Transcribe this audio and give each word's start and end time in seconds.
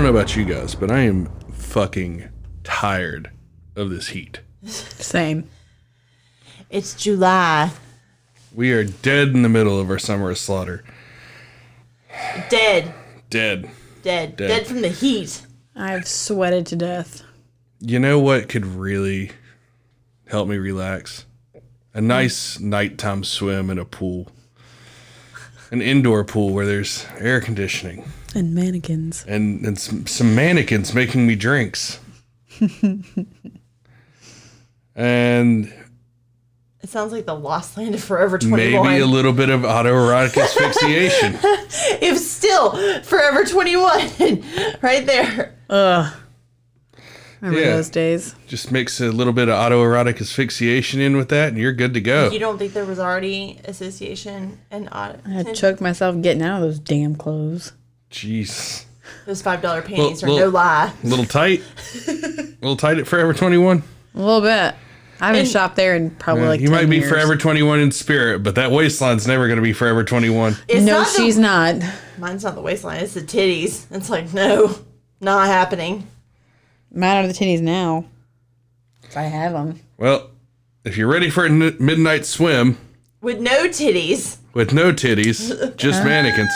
I 0.00 0.02
don't 0.02 0.14
know 0.14 0.18
about 0.18 0.34
you 0.34 0.46
guys, 0.46 0.74
but 0.74 0.90
I 0.90 1.00
am 1.00 1.26
fucking 1.52 2.30
tired 2.64 3.30
of 3.76 3.90
this 3.90 4.08
heat. 4.08 4.40
Same. 4.64 5.50
It's 6.70 6.94
July. 6.94 7.70
We 8.54 8.72
are 8.72 8.82
dead 8.82 9.28
in 9.28 9.42
the 9.42 9.50
middle 9.50 9.78
of 9.78 9.90
our 9.90 9.98
summer 9.98 10.30
of 10.30 10.38
slaughter. 10.38 10.84
Dead. 12.48 12.94
Dead. 13.28 13.68
Dead. 14.00 14.36
Dead. 14.36 14.48
Dead, 14.48 14.66
from 14.66 14.80
the 14.80 14.88
heat. 14.88 15.42
I've 15.76 16.08
sweated 16.08 16.64
to 16.68 16.76
death. 16.76 17.22
You 17.80 17.98
know 17.98 18.18
what 18.18 18.48
could 18.48 18.64
really 18.64 19.32
help 20.28 20.48
me 20.48 20.56
relax? 20.56 21.26
A 21.92 22.00
nice 22.00 22.58
nighttime 22.58 23.22
swim 23.22 23.68
in 23.68 23.78
a 23.78 23.84
pool. 23.84 24.32
An 25.70 25.82
indoor 25.82 26.24
pool 26.24 26.54
where 26.54 26.64
there's 26.64 27.04
air 27.18 27.42
conditioning 27.42 28.10
And 28.34 28.54
mannequins. 28.54 29.24
and, 29.26 29.64
and 29.66 29.78
some, 29.78 30.06
some 30.06 30.34
mannequins 30.34 30.94
making 30.94 31.26
me 31.26 31.34
drinks. 31.34 31.98
and 34.94 35.72
It 36.82 36.88
sounds 36.88 37.12
like 37.12 37.26
the 37.26 37.34
lost 37.34 37.76
land 37.76 37.94
of 37.94 38.02
Forever 38.02 38.38
21. 38.38 38.82
maybe 38.86 39.00
a 39.02 39.06
little 39.06 39.32
bit 39.32 39.48
of 39.50 39.62
autoerotic 39.62 40.36
asphyxiation. 40.42 41.38
if 42.02 42.18
still, 42.18 43.02
Forever 43.02 43.44
21. 43.44 43.90
right 44.82 45.06
there. 45.06 45.56
Ugh. 45.68 46.12
Remember 47.40 47.60
Yeah. 47.66 47.76
those 47.76 47.88
days? 47.88 48.34
Just 48.46 48.70
mix 48.70 49.00
a 49.00 49.10
little 49.10 49.32
bit 49.32 49.48
of 49.48 49.54
autoerotic 49.54 50.20
asphyxiation 50.20 51.00
in 51.00 51.16
with 51.16 51.30
that, 51.30 51.48
and 51.48 51.58
you're 51.58 51.72
good 51.72 51.94
to 51.94 52.00
go. 52.00 52.30
You 52.30 52.38
don't 52.38 52.58
think 52.58 52.74
there 52.74 52.84
was 52.84 52.98
already 52.98 53.58
association 53.64 54.58
and 54.70 54.88
audit? 54.92 55.20
I 55.26 55.30
had 55.30 55.54
choked 55.54 55.80
myself 55.80 56.20
getting 56.20 56.42
out 56.42 56.56
of 56.56 56.62
those 56.62 56.78
damn 56.78 57.14
clothes. 57.16 57.72
Jeez. 58.10 58.84
Those 59.26 59.42
$5 59.42 59.84
panties 59.84 60.22
Well, 60.22 60.36
are 60.36 60.40
no 60.40 60.48
lie. 60.48 60.92
A 61.02 61.06
little 61.06 61.24
tight. 61.24 61.62
a 62.08 62.10
little 62.60 62.76
tight 62.76 62.98
at 62.98 63.06
Forever 63.06 63.32
21. 63.34 63.82
A 64.14 64.18
little 64.18 64.40
bit. 64.40 64.74
I 65.20 65.26
haven't 65.26 65.40
And- 65.42 65.48
shopped 65.48 65.76
there 65.76 65.94
in 65.94 66.10
probably 66.12 66.44
like 66.46 66.60
you 66.60 66.68
10 66.68 66.74
might 66.76 66.90
be 66.90 66.96
years. 66.98 67.08
Forever 67.10 67.36
21 67.36 67.80
in 67.80 67.90
spirit, 67.92 68.42
but 68.42 68.54
that 68.54 68.70
waistline's 68.72 69.26
never 69.26 69.46
going 69.46 69.58
to 69.58 69.62
be 69.62 69.72
Forever 69.74 70.02
21. 70.02 70.56
No, 70.72 70.80
not 70.84 71.08
she's 71.08 71.36
not. 71.38 71.76
Mine's 72.18 72.42
not 72.42 72.54
the 72.54 72.62
waistline. 72.62 73.00
It's 73.02 73.14
the 73.14 73.20
titties. 73.20 73.84
It's 73.90 74.08
like, 74.08 74.32
no, 74.32 74.74
not 75.20 75.46
happening. 75.46 76.06
Mine 76.92 77.24
are 77.24 77.26
the 77.28 77.34
titties 77.34 77.60
now. 77.60 78.06
If 79.04 79.16
I 79.16 79.22
have 79.24 79.52
them. 79.52 79.80
Well, 79.98 80.30
if 80.84 80.96
you're 80.96 81.08
ready 81.08 81.28
for 81.30 81.44
a 81.44 81.50
n- 81.50 81.76
midnight 81.78 82.24
swim 82.24 82.78
With 83.20 83.40
no 83.40 83.66
titties. 83.68 84.38
with 84.54 84.72
no 84.72 84.92
titties, 84.92 85.76
just 85.76 86.02
mannequins, 86.04 86.50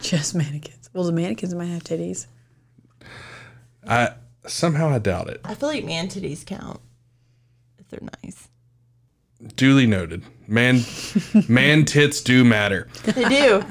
Just 0.00 0.34
mannequins. 0.36 0.73
Well, 0.94 1.04
the 1.04 1.12
mannequins 1.12 1.54
might 1.54 1.66
have 1.66 1.82
titties. 1.84 2.26
I 3.86 4.10
somehow 4.46 4.88
I 4.90 4.98
doubt 5.00 5.28
it. 5.28 5.40
I 5.44 5.54
feel 5.54 5.68
like 5.68 5.84
man 5.84 6.06
titties 6.08 6.46
count 6.46 6.80
if 7.78 7.88
they're 7.88 8.00
nice. 8.22 8.48
Duly 9.56 9.86
noted. 9.86 10.22
Man, 10.46 10.80
man 11.48 11.84
tits 11.84 12.20
do 12.22 12.44
matter. 12.44 12.88
They 13.02 13.28
do. 13.28 13.64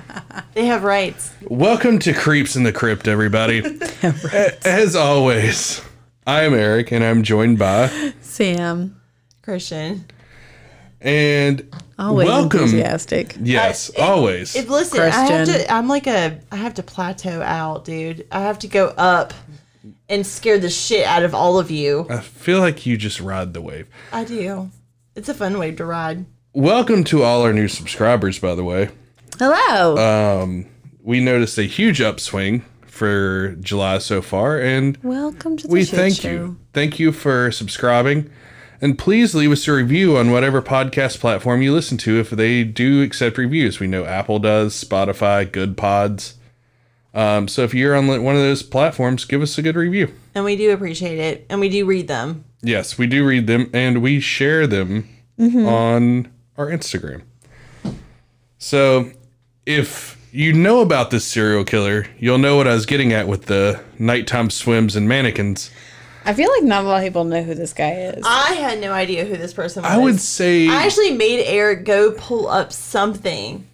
they 0.53 0.66
have 0.66 0.83
rights. 0.83 1.31
Welcome 1.47 1.97
to 2.00 2.13
Creeps 2.13 2.56
in 2.56 2.63
the 2.63 2.73
Crypt, 2.73 3.07
everybody. 3.07 3.59
A- 4.03 4.67
As 4.67 4.95
always, 4.95 5.81
I'm 6.28 6.53
Eric, 6.53 6.91
and 6.91 7.03
I'm 7.03 7.23
joined 7.23 7.57
by 7.57 8.13
Sam. 8.22 9.00
Christian. 9.41 10.06
And 11.03 11.68
Always 12.00 12.28
welcome. 12.28 12.62
enthusiastic. 12.62 13.36
Yes, 13.41 13.91
I- 13.96 14.00
it- 14.02 14.03
always. 14.03 14.56
If 14.56 14.69
listen, 14.69 15.00
I 15.02 15.09
have 15.09 15.47
to. 15.47 15.72
I'm 15.72 15.88
like 15.88 16.08
a. 16.08 16.40
I 16.52 16.56
have 16.56 16.74
to 16.75 16.84
plateau 16.84 17.41
out, 17.41 17.86
dude. 17.86 18.25
I 18.31 18.40
have 18.40 18.58
to 18.59 18.68
go 18.68 18.88
up 18.97 19.34
and 20.09 20.25
scare 20.25 20.58
the 20.58 20.69
shit 20.69 21.06
out 21.06 21.24
of 21.24 21.36
all 21.36 21.59
of 21.59 21.69
you. 21.69 22.08
I 22.09 22.19
feel 22.19 22.59
like 22.59 22.86
you 22.86 22.97
just 22.97 23.19
ride 23.19 23.53
the 23.53 23.62
wave. 23.62 23.88
I 24.12 24.24
do. 24.24 24.72
It's 25.16 25.30
a 25.30 25.34
fun 25.34 25.59
wave 25.59 25.75
to 25.78 25.86
ride. 25.86 26.25
Welcome 26.53 27.03
to 27.06 27.24
all 27.24 27.42
our 27.44 27.53
new 27.53 27.68
subscribers, 27.68 28.40
by 28.40 28.56
the 28.56 28.63
way. 28.63 28.90
Hello. 29.40 30.42
Um, 30.44 30.66
We 31.03 31.19
noticed 31.19 31.58
a 31.58 31.63
huge 31.63 32.00
upswing 32.00 32.63
for 32.86 33.56
July 33.59 33.97
so 33.97 34.22
far, 34.22 34.58
and 34.59 34.97
Welcome 35.03 35.58
to 35.58 35.68
the 35.68 35.74
we 35.74 35.84
shit 35.84 35.96
thank 36.00 36.16
show. 36.22 36.30
you. 36.31 36.58
Thank 36.74 36.97
you 37.00 37.12
for 37.12 37.52
subscribing. 37.52 38.30
And 38.83 38.99
please 38.99 39.33
leave 39.33 39.49
us 39.49 39.66
a 39.69 39.71
review 39.71 40.17
on 40.17 40.31
whatever 40.31 40.61
podcast 40.61 41.21
platform 41.21 41.61
you 41.61 41.71
listen 41.71 41.97
to 41.99 42.19
if 42.19 42.31
they 42.31 42.66
do 42.66 43.01
accept 43.01 43.38
reviews. 43.38 43.79
We 43.79 43.88
know 43.88 44.03
Apple 44.03 44.39
does, 44.39 44.73
Spotify, 44.73 45.49
Good 45.49 45.77
Pods. 45.77 46.35
Um, 47.13 47.47
so 47.47 47.63
if 47.63 47.73
you're 47.73 47.95
on 47.95 48.07
one 48.07 48.35
of 48.35 48.41
those 48.41 48.61
platforms, 48.61 49.23
give 49.23 49.41
us 49.41 49.57
a 49.57 49.61
good 49.61 49.77
review. 49.77 50.13
And 50.35 50.44
we 50.44 50.57
do 50.57 50.73
appreciate 50.73 51.17
it. 51.17 51.45
And 51.49 51.61
we 51.61 51.69
do 51.69 51.85
read 51.85 52.09
them. 52.09 52.44
Yes, 52.61 52.97
we 52.97 53.07
do 53.07 53.25
read 53.25 53.47
them 53.47 53.69
and 53.73 54.01
we 54.01 54.19
share 54.19 54.67
them 54.67 55.07
on 55.39 56.29
our 56.57 56.67
Instagram. 56.67 57.21
So 58.57 59.11
if 59.65 60.21
you 60.33 60.51
know 60.51 60.81
about 60.81 61.09
this 61.09 61.23
serial 61.23 61.63
killer, 61.63 62.05
you'll 62.19 62.38
know 62.38 62.57
what 62.57 62.67
I 62.67 62.73
was 62.73 62.85
getting 62.85 63.13
at 63.13 63.29
with 63.29 63.45
the 63.45 63.81
nighttime 63.97 64.50
swims 64.50 64.97
and 64.97 65.07
mannequins. 65.07 65.71
I 66.25 66.34
feel 66.34 66.50
like 66.51 66.63
not 66.63 66.84
a 66.84 66.88
lot 66.88 66.97
of 66.97 67.03
people 67.03 67.23
know 67.25 67.44
who 67.44 67.53
this 67.53 67.73
guy 67.73 67.91
is. 67.91 68.23
I 68.25 68.53
had 68.53 68.79
no 68.79 68.91
idea 68.91 69.25
who 69.25 69.35
this 69.38 69.53
person 69.53 69.84
was. 69.84 69.91
I 69.91 69.97
would 69.97 70.19
say 70.19 70.67
I 70.67 70.85
actually 70.85 71.11
made 71.11 71.44
Eric 71.44 71.85
go 71.85 72.11
pull 72.11 72.47
up 72.47 72.72
something 72.72 73.67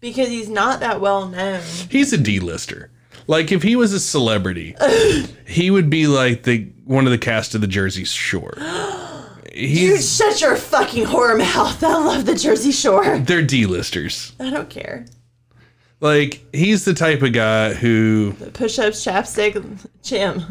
because 0.00 0.28
he's 0.28 0.48
not 0.48 0.80
that 0.80 1.00
well 1.00 1.28
known. 1.28 1.62
he's 1.88 2.12
a 2.12 2.18
D-lister. 2.18 2.90
Like 3.28 3.52
if 3.52 3.62
he 3.62 3.76
was 3.76 3.92
a 3.92 4.00
celebrity, 4.00 4.74
he 5.46 5.70
would 5.70 5.88
be 5.90 6.06
like 6.08 6.42
the 6.42 6.72
one 6.84 7.06
of 7.06 7.12
the 7.12 7.18
cast 7.18 7.54
of 7.54 7.60
the 7.60 7.68
Jersey 7.68 8.04
Shore. 8.04 8.54
You 8.58 8.64
He's 9.54 10.16
shut 10.16 10.40
your 10.40 10.56
fucking 10.56 11.04
whore 11.06 11.38
mouth. 11.38 11.82
I 11.84 11.98
love 11.98 12.26
the 12.26 12.34
Jersey 12.34 12.72
Shore. 12.72 13.18
they're 13.18 13.42
D-listers. 13.42 14.32
I 14.40 14.50
don't 14.50 14.68
care. 14.70 15.06
Like 16.00 16.44
he's 16.52 16.84
the 16.84 16.94
type 16.94 17.22
of 17.22 17.32
guy 17.32 17.74
who 17.74 18.32
Push 18.54 18.80
ups, 18.80 19.04
chapstick, 19.04 19.86
chim, 20.02 20.42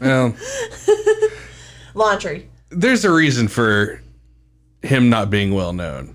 well, 0.00 0.34
laundry. 1.94 2.48
there's 2.70 3.04
a 3.04 3.10
reason 3.12 3.48
for 3.48 4.02
him 4.82 5.08
not 5.10 5.30
being 5.30 5.54
well 5.54 5.72
known. 5.72 6.14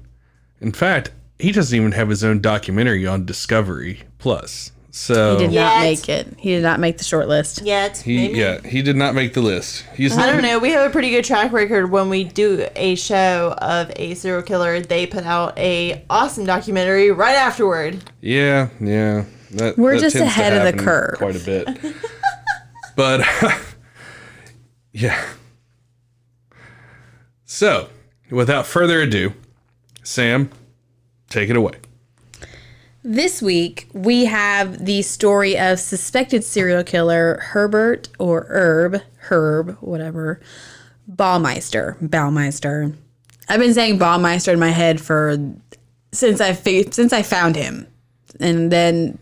In 0.60 0.72
fact, 0.72 1.12
he 1.40 1.52
doesn't 1.52 1.76
even 1.76 1.92
have 1.92 2.10
his 2.10 2.24
own 2.24 2.42
documentary 2.42 3.06
on 3.06 3.26
Discovery 3.26 4.04
Plus. 4.18 4.72
So 4.90 5.38
he 5.38 5.44
did 5.46 5.54
Yet. 5.54 5.64
not 5.64 5.82
make 5.84 6.10
it. 6.10 6.28
He 6.40 6.50
did 6.56 6.64
not 6.64 6.80
make 6.80 6.98
the 6.98 7.04
short 7.04 7.28
list. 7.28 7.62
Yet, 7.62 7.98
he 8.00 8.18
maybe. 8.18 8.40
yeah, 8.40 8.62
he 8.68 8.82
did 8.82 8.96
not 8.96 9.14
make 9.14 9.36
the 9.36 9.42
list. 9.44 9.86
He's 9.96 10.18
I 10.18 10.26
don't 10.26 10.42
know. 10.42 10.58
We 10.58 10.72
have 10.72 10.90
a 10.90 10.92
pretty 10.92 11.12
good 11.12 11.24
track 11.24 11.52
record 11.52 11.92
when 11.92 12.10
we 12.10 12.24
do 12.24 12.68
a 12.76 12.96
show 12.96 13.54
of 13.60 13.92
a 13.96 14.16
serial 14.16 14.42
killer. 14.42 14.80
They 14.82 15.06
put 15.06 15.24
out 15.24 15.56
a 15.60 16.04
awesome 16.10 16.46
documentary 16.46 17.12
right 17.12 17.36
afterward. 17.36 18.04
Yeah, 18.22 18.70
yeah. 18.82 19.26
That, 19.52 19.78
We're 19.78 19.94
that 19.96 20.02
just 20.02 20.16
tends 20.18 20.34
to 20.34 20.42
ahead 20.42 20.54
of 20.54 20.64
the 20.64 20.72
happen 20.72 20.84
curve. 20.84 21.18
quite 21.20 21.36
a 21.36 21.46
bit. 21.46 21.96
but 22.98 23.22
yeah. 24.92 25.24
So, 27.46 27.90
without 28.30 28.66
further 28.66 29.00
ado, 29.00 29.34
Sam, 30.04 30.50
take 31.30 31.50
it 31.50 31.56
away. 31.56 31.76
This 33.04 33.42
week, 33.42 33.88
we 33.94 34.26
have 34.26 34.84
the 34.84 35.04
story 35.04 35.58
of 35.58 35.80
suspected 35.80 36.44
serial 36.44 36.84
killer 36.84 37.38
Herbert 37.38 38.10
or 38.20 38.48
Herb, 38.50 39.02
Herb, 39.30 39.78
whatever, 39.80 40.42
Baumeister, 41.10 41.98
Baumeister. 42.00 42.94
I've 43.48 43.62
been 43.62 43.76
saying 43.76 44.00
Baumeister 44.00 44.52
in 44.52 44.60
my 44.60 44.72
head 44.72 45.00
for 45.00 45.38
since 46.12 46.42
I 46.42 46.54
since 46.54 47.14
I 47.14 47.22
found 47.22 47.56
him, 47.56 47.88
and 48.40 48.72
then 48.72 49.20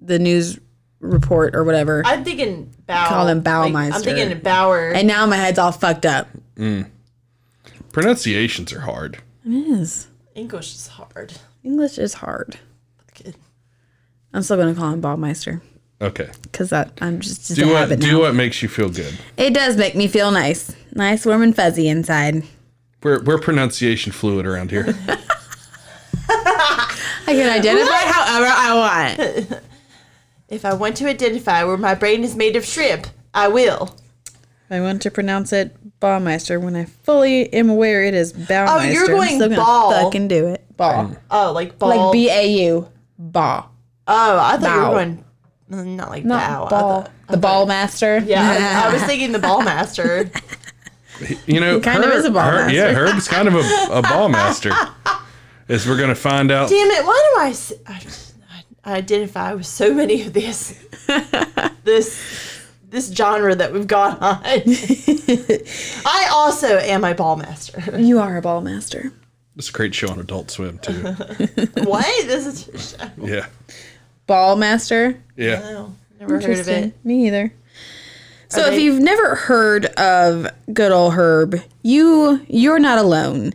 the 0.00 0.18
news 0.20 0.58
report 1.00 1.54
or 1.54 1.64
whatever, 1.64 2.02
I'm 2.04 2.24
thinking 2.24 2.74
Bow. 2.86 3.06
Call 3.08 3.28
him 3.28 3.42
like, 3.44 3.74
I'm 3.94 4.02
thinking 4.02 4.38
Bauer. 4.40 4.90
and 4.92 5.06
now 5.06 5.26
my 5.26 5.36
head's 5.36 5.58
all 5.58 5.72
fucked 5.72 6.06
up. 6.06 6.28
Pronunciations 7.92 8.72
are 8.72 8.80
hard. 8.80 9.18
It 9.44 9.50
is 9.52 10.08
English 10.34 10.74
is 10.74 10.88
hard. 10.88 11.34
English 11.64 11.98
is 11.98 12.14
hard. 12.14 12.58
Fuck. 13.16 13.34
I'm 14.32 14.42
still 14.42 14.56
gonna 14.56 14.74
call 14.74 14.92
him 14.92 15.00
Baumeister 15.02 15.60
Okay. 16.00 16.30
because 16.42 16.70
that 16.70 16.92
I'm 17.00 17.20
just, 17.20 17.46
just 17.48 17.58
Do 17.60 17.68
a 17.70 17.72
what 17.72 17.80
habit 17.80 18.00
do 18.00 18.12
now. 18.12 18.20
what 18.20 18.34
makes 18.34 18.62
you 18.62 18.68
feel 18.68 18.88
good. 18.88 19.16
It 19.36 19.52
does 19.54 19.76
make 19.76 19.94
me 19.96 20.06
feel 20.06 20.30
nice. 20.30 20.74
Nice, 20.94 21.24
warm, 21.26 21.42
and 21.42 21.54
fuzzy 21.56 21.88
inside. 21.88 22.42
We're 23.02 23.22
we're 23.22 23.38
pronunciation 23.38 24.12
fluid 24.12 24.46
around 24.46 24.70
here. 24.70 24.86
I 26.30 27.34
can 27.34 27.50
identify 27.50 27.96
however 28.12 28.46
I 28.48 28.74
want. 29.48 29.62
If 30.48 30.64
I 30.64 30.72
want 30.74 30.96
to 30.98 31.06
identify 31.08 31.62
where 31.64 31.76
my 31.76 31.94
brain 31.94 32.24
is 32.24 32.34
made 32.34 32.56
of 32.56 32.64
shrimp, 32.64 33.06
I 33.34 33.48
will. 33.48 33.94
I 34.70 34.80
want 34.80 35.02
to 35.02 35.10
pronounce 35.10 35.52
it 35.52 35.76
Baumeister 36.00 36.60
when 36.60 36.76
I 36.76 36.84
fully 36.84 37.52
am 37.52 37.68
aware 37.70 38.04
it 38.04 38.14
is 38.14 38.32
Baumeister. 38.32 38.66
Oh, 38.68 38.82
you're 38.82 39.04
I'm 39.04 39.10
going 39.10 39.28
still 39.36 39.48
gonna 39.48 39.56
ball. 39.56 39.90
fucking 40.04 40.28
do 40.28 40.46
it. 40.48 40.64
Ball. 40.76 41.16
Oh, 41.30 41.52
like 41.52 41.78
ball. 41.78 41.88
Like 42.06 42.12
B 42.12 42.30
A 42.30 42.46
U. 42.68 42.88
Ball. 43.18 43.70
oh, 44.06 44.38
I 44.38 44.56
thought 44.58 44.60
you 44.60 44.66
Bow. 44.80 44.88
were 44.90 44.94
going 44.94 45.24
mm, 45.70 45.96
not 45.96 46.10
like 46.10 46.24
Not 46.24 46.40
Bow. 46.48 46.64
I 46.66 46.68
ball. 46.70 47.02
thought- 47.02 47.10
the 47.28 47.36
ball 47.36 47.66
master. 47.66 48.18
yeah, 48.24 48.82
I, 48.86 48.88
I 48.88 48.92
was 48.92 49.02
thinking 49.06 49.32
the 49.32 49.38
ball 49.38 49.62
master. 49.62 50.30
You 51.46 51.60
know, 51.60 51.78
kind 51.80 52.02
of 52.04 52.10
is 52.12 52.24
a 52.24 52.30
ball 52.30 52.42
Herb- 52.48 52.70
Yeah. 52.70 52.92
Herb's 52.92 53.26
kind 53.28 53.48
of 53.48 53.54
a, 53.54 53.88
a 53.90 54.02
ball 54.08 54.28
master. 54.30 54.72
As 55.68 55.86
we're 55.86 55.98
gonna 55.98 56.14
find 56.14 56.50
out. 56.50 56.70
Damn 56.70 56.88
it! 56.90 57.04
Why 57.04 57.30
do 57.34 57.40
I, 57.42 57.48
s- 57.50 57.72
I, 57.86 58.00
I 58.88 58.94
identify 58.94 59.52
with 59.52 59.66
so 59.66 59.92
many 59.92 60.22
of 60.22 60.32
this, 60.32 60.82
this, 61.84 62.62
this 62.88 63.12
genre 63.12 63.54
that 63.54 63.70
we've 63.70 63.86
got 63.86 64.22
on? 64.22 64.40
I 66.06 66.28
also 66.32 66.78
am 66.78 67.04
a 67.04 67.14
ball 67.14 67.36
master. 67.36 67.98
You 68.00 68.18
are 68.18 68.38
a 68.38 68.40
ball 68.40 68.62
master. 68.62 69.12
It's 69.56 69.68
a 69.68 69.72
great 69.72 69.94
show 69.94 70.08
on 70.08 70.18
Adult 70.18 70.50
Swim 70.50 70.78
too. 70.78 70.92
what? 71.84 72.26
This 72.26 72.46
is 72.46 72.68
a 72.68 72.78
show. 72.78 73.10
Yeah, 73.18 73.46
Ball 74.26 74.56
master. 74.56 75.20
yeah. 75.36 75.58
No, 75.60 75.94
never 76.18 76.40
heard 76.40 76.58
of 76.58 76.68
it. 76.68 77.04
Me 77.04 77.26
either. 77.26 77.52
So 78.48 78.62
Are 78.64 78.72
if 78.72 78.80
you've 78.80 79.02
never 79.02 79.34
heard 79.34 79.84
of 79.84 80.46
good 80.72 80.92
old 80.92 81.12
Herb, 81.12 81.56
you 81.82 82.40
you're 82.48 82.78
not 82.78 82.96
alone. 82.96 83.52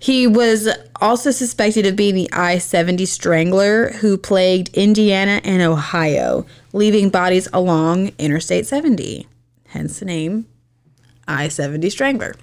He 0.00 0.26
was 0.26 0.66
also 1.00 1.30
suspected 1.30 1.84
of 1.84 1.94
being 1.94 2.14
the 2.14 2.30
I-70 2.32 3.06
strangler 3.06 3.90
who 3.90 4.16
plagued 4.16 4.74
Indiana 4.74 5.42
and 5.44 5.60
Ohio, 5.60 6.46
leaving 6.72 7.10
bodies 7.10 7.48
along 7.52 8.12
Interstate 8.18 8.66
70. 8.66 9.28
Hence 9.68 10.00
the 10.00 10.06
name 10.06 10.46
I-70 11.28 11.90
strangler. 11.90 12.34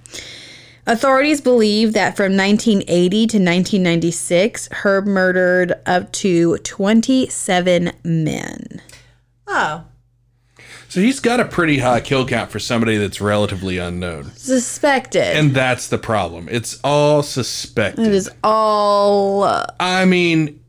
Authorities 0.85 1.41
believe 1.41 1.93
that 1.93 2.15
from 2.15 2.37
1980 2.37 3.09
to 3.09 3.37
1996, 3.37 4.69
Herb 4.71 5.07
murdered 5.07 5.73
up 5.87 6.11
to 6.13 6.57
27 6.59 7.91
men. 8.03 8.81
Oh, 9.47 9.83
So 10.89 11.01
he's 11.01 11.19
got 11.19 11.39
a 11.39 11.45
pretty 11.45 11.79
high 11.79 11.99
kill 11.99 12.25
count 12.25 12.49
for 12.49 12.59
somebody 12.59 12.97
that's 12.97 13.19
relatively 13.19 13.77
unknown, 13.77 14.31
Suspected. 14.35 15.35
and 15.37 15.53
that's 15.53 15.89
the 15.89 15.97
problem. 15.97 16.47
It's 16.49 16.79
all 16.83 17.23
suspected. 17.23 18.07
It 18.07 18.13
is 18.13 18.29
all 18.43 19.43
I 19.79 20.05
mean, 20.05 20.63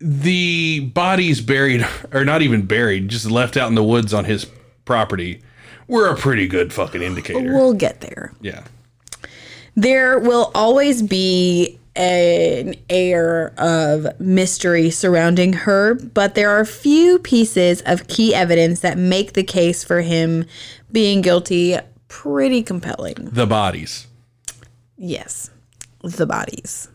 the 0.00 0.80
bodies 0.94 1.40
buried, 1.40 1.86
or 2.12 2.24
not 2.24 2.40
even 2.42 2.62
buried, 2.66 3.08
just 3.10 3.30
left 3.30 3.56
out 3.56 3.68
in 3.68 3.74
the 3.74 3.84
woods 3.84 4.14
on 4.14 4.24
his 4.24 4.46
property, 4.86 5.42
were 5.86 6.08
a 6.08 6.16
pretty 6.16 6.48
good 6.48 6.72
fucking 6.72 7.02
indicator. 7.02 7.52
we'll 7.52 7.74
get 7.74 8.00
there. 8.00 8.32
yeah. 8.40 8.64
There 9.76 10.18
will 10.18 10.50
always 10.56 11.02
be 11.02 11.77
an 11.98 12.76
air 12.88 13.52
of 13.58 14.18
mystery 14.20 14.88
surrounding 14.88 15.52
her, 15.52 15.94
but 15.94 16.34
there 16.34 16.50
are 16.50 16.64
few 16.64 17.18
pieces 17.18 17.82
of 17.86 18.06
key 18.06 18.34
evidence 18.34 18.80
that 18.80 18.96
make 18.96 19.32
the 19.32 19.42
case 19.42 19.82
for 19.82 20.00
him 20.00 20.46
being 20.92 21.20
guilty 21.20 21.76
pretty 22.06 22.62
compelling. 22.62 23.16
The 23.16 23.46
bodies. 23.46 24.06
Yes. 24.96 25.50
The 26.02 26.26
bodies. 26.26 26.88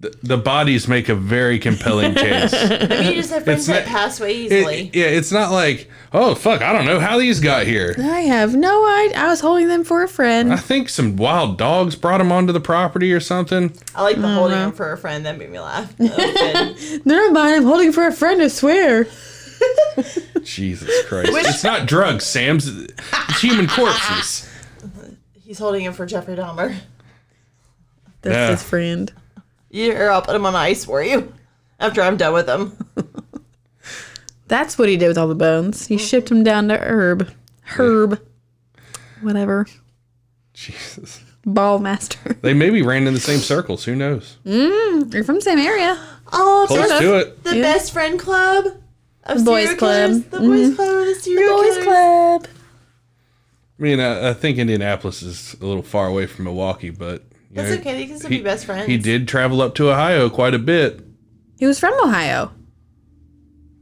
The, 0.00 0.16
the 0.22 0.36
bodies 0.38 0.86
make 0.86 1.08
a 1.08 1.14
very 1.16 1.58
compelling 1.58 2.14
case. 2.14 2.52
maybe 2.52 3.06
you 3.06 3.14
just 3.14 3.30
have 3.32 3.42
friends 3.42 3.60
It's 3.60 3.66
that 3.66 3.86
not- 3.86 3.92
pass 3.92 4.20
away 4.20 4.44
It- 4.44 4.52
easily. 4.52 4.90
yeah, 4.94 5.06
it's 5.06 5.32
not 5.32 5.50
like, 5.50 5.90
oh, 6.12 6.36
fuck, 6.36 6.62
I 6.62 6.72
don't 6.72 6.84
know 6.84 7.00
how 7.00 7.18
these 7.18 7.40
got 7.40 7.66
here. 7.66 7.96
I 7.98 8.20
have 8.20 8.54
no 8.54 8.86
idea. 8.86 9.18
I 9.18 9.26
was 9.26 9.40
holding 9.40 9.66
them 9.66 9.82
for 9.82 10.04
a 10.04 10.08
friend. 10.08 10.52
I 10.52 10.56
think 10.56 10.88
some 10.88 11.16
wild 11.16 11.58
dogs 11.58 11.96
brought 11.96 12.18
them 12.18 12.30
onto 12.30 12.52
the 12.52 12.60
property 12.60 13.12
or 13.12 13.18
something. 13.18 13.76
I 13.92 14.02
like 14.02 14.20
the 14.20 14.28
holding 14.32 14.56
them 14.58 14.70
for 14.70 14.92
a 14.92 14.96
friend. 14.96 15.26
That 15.26 15.36
made 15.36 15.50
me 15.50 15.58
laugh. 15.58 15.92
That 15.98 16.74
was 16.76 16.90
good. 16.90 17.04
Never 17.06 17.32
mind. 17.32 17.56
I'm 17.56 17.64
holding 17.64 17.90
for 17.90 18.06
a 18.06 18.12
friend, 18.12 18.40
I 18.40 18.46
swear. 18.48 19.04
Jesus 20.44 20.90
Christ. 21.06 21.30
it's 21.32 21.64
not 21.64 21.88
drugs, 21.88 22.24
Sam's. 22.24 22.68
It's 22.68 23.40
human 23.40 23.66
corpses. 23.66 24.48
He's 25.34 25.58
holding 25.58 25.82
him 25.84 25.92
for 25.92 26.06
Jeffrey 26.06 26.36
Dahmer. 26.36 26.76
That's 28.22 28.34
Yeah. 28.34 28.50
his 28.50 28.62
friend. 28.62 29.12
Here, 29.70 30.10
I'll 30.10 30.22
put 30.22 30.34
him 30.34 30.46
on 30.46 30.54
ice 30.54 30.84
for 30.84 31.02
you 31.02 31.32
after 31.78 32.00
I'm 32.02 32.16
done 32.16 32.32
with 32.32 32.48
him. 32.48 32.76
That's 34.48 34.78
what 34.78 34.88
he 34.88 34.96
did 34.96 35.08
with 35.08 35.18
all 35.18 35.28
the 35.28 35.34
bones. 35.34 35.86
He 35.86 35.96
mm-hmm. 35.96 36.04
shipped 36.04 36.30
them 36.30 36.42
down 36.42 36.68
to 36.68 36.78
Herb. 36.78 37.30
Herb. 37.62 38.20
Whatever. 39.20 39.66
Jesus. 40.54 41.22
Ball 41.44 41.78
master. 41.78 42.36
They 42.42 42.54
maybe 42.54 42.82
ran 42.82 43.06
in 43.06 43.14
the 43.14 43.20
same 43.20 43.40
circles. 43.40 43.84
Who 43.84 43.94
knows? 43.94 44.36
Mm, 44.44 45.12
you're 45.12 45.24
from 45.24 45.36
the 45.36 45.42
same 45.42 45.58
area. 45.58 45.98
Oh, 46.32 46.64
Close 46.68 46.88
the, 46.88 46.98
to 47.00 47.14
it. 47.18 47.44
the 47.44 47.56
Yeah. 47.56 47.62
best 47.62 47.92
friend 47.92 48.18
club 48.18 48.66
of 49.24 49.44
boys 49.44 49.68
serial 49.68 49.76
club. 49.78 50.10
killers. 50.10 50.24
The 50.24 50.38
boys 50.38 50.60
mm-hmm. 50.60 50.74
club 50.76 50.96
of 50.96 51.06
the 51.06 51.14
serial 51.14 51.56
Boys 51.56 51.76
killers. 51.78 51.84
Club. 51.84 52.46
I 53.78 53.82
mean, 53.82 54.00
I, 54.00 54.30
I 54.30 54.34
think 54.34 54.58
Indianapolis 54.58 55.22
is 55.22 55.56
a 55.60 55.66
little 55.66 55.82
far 55.82 56.06
away 56.06 56.26
from 56.26 56.44
Milwaukee, 56.46 56.90
but 56.90 57.22
you 57.32 57.37
That's 57.50 57.70
know, 57.70 57.76
okay. 57.76 57.94
They 57.94 58.06
can 58.06 58.18
still 58.18 58.30
he- 58.30 58.38
be 58.38 58.42
best 58.44 58.66
friends. 58.66 58.86
He 58.86 58.98
did 58.98 59.26
travel 59.28 59.62
up 59.62 59.74
to 59.76 59.90
Ohio 59.90 60.28
quite 60.28 60.54
a 60.54 60.58
bit. 60.58 61.00
He 61.58 61.66
was 61.66 61.78
from 61.80 61.94
Ohio. 62.06 62.52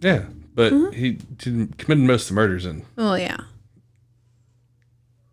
Yeah, 0.01 0.25
but 0.55 0.73
Mm-hmm. 0.73 0.93
he 0.97 1.11
didn't, 1.13 1.79
committed 1.79 2.05
most 2.05 2.25
of 2.25 2.29
the 2.29 2.35
murders 2.41 2.65
in. 2.67 2.85
Oh 2.97 3.15
yeah. 3.15 3.37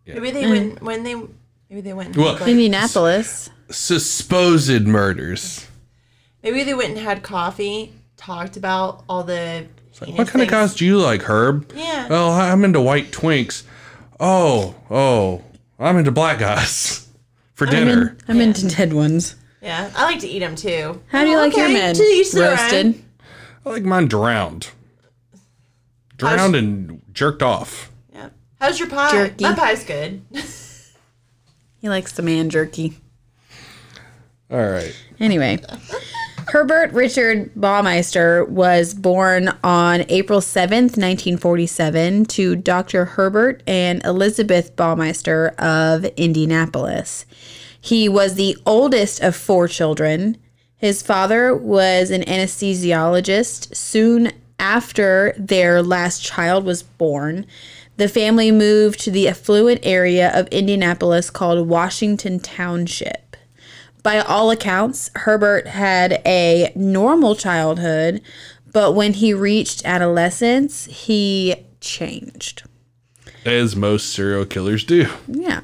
Maybe 0.06 0.30
they 0.30 0.46
went 0.48 0.82
when 0.82 1.02
they. 1.02 1.14
Maybe 1.14 1.80
they 1.80 1.92
went. 1.94 2.08
And 2.08 2.16
Well- 2.16 2.32
had, 2.34 2.42
like, 2.42 2.50
Indianapolis. 2.50 3.50
Supposed 3.70 4.82
murders. 4.86 5.66
maybe 6.42 6.64
they 6.64 6.74
went 6.74 6.90
and 6.90 6.98
had 6.98 7.22
coffee, 7.22 7.92
talked 8.16 8.56
about 8.58 9.02
all 9.08 9.22
the. 9.24 9.66
What 10.16 10.28
kind 10.28 10.42
of 10.42 10.48
guys 10.48 10.74
do 10.74 10.84
you 10.84 10.98
like, 10.98 11.22
Herb? 11.22 11.72
Yeah. 11.74 12.08
Well, 12.08 12.30
I'm 12.32 12.64
into 12.64 12.80
white 12.80 13.10
twinks. 13.12 13.62
Oh, 14.20 14.74
oh, 14.90 15.42
I'm 15.78 15.96
into 15.96 16.10
black 16.10 16.38
guys 16.40 17.03
for 17.54 17.66
dinner. 17.66 18.16
I'm 18.28 18.40
into 18.40 18.68
dead 18.68 18.92
ones. 18.92 19.36
Yeah, 19.62 19.90
I 19.96 20.04
like 20.04 20.20
to 20.20 20.28
eat 20.28 20.40
them 20.40 20.56
too. 20.56 21.00
How 21.08 21.24
do 21.24 21.30
you 21.30 21.38
like 21.38 21.56
your 21.56 21.64
okay, 21.64 21.74
men? 21.74 21.94
to 21.94 22.02
each 22.02 22.32
their. 22.32 22.50
Roasted. 22.50 23.02
I 23.64 23.70
like 23.70 23.82
mine 23.82 24.08
drowned. 24.08 24.68
Drowned 26.16 26.54
and 26.54 27.02
jerked 27.12 27.42
off. 27.42 27.90
Yeah. 28.12 28.28
How's 28.60 28.78
your 28.78 28.88
pie? 28.88 29.10
Jerky. 29.10 29.44
My 29.44 29.54
pie's 29.54 29.84
good. 29.84 30.22
He 31.80 31.88
likes 31.88 32.12
the 32.12 32.22
man 32.22 32.50
jerky. 32.50 32.96
All 34.50 34.70
right. 34.70 34.94
Anyway, 35.20 35.58
Herbert 36.48 36.92
Richard 36.92 37.54
Baumeister 37.54 38.46
was 38.48 38.92
born 38.92 39.48
on 39.64 40.04
April 40.08 40.40
7th, 40.40 40.96
1947, 40.96 42.26
to 42.26 42.56
Dr. 42.56 43.04
Herbert 43.04 43.62
and 43.66 44.04
Elizabeth 44.04 44.76
Baumeister 44.76 45.54
of 45.56 46.04
Indianapolis. 46.16 47.24
He 47.80 48.08
was 48.08 48.34
the 48.34 48.56
oldest 48.66 49.20
of 49.22 49.34
four 49.34 49.68
children. 49.68 50.36
His 50.76 51.02
father 51.02 51.56
was 51.56 52.10
an 52.10 52.22
anesthesiologist. 52.22 53.74
Soon 53.74 54.32
after 54.58 55.34
their 55.38 55.82
last 55.82 56.22
child 56.22 56.64
was 56.64 56.82
born, 56.82 57.46
the 57.96 58.08
family 58.08 58.50
moved 58.50 59.00
to 59.00 59.10
the 59.10 59.28
affluent 59.28 59.80
area 59.82 60.30
of 60.38 60.48
Indianapolis 60.48 61.30
called 61.30 61.68
Washington 61.68 62.38
Township. 62.38 63.33
By 64.04 64.20
all 64.20 64.52
accounts, 64.52 65.10
Herbert 65.16 65.66
had 65.66 66.22
a 66.24 66.70
normal 66.76 67.34
childhood, 67.34 68.20
but 68.70 68.94
when 68.94 69.14
he 69.14 69.34
reached 69.34 69.84
adolescence, 69.84 70.84
he 70.84 71.56
changed. 71.80 72.62
As 73.44 73.74
most 73.74 74.12
serial 74.12 74.44
killers 74.44 74.84
do. 74.84 75.06
Yeah. 75.26 75.62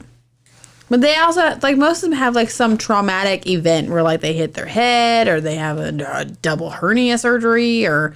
But 0.89 1.03
they 1.03 1.15
also, 1.17 1.57
like, 1.63 1.77
most 1.77 2.03
of 2.03 2.11
them 2.11 2.19
have, 2.19 2.35
like, 2.35 2.51
some 2.51 2.77
traumatic 2.77 3.47
event 3.47 3.91
where, 3.91 4.03
like, 4.03 4.23
they 4.23 4.33
hit 4.33 4.55
their 4.55 4.67
head 4.67 5.29
or 5.29 5.41
they 5.41 5.55
have 5.57 5.79
a, 5.79 5.95
a 6.13 6.25
double 6.25 6.71
hernia 6.71 7.19
surgery 7.19 7.87
or 7.87 8.15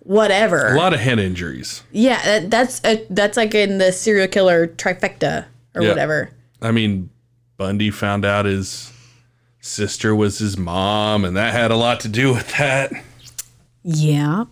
whatever. 0.00 0.74
A 0.74 0.76
lot 0.76 0.92
of 0.92 1.00
head 1.00 1.18
injuries. 1.18 1.82
Yeah, 1.92 2.20
that, 2.24 2.50
that's 2.50 2.80
a, 2.84 3.06
that's 3.08 3.36
like 3.38 3.54
in 3.54 3.78
the 3.78 3.90
serial 3.92 4.28
killer 4.28 4.66
trifecta 4.66 5.46
or 5.74 5.82
Yeah. 5.82 5.88
whatever. 5.88 6.30
I 6.60 6.72
mean, 6.72 7.08
Bundy 7.56 7.90
found 7.90 8.24
out 8.26 8.44
his 8.44 8.92
sister 9.64 10.14
was 10.14 10.38
his 10.38 10.56
mom, 10.58 11.24
and 11.24 11.36
that 11.36 11.52
had 11.52 11.70
a 11.70 11.76
lot 11.76 12.00
to 12.00 12.08
do 12.08 12.32
with 12.32 12.56
that. 12.58 12.92
Yeah. 13.82 14.44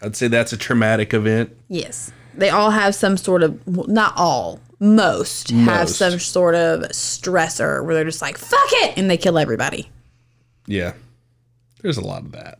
I'd 0.00 0.16
say 0.16 0.28
that's 0.28 0.52
a 0.52 0.56
traumatic 0.56 1.12
event. 1.12 1.56
Yes. 1.68 2.12
They 2.34 2.48
all 2.48 2.70
have 2.70 2.94
some 2.94 3.16
sort 3.16 3.42
of, 3.42 3.60
well, 3.66 3.86
not 3.88 4.14
all, 4.16 4.60
most, 4.78 5.50
have 5.50 5.88
some 5.88 6.18
sort 6.18 6.54
of 6.54 6.80
stressor 6.90 7.84
where 7.84 7.94
they're 7.94 8.04
just 8.04 8.22
like, 8.22 8.38
fuck 8.38 8.66
it, 8.72 8.96
and 8.96 9.10
they 9.10 9.16
kill 9.16 9.38
everybody. 9.38 9.90
Yeah. 10.66 10.94
There's 11.82 11.98
a 11.98 12.04
lot 12.04 12.22
of 12.22 12.32
that. 12.32 12.58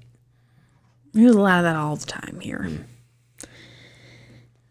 There's 1.13 1.35
a 1.35 1.41
lot 1.41 1.59
of 1.59 1.65
that 1.65 1.77
all 1.77 1.97
the 1.97 2.07
time 2.07 2.41
here. 2.41 2.69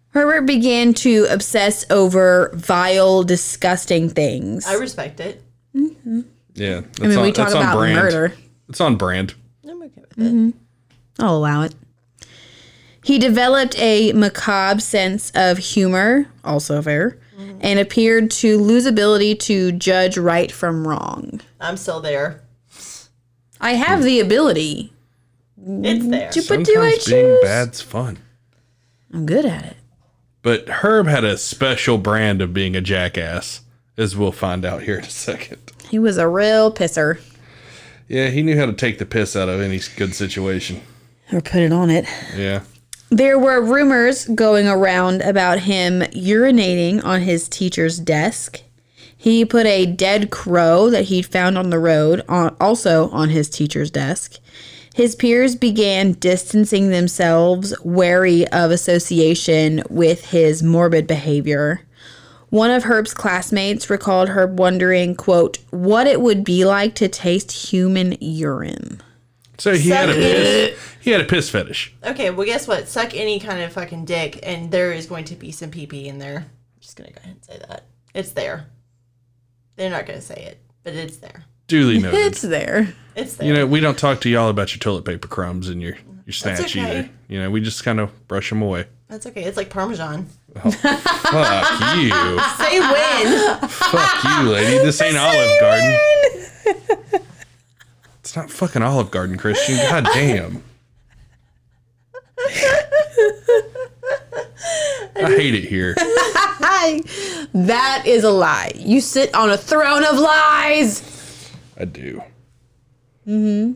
Herbert 0.09 0.41
began 0.41 0.93
to 0.95 1.27
obsess 1.29 1.85
over 1.89 2.51
vile, 2.53 3.23
disgusting 3.23 4.09
things. 4.09 4.67
I 4.67 4.73
respect 4.73 5.19
it. 5.19 5.41
Mm-hmm. 5.75 6.21
Yeah. 6.61 6.81
I 7.01 7.07
mean, 7.07 7.17
on, 7.17 7.23
we 7.23 7.31
talk 7.31 7.55
on 7.55 7.57
about 7.57 7.77
brand. 7.77 7.95
murder. 7.95 8.33
It's 8.69 8.79
on 8.79 8.95
brand. 8.95 9.33
I'm 9.67 9.81
okay 9.81 10.01
with 10.01 10.11
it. 10.11 10.21
Mm-hmm. 10.21 10.49
I'll 11.19 11.37
allow 11.37 11.63
it. 11.63 11.73
He 13.03 13.17
developed 13.17 13.75
a 13.79 14.13
macabre 14.13 14.79
sense 14.79 15.31
of 15.33 15.57
humor, 15.57 16.27
also 16.43 16.79
fair, 16.83 17.17
mm-hmm. 17.35 17.57
and 17.61 17.79
appeared 17.79 18.29
to 18.31 18.59
lose 18.59 18.85
ability 18.85 19.35
to 19.35 19.71
judge 19.71 20.19
right 20.19 20.51
from 20.51 20.87
wrong. 20.87 21.41
I'm 21.59 21.77
still 21.77 21.99
there. 21.99 22.43
I 23.59 23.71
have 23.71 24.03
the 24.03 24.19
ability, 24.19 24.93
It's 25.57 26.07
there. 26.07 26.29
but 26.47 26.65
do 26.65 26.79
I 26.79 26.91
Sometimes 26.91 27.05
being 27.05 27.39
bad's 27.41 27.81
fun. 27.81 28.19
I'm 29.11 29.25
good 29.25 29.45
at 29.45 29.65
it. 29.65 29.77
But 30.43 30.69
Herb 30.69 31.07
had 31.07 31.23
a 31.23 31.37
special 31.37 31.97
brand 31.97 32.39
of 32.39 32.53
being 32.53 32.75
a 32.75 32.81
jackass, 32.81 33.61
as 33.97 34.15
we'll 34.15 34.31
find 34.31 34.63
out 34.63 34.83
here 34.83 34.99
in 34.99 35.05
a 35.05 35.09
second. 35.09 35.71
He 35.91 35.99
was 35.99 36.17
a 36.17 36.25
real 36.25 36.73
pisser. 36.73 37.19
Yeah, 38.07 38.29
he 38.29 38.43
knew 38.43 38.57
how 38.57 38.65
to 38.65 38.71
take 38.71 38.97
the 38.97 39.05
piss 39.05 39.35
out 39.35 39.49
of 39.49 39.59
any 39.59 39.81
good 39.97 40.15
situation. 40.15 40.79
Or 41.33 41.41
put 41.41 41.61
it 41.61 41.73
on 41.73 41.89
it. 41.89 42.05
Yeah. 42.33 42.61
There 43.09 43.37
were 43.37 43.61
rumors 43.61 44.25
going 44.27 44.69
around 44.69 45.21
about 45.21 45.59
him 45.59 45.99
urinating 45.99 47.03
on 47.03 47.23
his 47.23 47.49
teacher's 47.49 47.99
desk. 47.99 48.61
He 49.17 49.43
put 49.43 49.65
a 49.65 49.85
dead 49.85 50.31
crow 50.31 50.89
that 50.89 51.05
he'd 51.05 51.25
found 51.25 51.57
on 51.57 51.71
the 51.71 51.79
road 51.79 52.23
on, 52.29 52.55
also 52.61 53.09
on 53.09 53.27
his 53.27 53.49
teacher's 53.49 53.91
desk. 53.91 54.37
His 54.95 55.13
peers 55.13 55.57
began 55.57 56.13
distancing 56.13 56.87
themselves, 56.89 57.73
wary 57.83 58.47
of 58.47 58.71
association 58.71 59.83
with 59.89 60.27
his 60.27 60.63
morbid 60.63 61.05
behavior. 61.05 61.81
One 62.51 62.69
of 62.69 62.83
Herb's 62.83 63.13
classmates 63.13 63.89
recalled 63.89 64.27
Herb 64.27 64.59
wondering, 64.59 65.15
quote, 65.15 65.59
what 65.69 66.05
it 66.05 66.19
would 66.19 66.43
be 66.43 66.65
like 66.65 66.95
to 66.95 67.07
taste 67.07 67.49
human 67.49 68.17
urine. 68.19 69.01
So 69.57 69.73
he 69.73 69.89
had 69.89 70.09
a 70.09 70.13
piss, 70.13 70.95
he 70.99 71.11
had 71.11 71.21
a 71.21 71.23
piss 71.23 71.49
fetish. 71.49 71.95
Okay, 72.03 72.29
well, 72.29 72.45
guess 72.45 72.67
what? 72.67 72.89
Suck 72.89 73.15
any 73.15 73.39
kind 73.39 73.61
of 73.61 73.71
fucking 73.71 74.03
dick, 74.03 74.39
and 74.43 74.69
there 74.69 74.91
is 74.91 75.05
going 75.05 75.23
to 75.25 75.35
be 75.35 75.53
some 75.53 75.71
pee 75.71 75.87
pee 75.87 76.09
in 76.09 76.19
there. 76.19 76.39
I'm 76.39 76.81
just 76.81 76.97
gonna 76.97 77.11
go 77.11 77.19
ahead 77.23 77.35
and 77.35 77.45
say 77.45 77.57
that 77.69 77.85
it's 78.13 78.31
there. 78.31 78.67
They're 79.77 79.89
not 79.89 80.05
gonna 80.05 80.19
say 80.19 80.35
it, 80.35 80.57
but 80.83 80.93
it's 80.93 81.17
there. 81.17 81.45
Duly 81.67 81.99
noted. 82.01 82.19
It's 82.19 82.41
there. 82.41 82.93
It's 83.15 83.35
there. 83.35 83.47
you 83.47 83.53
know, 83.53 83.65
we 83.65 83.79
don't 83.79 83.97
talk 83.97 84.19
to 84.21 84.29
y'all 84.29 84.49
about 84.49 84.73
your 84.73 84.79
toilet 84.79 85.05
paper 85.05 85.29
crumbs 85.29 85.69
and 85.69 85.81
your 85.81 85.95
your 86.25 86.33
snatch 86.33 86.75
okay. 86.75 86.81
either. 86.81 87.09
You 87.29 87.39
know, 87.39 87.49
we 87.49 87.61
just 87.61 87.85
kind 87.85 88.01
of 88.01 88.27
brush 88.27 88.49
them 88.49 88.61
away. 88.61 88.87
That's 89.07 89.25
okay. 89.27 89.43
It's 89.43 89.57
like 89.57 89.69
Parmesan. 89.69 90.27
Oh, 90.53 90.71
fuck 90.71 91.95
you. 91.97 92.11
Say 92.63 92.79
when. 92.79 93.27
Fuck 93.69 94.23
you, 94.23 94.49
lady. 94.49 94.77
This 94.83 95.01
ain't 95.01 95.17
Olive 95.17 95.59
Garden. 95.59 95.97
It's 98.19 98.35
not 98.35 98.51
fucking 98.51 98.81
Olive 98.81 99.11
Garden, 99.11 99.37
Christian. 99.37 99.77
God 99.77 100.05
damn. 100.13 100.63
I 105.15 105.35
hate 105.35 105.55
it 105.55 105.65
here. 105.65 105.95
That 107.53 108.03
is 108.05 108.23
a 108.23 108.31
lie. 108.31 108.71
You 108.75 109.01
sit 109.01 109.33
on 109.35 109.51
a 109.51 109.57
throne 109.57 110.03
of 110.03 110.17
lies. 110.17 111.01
I 111.77 111.85
do. 111.85 112.21
Mm-hmm. 113.27 113.73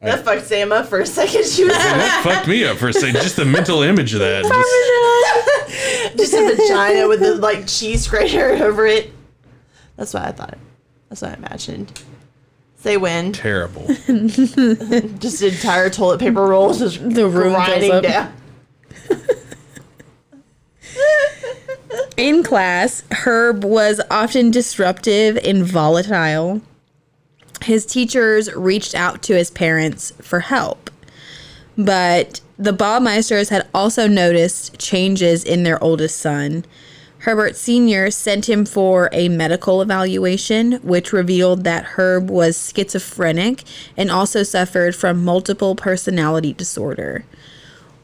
That 0.00 0.24
fucked 0.24 0.46
Sam 0.46 0.70
up 0.72 0.86
for 0.86 1.00
a 1.00 1.06
second. 1.06 1.44
She 1.44 1.64
was 1.64 1.72
That 1.72 2.20
fucked 2.24 2.46
me 2.48 2.64
up 2.64 2.76
for 2.76 2.88
a 2.88 2.92
second. 2.92 3.20
Just 3.22 3.36
the 3.36 3.44
mental 3.56 3.82
image 3.82 4.14
of 4.14 4.20
that. 4.20 4.44
Just, 4.44 6.16
just 6.16 6.34
a 6.34 6.54
vagina 6.56 7.08
with 7.08 7.20
the 7.20 7.34
like 7.36 7.66
cheese 7.66 8.06
grater 8.06 8.50
over 8.64 8.86
it. 8.86 9.12
That's 9.96 10.14
what 10.14 10.22
I 10.24 10.32
thought. 10.32 10.56
That's 11.08 11.22
what 11.22 11.32
I 11.32 11.34
imagined. 11.34 12.00
Say 12.76 12.96
when. 12.96 13.32
terrible. 13.32 13.84
Just 14.06 15.42
entire 15.42 15.90
toilet 15.90 16.20
paper 16.20 16.42
rolls 16.46 16.78
just 16.78 17.00
The 17.10 17.26
room 17.26 17.54
fills 17.54 17.66
grinding 17.66 17.90
up. 17.90 18.02
down. 18.04 18.32
In 22.16 22.42
class, 22.44 23.02
Herb 23.10 23.64
was 23.64 24.00
often 24.10 24.50
disruptive 24.52 25.36
and 25.38 25.64
volatile. 25.64 26.60
His 27.68 27.84
teachers 27.84 28.50
reached 28.54 28.94
out 28.94 29.22
to 29.24 29.36
his 29.36 29.50
parents 29.50 30.14
for 30.22 30.40
help. 30.40 30.90
But 31.76 32.40
the 32.58 32.72
Baumeisters 32.72 33.50
had 33.50 33.68
also 33.74 34.08
noticed 34.08 34.78
changes 34.78 35.44
in 35.44 35.64
their 35.64 35.80
oldest 35.84 36.16
son. 36.16 36.64
Herbert 37.18 37.56
Sr. 37.56 38.10
sent 38.10 38.48
him 38.48 38.64
for 38.64 39.10
a 39.12 39.28
medical 39.28 39.82
evaluation, 39.82 40.80
which 40.82 41.12
revealed 41.12 41.64
that 41.64 41.84
Herb 41.84 42.30
was 42.30 42.72
schizophrenic 42.74 43.64
and 43.98 44.10
also 44.10 44.42
suffered 44.42 44.96
from 44.96 45.22
multiple 45.22 45.74
personality 45.74 46.54
disorder. 46.54 47.26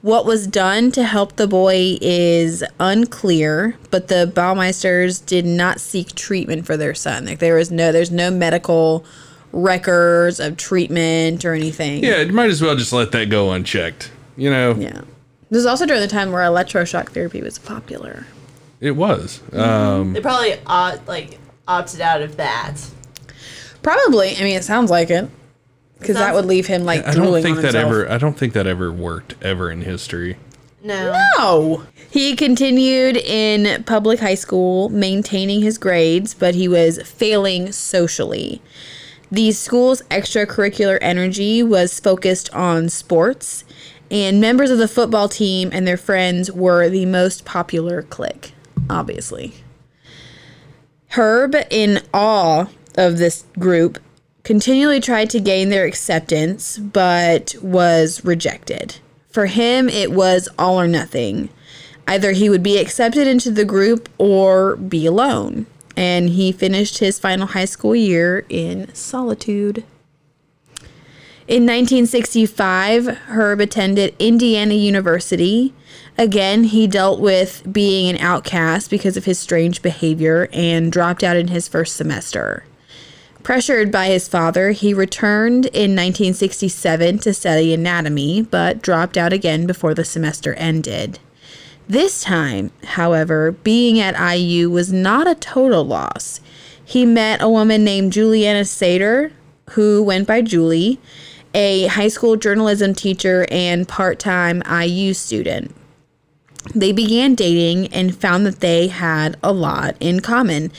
What 0.03 0.27
was 0.27 0.47
done 0.47 0.93
to 0.93 1.05
help 1.05 1.37
the 1.37 1.49
boy 1.49 1.97
is 2.03 2.63
unclear, 2.79 3.79
but 3.91 4.09
the 4.09 4.27
Baumeisters 4.27 5.21
did 5.21 5.47
not 5.47 5.81
seek 5.81 6.15
treatment 6.15 6.67
for 6.67 6.77
their 6.77 6.95
son. 6.95 7.25
Like 7.25 7.39
there 7.39 7.55
was 7.55 7.71
no 7.71 7.93
there's 7.93 8.11
no 8.11 8.31
medical 8.31 9.07
records 9.55 10.41
of 10.41 10.57
treatment 10.57 11.45
or 11.45 11.55
anything. 11.55 12.03
Yeah, 12.05 12.21
you 12.21 12.33
might 12.33 12.51
as 12.51 12.61
well 12.61 12.77
just 12.77 12.93
let 12.93 13.13
that 13.13 13.31
go 13.31 13.53
unchecked. 13.53 14.11
You 14.37 14.51
know, 14.51 14.75
Yeah. 14.75 15.03
This 15.51 15.61
is 15.61 15.67
also 15.67 15.87
during 15.87 16.01
the 16.03 16.09
time 16.09 16.33
where 16.33 16.43
electroshock 16.43 17.11
therapy 17.11 17.41
was 17.41 17.59
popular. 17.59 18.27
it 18.81 18.93
was. 18.93 19.41
Um, 19.53 20.13
They 20.13 20.21
probably 20.21 20.55
opt, 20.67 21.07
like 21.07 21.39
opted 21.69 22.01
out 22.01 22.21
of 22.23 22.37
that. 22.37 22.75
Probably. 23.83 24.37
I 24.37 24.41
mean, 24.43 24.57
it 24.57 24.65
sounds 24.65 24.91
like 24.91 25.11
it. 25.11 25.29
Because 25.99 26.17
that 26.17 26.35
would 26.35 26.45
leave 26.45 26.67
him 26.67 26.85
like 26.85 27.07
I 27.07 27.15
don't 27.15 27.33
think 27.41 27.57
on 27.57 27.63
that 27.63 27.75
himself. 27.75 27.87
ever. 27.87 28.11
I 28.11 28.19
don't 28.19 28.37
think 28.37 28.53
that 28.55 28.67
ever 28.67 28.93
worked 28.93 29.37
ever 29.43 29.71
in 29.71 29.83
history. 29.83 30.37
No. 30.83 31.19
No. 31.39 31.83
He 32.11 32.37
continued 32.37 33.17
in 33.17 33.85
public 33.85 34.21
high 34.21 34.35
school, 34.35 34.91
maintaining 34.91 35.63
his 35.63 35.79
grades, 35.79 36.35
but 36.35 36.55
he 36.55 36.69
was 36.69 37.01
failing 37.03 37.73
socially. 37.73 38.61
The 39.31 39.53
school's 39.53 40.03
extracurricular 40.11 40.99
energy 41.01 41.63
was 41.63 41.99
focused 41.99 42.53
on 42.55 42.89
sports, 42.89 43.65
and 44.11 44.41
members 44.41 44.71
of 44.71 44.79
the 44.79 44.89
football 44.89 45.29
team 45.29 45.71
and 45.73 45.87
their 45.87 45.97
friends 45.97 46.53
were 46.53 46.89
the 46.89 47.07
most 47.07 47.45
popular 47.45 48.03
clique, 48.03 48.55
obviously. 48.89 49.55
Herb, 51.11 51.55
in 51.71 52.01
awe 52.13 52.67
of 52.97 53.19
this 53.19 53.45
group, 53.59 53.99
continually 54.43 55.01
tried 55.01 55.31
to 55.31 55.41
gain 55.41 55.71
their 55.71 55.85
acceptance, 55.85 56.79
but 56.79 57.55
was 57.63 58.25
rejected. 58.25 58.97
For 59.31 59.47
him, 59.47 59.89
it 59.89 60.13
was 60.13 60.49
all 60.59 60.81
or 60.81 60.87
nothing. 60.87 61.49
Either 62.07 62.33
he 62.33 62.51
would 62.51 62.63
be 62.63 62.79
accepted 62.79 63.27
into 63.27 63.51
the 63.51 63.65
group 63.65 64.09
or 64.19 64.77
be 64.77 65.07
alone. 65.07 65.67
And 65.97 66.31
he 66.31 66.53
finished 66.53 66.99
his 66.99 67.19
final 67.19 67.49
high 67.49 67.65
school 67.67 67.95
year 67.95 68.45
in 68.49 68.93
solitude. 68.95 69.85
In 71.47 71.65
1965, 71.65 73.07
Herb 73.07 73.61
attended 73.61 74.15
Indiana 74.19 74.73
University. 74.73 75.75
Again, 76.17 76.65
he 76.65 76.87
dealt 76.87 77.21
with 77.21 77.63
being 77.71 78.09
an 78.09 78.17
outcast 78.17 78.89
because 78.89 79.19
of 79.19 79.27
his 79.27 79.39
strange 79.39 79.83
behavior 79.83 80.49
and 80.55 80.91
dropped 80.91 81.23
out 81.23 81.37
in 81.37 81.49
his 81.49 81.69
first 81.69 81.97
semester. 81.97 82.65
Pressured 83.43 83.93
by 83.93 84.07
his 84.07 84.27
father, 84.27 84.71
he 84.71 84.95
returned 84.95 85.67
in 85.67 85.91
1967 85.91 87.19
to 87.19 87.35
study 87.35 87.75
anatomy, 87.75 88.41
but 88.41 88.81
dropped 88.81 89.19
out 89.19 89.35
again 89.35 89.67
before 89.67 89.93
the 89.93 90.05
semester 90.05 90.55
ended. 90.55 91.19
This 91.89 92.23
time, 92.23 92.71
however, 92.85 93.53
being 93.53 94.01
at 94.01 94.19
IU 94.19 94.71
was 94.71 94.93
not 94.93 95.29
a 95.29 95.35
total 95.35 95.85
loss. 95.85 96.41
He 96.83 97.05
met 97.05 97.43
a 97.43 97.49
woman 97.49 97.85
named 97.85 98.13
Juliana 98.13 98.65
Saiter, 98.65 99.33
who 99.71 100.03
went 100.03 100.27
by 100.27 100.41
Julie, 100.41 100.99
a 101.55 101.87
high 101.87 102.09
school 102.09 102.37
journalism 102.37 102.95
teacher 102.95 103.47
and 103.51 103.87
part 103.87 104.19
time 104.19 104.63
IU 104.63 105.15
student. 105.15 105.75
They 106.75 106.93
began 106.93 107.35
dating 107.35 107.93
and 107.93 108.17
found 108.17 108.47
that 108.47 108.61
they 108.61 108.89
had 108.89 109.37
a 109.43 109.53
lot 109.53 109.97
in 110.01 110.21
common. 110.21 110.73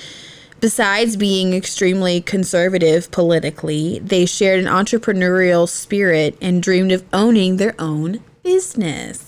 Besides 0.60 1.16
being 1.16 1.54
extremely 1.54 2.22
conservative 2.22 3.12
politically, 3.12 4.00
they 4.00 4.26
shared 4.26 4.60
an 4.60 4.66
entrepreneurial 4.66 5.70
spirit 5.70 6.36
and 6.42 6.64
dreamed 6.64 6.92
of 6.92 7.06
owning 7.14 7.58
their 7.58 7.76
own 7.78 8.22
business. 8.42 9.25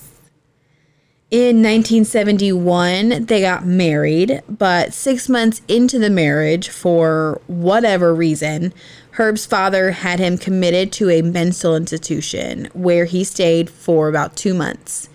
In 1.29 1.57
1971, 1.57 3.25
they 3.25 3.41
got 3.41 3.65
married, 3.65 4.41
but 4.47 4.93
six 4.93 5.27
months 5.27 5.61
into 5.67 5.99
the 5.99 6.09
marriage, 6.09 6.69
for 6.69 7.41
whatever 7.47 8.15
reason, 8.15 8.73
Herb's 9.11 9.45
father 9.45 9.91
had 9.91 10.19
him 10.19 10.37
committed 10.37 10.93
to 10.93 11.09
a 11.09 11.21
mental 11.21 11.75
institution 11.75 12.69
where 12.73 13.03
he 13.03 13.25
stayed 13.25 13.69
for 13.69 14.07
about 14.07 14.37
two 14.37 14.53
months. 14.53 15.09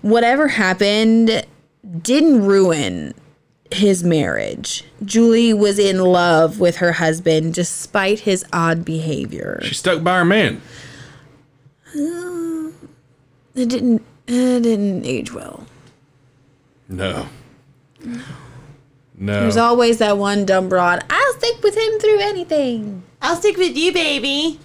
Whatever 0.00 0.46
happened 0.46 1.44
didn't 2.02 2.44
ruin 2.44 3.12
his 3.72 4.04
marriage. 4.04 4.84
Julie 5.04 5.52
was 5.52 5.76
in 5.76 5.98
love 5.98 6.60
with 6.60 6.76
her 6.76 6.92
husband 6.92 7.54
despite 7.54 8.20
his 8.20 8.44
odd 8.52 8.84
behavior. 8.84 9.60
She 9.64 9.74
stuck 9.74 10.04
by 10.04 10.18
her 10.18 10.24
man. 10.24 10.62
Uh, 11.96 12.70
it 13.54 13.68
didn't 13.68 14.02
It 14.26 14.62
didn't 14.62 15.04
age 15.04 15.32
well. 15.32 15.66
No. 16.88 17.28
No. 18.04 19.40
There's 19.40 19.56
always 19.56 19.98
that 19.98 20.18
one 20.18 20.44
dumb 20.44 20.68
broad. 20.68 21.04
I'll 21.08 21.32
stick 21.34 21.62
with 21.62 21.76
him 21.76 21.98
through 22.00 22.20
anything. 22.20 23.02
I'll 23.20 23.36
stick 23.36 23.56
with 23.56 23.76
you, 23.76 23.92
baby. 23.92 24.58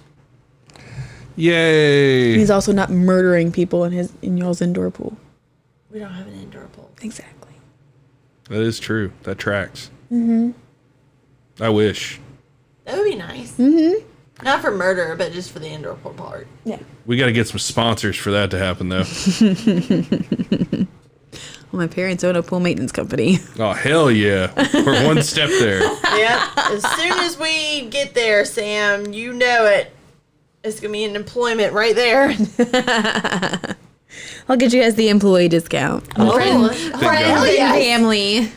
Yay. 1.36 2.36
He's 2.36 2.50
also 2.50 2.72
not 2.72 2.90
murdering 2.90 3.52
people 3.52 3.84
in 3.84 3.92
his 3.92 4.12
in 4.22 4.36
y'all's 4.36 4.60
indoor 4.60 4.90
pool. 4.90 5.16
We 5.90 6.00
don't 6.00 6.12
have 6.12 6.26
an 6.26 6.34
indoor 6.34 6.64
pool. 6.72 6.90
Exactly. 7.00 7.52
That 8.48 8.60
is 8.60 8.80
true. 8.80 9.12
That 9.22 9.38
tracks. 9.38 9.90
Mm-hmm. 10.12 10.50
I 11.62 11.68
wish. 11.68 12.18
That 12.84 12.98
would 12.98 13.04
be 13.04 13.14
nice. 13.14 13.52
Mm-hmm. 13.56 14.04
Not 14.42 14.60
for 14.60 14.70
murder, 14.70 15.14
but 15.16 15.32
just 15.32 15.50
for 15.50 15.58
the 15.58 15.68
indoor 15.68 15.94
pool 15.94 16.14
part. 16.14 16.46
Yeah. 16.64 16.78
We 17.06 17.16
got 17.16 17.26
to 17.26 17.32
get 17.32 17.48
some 17.48 17.58
sponsors 17.58 18.16
for 18.16 18.30
that 18.30 18.50
to 18.52 18.58
happen, 18.58 18.88
though. 18.88 19.04
Well, 21.70 21.82
my 21.82 21.86
parents 21.86 22.24
own 22.24 22.34
a 22.34 22.42
pool 22.42 22.60
maintenance 22.60 22.92
company. 22.92 23.38
oh, 23.58 23.72
hell 23.72 24.10
yeah. 24.10 24.52
We're 24.72 25.06
one 25.06 25.22
step 25.22 25.50
there. 25.50 25.80
Yep. 26.18 26.40
as 26.56 26.82
soon 26.96 27.12
as 27.20 27.38
we 27.38 27.86
get 27.90 28.12
there, 28.14 28.44
Sam, 28.44 29.12
you 29.12 29.32
know 29.32 29.66
it. 29.66 29.92
It's 30.64 30.80
gonna 30.80 30.92
be 30.92 31.04
an 31.04 31.14
employment 31.14 31.72
right 31.72 31.94
there. 31.94 32.30
I'll 34.48 34.56
get 34.56 34.72
you 34.72 34.82
guys 34.82 34.96
the 34.96 35.10
employee 35.10 35.48
discount. 35.48 36.08
Oh, 36.16 36.36
Thank 36.38 36.74
hell 36.74 37.00
God. 37.00 37.46
yes. 37.46 37.84
Family. 37.84 38.50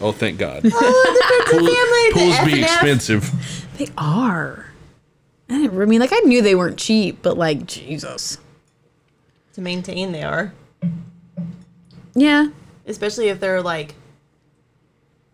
Oh, 0.00 0.12
thank 0.12 0.38
God. 0.38 0.62
Oh, 0.64 1.44
the 1.50 1.56
family, 1.56 2.26
Pools 2.26 2.38
the 2.38 2.46
be 2.46 2.62
expensive. 2.62 3.28
They 3.76 3.88
are. 3.98 4.69
I, 5.50 5.58
didn't, 5.58 5.82
I 5.82 5.84
mean, 5.84 6.00
like 6.00 6.12
I 6.12 6.20
knew 6.20 6.42
they 6.42 6.54
weren't 6.54 6.78
cheap, 6.78 7.18
but 7.22 7.36
like 7.36 7.66
Jesus. 7.66 8.38
To 9.54 9.60
maintain, 9.60 10.12
they 10.12 10.22
are. 10.22 10.54
Yeah. 12.14 12.48
Especially 12.86 13.28
if 13.28 13.40
they're 13.40 13.62
like 13.62 13.94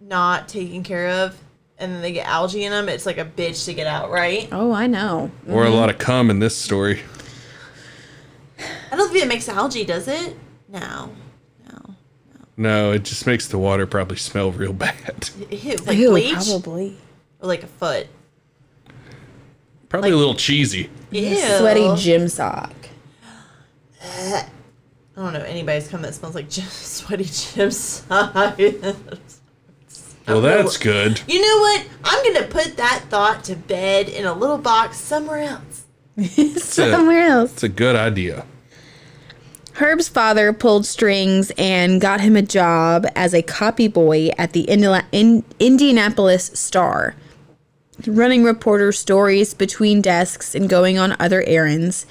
not 0.00 0.49
taken 0.49 0.82
care 0.82 1.08
of, 1.08 1.38
and 1.78 1.92
then 1.92 2.02
they 2.02 2.12
get 2.12 2.26
algae 2.26 2.64
in 2.64 2.73
them. 2.73 2.88
It's 2.88 3.04
like 3.04 3.18
a 3.18 3.25
bitch 3.25 3.66
to 3.66 3.75
get 3.75 3.87
out, 3.87 4.11
right? 4.11 4.49
Oh, 4.52 4.73
I 4.73 4.87
know. 4.87 5.30
Or 5.49 5.64
a 5.64 5.66
mm-hmm. 5.66 5.76
lot 5.76 5.90
of 5.90 5.99
cum 5.99 6.30
in 6.30 6.38
this 6.38 6.56
story. 6.56 7.02
I 8.90 8.96
don't 8.96 9.11
think 9.12 9.25
it 9.25 9.28
makes 9.28 9.49
algae, 9.49 9.85
does 9.85 10.08
it? 10.08 10.35
No. 10.68 11.11
No. 11.68 11.94
No, 12.56 12.92
it 12.92 13.04
just 13.04 13.26
makes 13.26 13.49
the 13.49 13.58
water 13.58 13.87
probably 13.87 14.16
smell 14.16 14.50
real 14.50 14.73
bad. 14.73 15.28
Ew, 15.50 15.76
like 15.85 15.99
Ew, 15.99 16.11
bleach 16.11 16.32
probably. 16.32 16.96
or 17.40 17.49
like 17.49 17.62
a 17.62 17.66
foot. 17.66 18.06
Probably 19.88 20.10
a 20.10 20.16
little 20.16 20.34
cheesy. 20.34 20.90
Ew. 21.10 21.36
Sweaty 21.36 21.94
gym 21.96 22.28
sock. 22.28 22.72
I 24.02 24.44
don't 25.16 25.32
know 25.32 25.40
anybody's 25.40 25.88
come 25.88 26.02
that 26.02 26.14
smells 26.14 26.34
like 26.34 26.50
gym, 26.50 26.64
sweaty 26.68 27.25
gym 27.25 27.70
socks. 27.70 28.62
Well, 30.26 30.40
that's 30.40 30.76
good. 30.76 31.20
You 31.28 31.40
know 31.40 31.58
what? 31.60 31.86
I'm 32.04 32.25
gonna 32.32 32.46
put 32.49 32.76
that 32.76 33.04
thought 33.08 33.44
to 33.44 33.54
bed 33.56 34.08
in 34.08 34.26
a 34.26 34.34
little 34.34 34.58
box 34.58 34.99
somewhere 34.99 35.40
else. 35.42 35.84
Somewhere 36.56 37.26
else. 37.28 37.52
It's 37.52 37.62
a 37.62 37.68
good 37.68 37.94
idea. 37.94 38.46
Herb's 39.75 40.08
father 40.08 40.54
pulled 40.54 40.86
strings 40.86 41.52
and 41.58 42.00
got 42.00 42.22
him 42.22 42.34
a 42.36 42.40
job 42.42 43.06
as 43.14 43.34
a 43.34 43.42
copy 43.42 43.86
boy 43.88 44.30
at 44.38 44.54
the 44.54 44.62
Indi- 44.62 45.04
in- 45.12 45.44
Indianapolis 45.60 46.46
Star, 46.54 47.14
running 48.06 48.45
reporter 48.45 48.93
stories 48.93 49.54
between 49.54 50.02
desks 50.02 50.54
and 50.54 50.69
going 50.69 50.99
on 50.99 51.17
other 51.19 51.43
errands. 51.43 52.06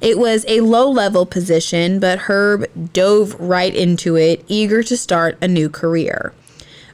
It 0.00 0.18
was 0.18 0.44
a 0.46 0.60
low 0.60 0.88
level 0.88 1.26
position, 1.26 1.98
but 1.98 2.20
Herb 2.20 2.66
dove 2.92 3.34
right 3.40 3.74
into 3.74 4.16
it, 4.16 4.44
eager 4.48 4.82
to 4.82 4.96
start 4.96 5.36
a 5.40 5.48
new 5.48 5.68
career. 5.68 6.32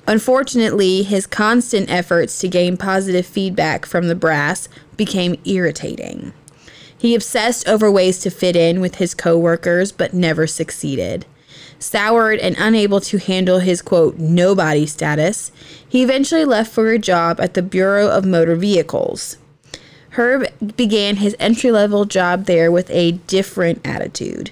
Unfortunately, 0.07 1.03
his 1.03 1.27
constant 1.27 1.91
efforts 1.91 2.39
to 2.41 2.49
gain 2.49 2.77
positive 2.77 3.27
feedback 3.27 3.87
from 3.87 4.09
the 4.09 4.15
brass 4.15 4.69
became 4.97 5.39
irritating. 5.45 6.33
He 6.97 7.15
obsessed 7.15 7.69
over 7.69 7.91
ways 7.91 8.19
to 8.21 8.31
fit 8.31 8.57
in 8.57 8.81
with 8.81 8.97
his 8.97 9.15
coworkers, 9.15 9.93
but 9.93 10.13
never 10.13 10.47
succeeded. 10.47 11.27
Soured 11.81 12.39
and 12.41 12.55
unable 12.59 13.01
to 13.01 13.19
handle 13.19 13.59
his 13.59 13.81
quote, 13.81 14.19
nobody 14.19 14.85
status, 14.87 15.51
he 15.89 16.03
eventually 16.03 16.45
left 16.45 16.71
for 16.71 16.91
a 16.91 16.99
job 16.99 17.41
at 17.41 17.55
the 17.55 17.63
Bureau 17.63 18.09
of 18.09 18.27
Motor 18.27 18.55
Vehicles. 18.55 19.39
Herb 20.11 20.47
began 20.77 21.17
his 21.17 21.35
entry 21.39 21.71
level 21.71 22.05
job 22.05 22.45
there 22.45 22.71
with 22.71 22.91
a 22.91 23.13
different 23.13 23.81
attitude. 23.87 24.51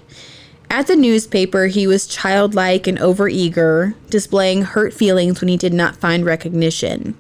At 0.71 0.87
the 0.87 0.97
newspaper, 0.97 1.67
he 1.67 1.87
was 1.87 2.07
childlike 2.07 2.87
and 2.87 2.99
overeager, 2.99 3.95
displaying 4.09 4.63
hurt 4.63 4.95
feelings 4.95 5.41
when 5.41 5.49
he 5.49 5.57
did 5.57 5.75
not 5.75 5.97
find 5.97 6.25
recognition. 6.25 7.15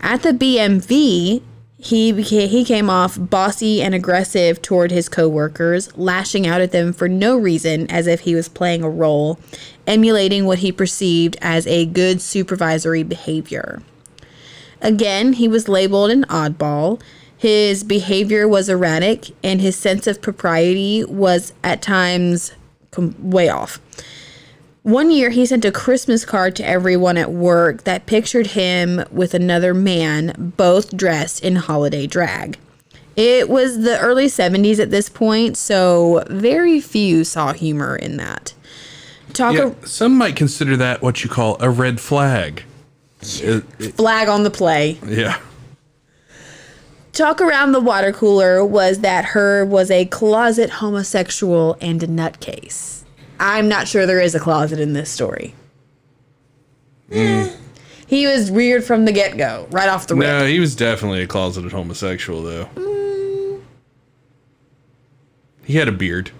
At 0.00 0.22
the 0.22 0.30
BMV, 0.30 1.42
he 1.80 2.10
became, 2.10 2.48
he 2.48 2.64
came 2.64 2.90
off 2.90 3.16
bossy 3.18 3.80
and 3.80 3.94
aggressive 3.94 4.60
toward 4.60 4.90
his 4.90 5.08
coworkers, 5.08 5.96
lashing 5.96 6.44
out 6.46 6.60
at 6.60 6.72
them 6.72 6.92
for 6.92 7.08
no 7.08 7.36
reason 7.36 7.88
as 7.88 8.08
if 8.08 8.20
he 8.20 8.34
was 8.34 8.48
playing 8.48 8.82
a 8.82 8.90
role, 8.90 9.38
emulating 9.86 10.44
what 10.44 10.58
he 10.58 10.72
perceived 10.72 11.36
as 11.40 11.68
a 11.68 11.86
good 11.86 12.20
supervisory 12.20 13.04
behavior. 13.04 13.80
Again, 14.80 15.34
he 15.34 15.46
was 15.46 15.68
labeled 15.68 16.10
an 16.10 16.24
oddball. 16.24 17.00
His 17.36 17.84
behavior 17.84 18.48
was 18.48 18.68
erratic, 18.68 19.30
and 19.44 19.60
his 19.60 19.76
sense 19.76 20.08
of 20.08 20.20
propriety 20.20 21.04
was 21.04 21.52
at 21.62 21.80
times 21.80 22.52
way 23.20 23.48
off. 23.48 23.80
One 24.88 25.10
year, 25.10 25.28
he 25.28 25.44
sent 25.44 25.66
a 25.66 25.70
Christmas 25.70 26.24
card 26.24 26.56
to 26.56 26.66
everyone 26.66 27.18
at 27.18 27.30
work 27.30 27.84
that 27.84 28.06
pictured 28.06 28.46
him 28.48 29.04
with 29.10 29.34
another 29.34 29.74
man, 29.74 30.54
both 30.56 30.96
dressed 30.96 31.44
in 31.44 31.56
holiday 31.56 32.06
drag. 32.06 32.56
It 33.14 33.50
was 33.50 33.80
the 33.80 33.98
early 33.98 34.28
70s 34.28 34.78
at 34.80 34.90
this 34.90 35.10
point, 35.10 35.58
so 35.58 36.24
very 36.30 36.80
few 36.80 37.22
saw 37.24 37.52
humor 37.52 37.96
in 37.96 38.16
that. 38.16 38.54
Talk 39.34 39.52
Yeah, 39.56 39.72
some 39.84 40.16
might 40.16 40.36
consider 40.36 40.74
that 40.78 41.02
what 41.02 41.22
you 41.22 41.28
call 41.28 41.58
a 41.60 41.68
red 41.68 42.00
flag. 42.00 42.62
It- 43.42 43.64
it- 43.78 43.94
flag 43.98 44.28
on 44.28 44.42
the 44.42 44.50
play. 44.50 44.96
yeah. 45.06 45.36
Talk 47.12 47.42
around 47.42 47.72
the 47.72 47.80
water 47.80 48.10
cooler 48.10 48.64
was 48.64 49.00
that 49.00 49.26
Herb 49.34 49.68
was 49.68 49.90
a 49.90 50.06
closet 50.06 50.70
homosexual 50.70 51.76
and 51.82 52.02
a 52.02 52.06
nutcase. 52.06 52.97
I'm 53.40 53.68
not 53.68 53.88
sure 53.88 54.06
there 54.06 54.20
is 54.20 54.34
a 54.34 54.40
closet 54.40 54.80
in 54.80 54.92
this 54.92 55.10
story. 55.10 55.54
He 57.10 58.26
was 58.26 58.50
weird 58.50 58.84
from 58.84 59.04
the 59.04 59.12
get 59.12 59.36
go, 59.36 59.66
right 59.70 59.88
off 59.88 60.06
the 60.06 60.14
rip. 60.14 60.26
No, 60.26 60.46
he 60.46 60.60
was 60.60 60.74
definitely 60.74 61.22
a 61.22 61.26
closeted 61.26 61.72
homosexual, 61.72 62.42
though. 62.42 63.60
He 65.64 65.74
had 65.76 65.88
a 65.88 65.92
beard. 65.92 66.30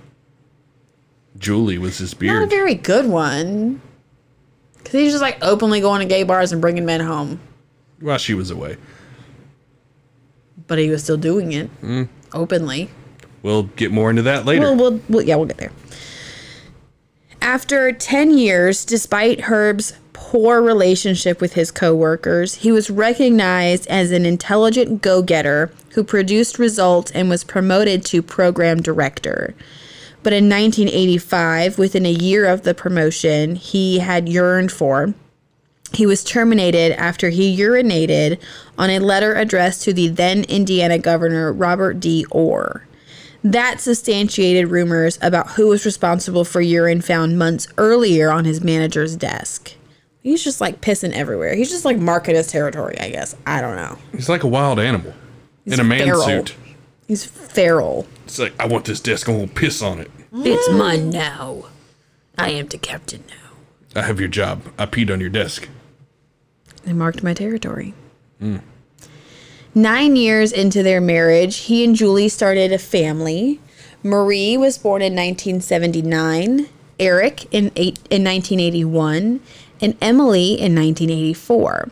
Julie 1.38 1.78
was 1.78 1.98
his 1.98 2.14
beard. 2.14 2.40
Not 2.40 2.44
a 2.44 2.46
very 2.46 2.74
good 2.74 3.06
one. 3.06 3.82
Because 4.78 4.92
he's 4.92 5.12
just 5.12 5.22
like 5.22 5.38
openly 5.42 5.80
going 5.80 6.00
to 6.00 6.06
gay 6.06 6.22
bars 6.22 6.52
and 6.52 6.60
bringing 6.60 6.86
men 6.86 7.00
home. 7.00 7.38
While 8.00 8.18
she 8.18 8.32
was 8.32 8.50
away. 8.50 8.78
But 10.66 10.78
he 10.78 10.88
was 10.88 11.02
still 11.02 11.18
doing 11.18 11.52
it 11.52 11.70
mm. 11.82 12.08
openly. 12.32 12.90
We'll 13.42 13.64
get 13.64 13.92
more 13.92 14.08
into 14.10 14.22
that 14.22 14.46
later. 14.46 14.62
Well, 14.62 14.76
we'll, 14.76 15.00
we'll, 15.08 15.22
yeah, 15.22 15.36
we'll 15.36 15.46
get 15.46 15.58
there. 15.58 15.72
After 17.40 17.92
10 17.92 18.36
years, 18.36 18.84
despite 18.84 19.42
Herb's 19.42 19.94
poor 20.12 20.60
relationship 20.60 21.40
with 21.40 21.54
his 21.54 21.70
coworkers, 21.70 22.56
he 22.56 22.72
was 22.72 22.90
recognized 22.90 23.86
as 23.86 24.10
an 24.10 24.26
intelligent 24.26 25.00
go-getter 25.00 25.70
who 25.90 26.04
produced 26.04 26.58
results 26.58 27.10
and 27.12 27.30
was 27.30 27.44
promoted 27.44 28.04
to 28.06 28.20
program 28.20 28.82
director. 28.82 29.54
But 30.22 30.32
in 30.32 30.48
1985, 30.48 31.78
within 31.78 32.04
a 32.04 32.10
year 32.10 32.44
of 32.44 32.62
the 32.62 32.74
promotion 32.74 33.54
he 33.54 34.00
had 34.00 34.28
yearned 34.28 34.72
for, 34.72 35.14
he 35.94 36.04
was 36.04 36.24
terminated 36.24 36.92
after 37.00 37.30
he 37.30 37.56
urinated 37.56 38.38
on 38.76 38.90
a 38.90 38.98
letter 38.98 39.34
addressed 39.34 39.82
to 39.82 39.92
the 39.92 40.08
then 40.08 40.44
Indiana 40.44 40.98
governor 40.98 41.52
Robert 41.52 42.00
D. 42.00 42.26
Orr. 42.30 42.84
That 43.44 43.80
substantiated 43.80 44.68
rumors 44.68 45.18
about 45.22 45.52
who 45.52 45.68
was 45.68 45.84
responsible 45.84 46.44
for 46.44 46.60
urine 46.60 47.00
found 47.00 47.38
months 47.38 47.68
earlier 47.78 48.30
on 48.30 48.44
his 48.44 48.62
manager's 48.62 49.16
desk. 49.16 49.74
He's 50.22 50.42
just 50.42 50.60
like 50.60 50.80
pissing 50.80 51.12
everywhere. 51.12 51.54
He's 51.54 51.70
just 51.70 51.84
like 51.84 51.98
marking 51.98 52.34
his 52.34 52.48
territory, 52.48 52.98
I 52.98 53.10
guess. 53.10 53.36
I 53.46 53.60
don't 53.60 53.76
know. 53.76 53.96
He's 54.12 54.28
like 54.28 54.42
a 54.42 54.48
wild 54.48 54.80
animal 54.80 55.14
in 55.64 55.78
a 55.78 55.84
man 55.84 56.04
feral. 56.04 56.22
suit. 56.22 56.54
He's 57.06 57.24
feral. 57.24 58.06
It's 58.24 58.38
like, 58.38 58.52
I 58.60 58.66
want 58.66 58.84
this 58.84 59.00
desk, 59.00 59.28
I'm 59.28 59.36
going 59.36 59.48
to 59.48 59.54
piss 59.54 59.80
on 59.82 60.00
it. 60.00 60.10
It's 60.32 60.70
mine 60.70 61.10
now. 61.10 61.64
I 62.36 62.50
am 62.50 62.66
the 62.66 62.76
captain 62.78 63.24
now. 63.28 64.00
I 64.00 64.04
have 64.04 64.20
your 64.20 64.28
job. 64.28 64.62
I 64.78 64.86
peed 64.86 65.10
on 65.10 65.20
your 65.20 65.30
desk. 65.30 65.68
They 66.82 66.92
marked 66.92 67.22
my 67.22 67.34
territory. 67.34 67.94
Hmm. 68.38 68.58
Nine 69.78 70.16
years 70.16 70.50
into 70.50 70.82
their 70.82 71.00
marriage, 71.00 71.58
he 71.58 71.84
and 71.84 71.94
Julie 71.94 72.28
started 72.28 72.72
a 72.72 72.78
family. 72.78 73.60
Marie 74.02 74.56
was 74.56 74.76
born 74.76 75.02
in 75.02 75.14
1979. 75.14 76.68
Eric 76.98 77.46
in, 77.52 77.70
eight, 77.76 78.00
in 78.10 78.24
1981, 78.24 79.38
and 79.80 79.96
Emily 80.00 80.54
in 80.54 80.74
1984. 80.74 81.90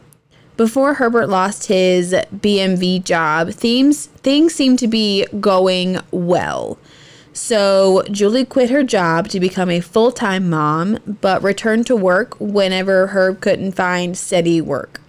Before 0.56 0.94
Herbert 0.94 1.28
lost 1.28 1.68
his 1.68 2.12
BMV 2.34 3.04
job, 3.04 3.52
things, 3.52 4.06
things 4.06 4.52
seemed 4.52 4.80
to 4.80 4.88
be 4.88 5.24
going 5.38 6.00
well. 6.10 6.78
So 7.32 8.02
Julie 8.10 8.44
quit 8.44 8.68
her 8.70 8.82
job 8.82 9.28
to 9.28 9.38
become 9.38 9.70
a 9.70 9.78
full 9.78 10.10
time 10.10 10.50
mom, 10.50 10.98
but 11.06 11.40
returned 11.40 11.86
to 11.86 11.94
work 11.94 12.34
whenever 12.40 13.06
Herb 13.06 13.40
couldn't 13.40 13.76
find 13.76 14.18
steady 14.18 14.60
work. 14.60 15.00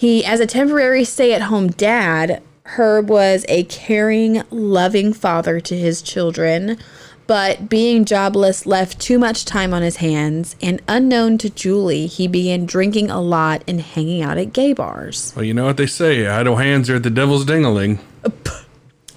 He, 0.00 0.24
as 0.24 0.40
a 0.40 0.46
temporary 0.46 1.04
stay 1.04 1.34
at 1.34 1.42
home 1.42 1.68
dad, 1.72 2.42
Herb 2.64 3.10
was 3.10 3.44
a 3.50 3.64
caring, 3.64 4.42
loving 4.50 5.12
father 5.12 5.60
to 5.60 5.76
his 5.76 6.00
children, 6.00 6.78
but 7.26 7.68
being 7.68 8.06
jobless 8.06 8.64
left 8.64 8.98
too 8.98 9.18
much 9.18 9.44
time 9.44 9.74
on 9.74 9.82
his 9.82 9.96
hands, 9.96 10.56
and 10.62 10.80
unknown 10.88 11.36
to 11.36 11.50
Julie, 11.50 12.06
he 12.06 12.26
began 12.26 12.64
drinking 12.64 13.10
a 13.10 13.20
lot 13.20 13.62
and 13.68 13.82
hanging 13.82 14.22
out 14.22 14.38
at 14.38 14.54
gay 14.54 14.72
bars. 14.72 15.34
Well, 15.36 15.44
you 15.44 15.52
know 15.52 15.66
what 15.66 15.76
they 15.76 15.86
say 15.86 16.26
idle 16.26 16.56
hands 16.56 16.88
are 16.88 16.96
at 16.96 17.02
the 17.02 17.10
devil's 17.10 17.44
dingling. 17.44 17.98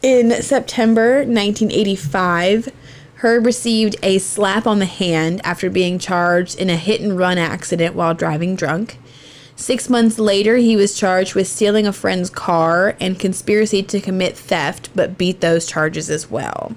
In 0.01 0.31
September 0.41 1.19
1985, 1.19 2.73
Herb 3.23 3.45
received 3.45 3.95
a 4.03 4.19
slap 4.19 4.67
on 4.67 4.79
the 4.79 4.85
hand 4.85 5.39
after 5.45 5.69
being 5.69 5.97
charged 5.97 6.59
in 6.59 6.69
a 6.69 6.75
hit 6.75 6.99
and 6.99 7.17
run 7.17 7.37
accident 7.37 7.95
while 7.95 8.13
driving 8.13 8.57
drunk. 8.57 8.97
Six 9.55 9.89
months 9.89 10.17
later, 10.17 10.57
he 10.57 10.75
was 10.75 10.97
charged 10.97 11.35
with 11.35 11.47
stealing 11.47 11.85
a 11.85 11.93
friend's 11.93 12.29
car 12.29 12.95
and 12.99 13.19
conspiracy 13.19 13.83
to 13.83 14.01
commit 14.01 14.35
theft, 14.35 14.89
but 14.95 15.17
beat 15.17 15.41
those 15.41 15.65
charges 15.65 16.09
as 16.09 16.29
well. 16.29 16.75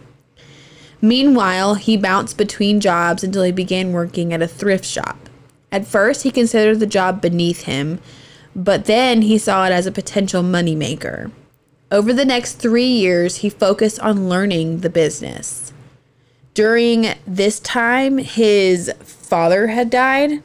Meanwhile, 1.01 1.75
he 1.77 1.97
bounced 1.97 2.37
between 2.37 2.81
jobs 2.81 3.25
until 3.25 3.43
he 3.43 3.53
began 3.53 3.93
working 3.93 4.33
at 4.33 4.43
a 4.43 4.49
thrift 4.49 4.85
shop. 4.85 5.29
At 5.73 5.87
first, 5.87 6.23
he 6.23 6.31
considered 6.31 6.81
the 6.81 6.87
job 6.87 7.21
beneath 7.21 7.63
him, 7.63 8.01
but 8.55 8.87
then 8.87 9.23
he 9.23 9.39
saw 9.39 9.67
it 9.67 9.73
as 9.73 9.87
a 9.87 9.93
potential 9.93 10.43
moneymaker. 10.43 11.31
Over 11.91 12.13
the 12.13 12.25
next 12.25 12.55
three 12.55 12.87
years, 12.87 13.37
he 13.37 13.51
focused 13.51 14.01
on 14.01 14.29
learning 14.29 14.81
the 14.81 14.91
business. 14.91 15.73
During 16.55 17.15
this 17.27 17.61
time, 17.61 18.19
his 18.19 18.91
father 19.01 19.69
had 19.69 19.91
died, 19.91 20.43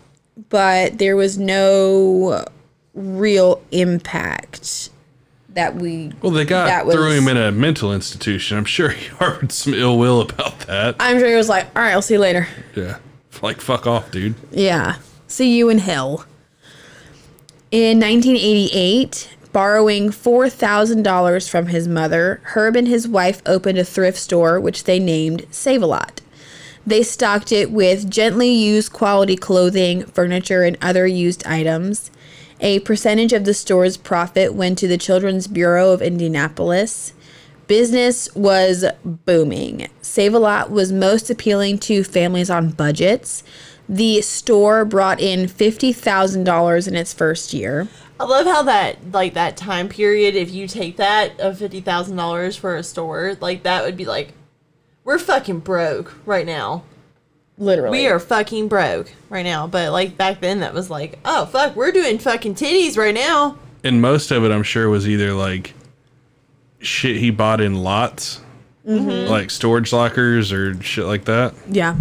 but 0.51 0.99
there 0.99 1.15
was 1.15 1.39
no 1.39 2.45
real 2.93 3.61
impact 3.71 4.89
that 5.49 5.75
we. 5.75 6.11
Well, 6.21 6.31
they 6.31 6.45
got 6.45 6.67
that 6.67 6.85
was- 6.85 6.95
threw 6.95 7.09
him 7.11 7.27
in 7.27 7.37
a 7.37 7.51
mental 7.51 7.91
institution. 7.93 8.57
I'm 8.57 8.65
sure 8.65 8.89
he 8.89 9.07
harbored 9.15 9.51
some 9.51 9.73
ill 9.73 9.97
will 9.97 10.21
about 10.21 10.59
that. 10.61 10.95
I'm 10.99 11.17
sure 11.17 11.27
he 11.29 11.35
was 11.35 11.49
like, 11.49 11.65
all 11.75 11.81
right, 11.81 11.91
I'll 11.93 12.01
see 12.03 12.13
you 12.13 12.19
later. 12.19 12.47
Yeah. 12.75 12.99
Like, 13.41 13.59
fuck 13.59 13.87
off, 13.87 14.11
dude. 14.11 14.35
Yeah. 14.51 14.97
See 15.27 15.57
you 15.57 15.69
in 15.69 15.79
hell. 15.79 16.25
In 17.71 17.99
1988, 17.99 19.35
borrowing 19.53 20.09
$4,000 20.09 21.49
from 21.49 21.67
his 21.67 21.87
mother, 21.87 22.41
Herb 22.43 22.75
and 22.75 22.87
his 22.87 23.07
wife 23.07 23.41
opened 23.45 23.77
a 23.77 23.85
thrift 23.85 24.17
store 24.17 24.59
which 24.59 24.83
they 24.83 24.99
named 24.99 25.45
Save 25.49 25.81
a 25.81 25.85
Lot. 25.87 26.21
They 26.85 27.03
stocked 27.03 27.51
it 27.51 27.71
with 27.71 28.09
gently 28.09 28.49
used 28.49 28.91
quality 28.91 29.35
clothing, 29.35 30.05
furniture, 30.05 30.63
and 30.63 30.77
other 30.81 31.05
used 31.05 31.45
items. 31.45 32.11
A 32.59 32.79
percentage 32.79 33.33
of 33.33 33.45
the 33.45 33.53
store's 33.53 33.97
profit 33.97 34.53
went 34.53 34.77
to 34.79 34.87
the 34.87 34.97
Children's 34.97 35.47
Bureau 35.47 35.91
of 35.91 36.01
Indianapolis. 36.01 37.13
Business 37.67 38.33
was 38.35 38.85
booming. 39.03 39.87
Save 40.01 40.33
a 40.33 40.39
Lot 40.39 40.71
was 40.71 40.91
most 40.91 41.29
appealing 41.29 41.77
to 41.79 42.03
families 42.03 42.49
on 42.49 42.71
budgets. 42.71 43.43
The 43.87 44.21
store 44.21 44.85
brought 44.85 45.19
in 45.19 45.47
$50,000 45.47 46.87
in 46.87 46.95
its 46.95 47.13
first 47.13 47.53
year. 47.53 47.87
I 48.21 48.25
love 48.25 48.45
how 48.45 48.61
that 48.63 49.11
like 49.11 49.33
that 49.33 49.57
time 49.57 49.89
period. 49.89 50.35
If 50.35 50.51
you 50.51 50.67
take 50.67 50.97
that 50.97 51.39
of 51.39 51.57
fifty 51.57 51.81
thousand 51.81 52.17
dollars 52.17 52.55
for 52.55 52.75
a 52.75 52.83
store, 52.83 53.35
like 53.41 53.63
that 53.63 53.83
would 53.83 53.97
be 53.97 54.05
like, 54.05 54.33
we're 55.03 55.19
fucking 55.19 55.59
broke 55.59 56.13
right 56.25 56.45
now. 56.45 56.83
Literally. 57.57 57.99
We 57.99 58.07
are 58.07 58.19
fucking 58.19 58.67
broke 58.67 59.11
right 59.29 59.43
now. 59.43 59.67
But 59.67 59.91
like 59.91 60.17
back 60.17 60.41
then, 60.41 60.61
that 60.61 60.73
was 60.73 60.89
like, 60.89 61.19
oh 61.25 61.45
fuck, 61.45 61.75
we're 61.75 61.91
doing 61.91 62.17
fucking 62.17 62.55
titties 62.55 62.97
right 62.97 63.13
now. 63.13 63.57
And 63.83 64.01
most 64.01 64.31
of 64.31 64.43
it, 64.43 64.51
I'm 64.51 64.63
sure, 64.63 64.89
was 64.89 65.07
either 65.07 65.33
like 65.33 65.73
shit 66.79 67.17
he 67.17 67.29
bought 67.29 67.61
in 67.61 67.75
lots, 67.83 68.41
mm-hmm. 68.87 69.29
like 69.29 69.49
storage 69.49 69.93
lockers 69.93 70.51
or 70.51 70.81
shit 70.81 71.05
like 71.05 71.25
that. 71.25 71.53
Yeah. 71.67 71.97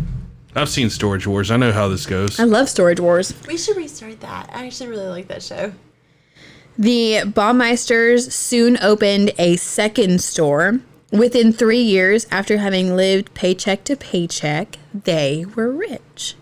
I've 0.54 0.68
seen 0.68 0.90
Storage 0.90 1.26
Wars. 1.26 1.50
I 1.50 1.56
know 1.56 1.72
how 1.72 1.88
this 1.88 2.06
goes. 2.06 2.40
I 2.40 2.44
love 2.44 2.68
Storage 2.68 2.98
Wars. 2.98 3.34
We 3.46 3.56
should 3.56 3.76
restart 3.76 4.20
that. 4.20 4.50
I 4.52 4.66
actually 4.66 4.90
really 4.90 5.08
like 5.08 5.28
that 5.28 5.42
show. 5.42 5.72
The 6.76 7.22
Baumeisters 7.26 8.32
soon 8.32 8.78
opened 8.82 9.32
a 9.38 9.56
second 9.56 10.20
store. 10.22 10.80
Within 11.10 11.52
three 11.52 11.82
years, 11.82 12.26
after 12.30 12.58
having 12.58 12.94
lived 12.94 13.34
paycheck 13.34 13.82
to 13.84 13.96
paycheck, 13.96 14.76
they 14.94 15.44
were 15.56 15.70
rich. 15.70 16.36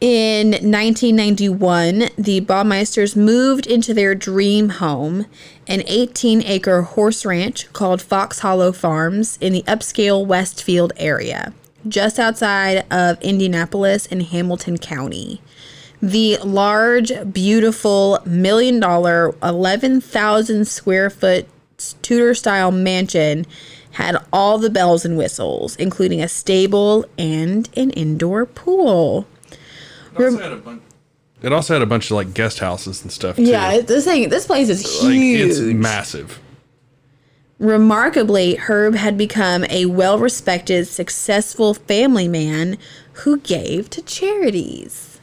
In 0.00 0.50
1991, 0.50 2.08
the 2.18 2.40
Baumeisters 2.40 3.14
moved 3.14 3.68
into 3.68 3.94
their 3.94 4.16
dream 4.16 4.68
home, 4.70 5.26
an 5.68 5.84
18 5.86 6.42
acre 6.42 6.82
horse 6.82 7.24
ranch 7.24 7.72
called 7.72 8.02
Fox 8.02 8.40
Hollow 8.40 8.72
Farms 8.72 9.38
in 9.40 9.52
the 9.52 9.62
upscale 9.62 10.26
Westfield 10.26 10.92
area, 10.96 11.54
just 11.86 12.18
outside 12.18 12.84
of 12.90 13.20
Indianapolis 13.22 14.06
in 14.06 14.22
Hamilton 14.22 14.76
County. 14.76 15.40
The 16.02 16.38
large, 16.38 17.12
beautiful, 17.32 18.18
million 18.26 18.80
dollar, 18.80 19.36
11,000 19.40 20.66
square 20.66 21.10
foot 21.10 21.46
Tudor 22.02 22.34
style 22.34 22.70
mansion 22.70 23.46
had 23.92 24.16
all 24.32 24.58
the 24.58 24.70
bells 24.70 25.04
and 25.04 25.16
whistles, 25.16 25.76
including 25.76 26.22
a 26.22 26.28
stable 26.28 27.04
and 27.18 27.68
an 27.76 27.90
indoor 27.90 28.46
pool. 28.46 29.26
It 30.16 31.52
also 31.52 31.74
had 31.74 31.82
a 31.82 31.86
bunch 31.86 32.10
of 32.10 32.16
like 32.16 32.34
guest 32.34 32.60
houses 32.60 33.02
and 33.02 33.10
stuff 33.10 33.36
too. 33.36 33.42
Yeah, 33.42 33.80
this 33.80 34.04
thing, 34.04 34.28
this 34.28 34.46
place 34.46 34.68
is 34.68 34.84
like 35.02 35.12
huge. 35.12 35.50
it's 35.50 35.60
massive. 35.60 36.40
Remarkably, 37.58 38.56
Herb 38.56 38.94
had 38.94 39.16
become 39.16 39.64
a 39.70 39.86
well 39.86 40.18
respected, 40.18 40.86
successful 40.88 41.74
family 41.74 42.28
man 42.28 42.76
who 43.12 43.38
gave 43.38 43.88
to 43.90 44.02
charities. 44.02 45.20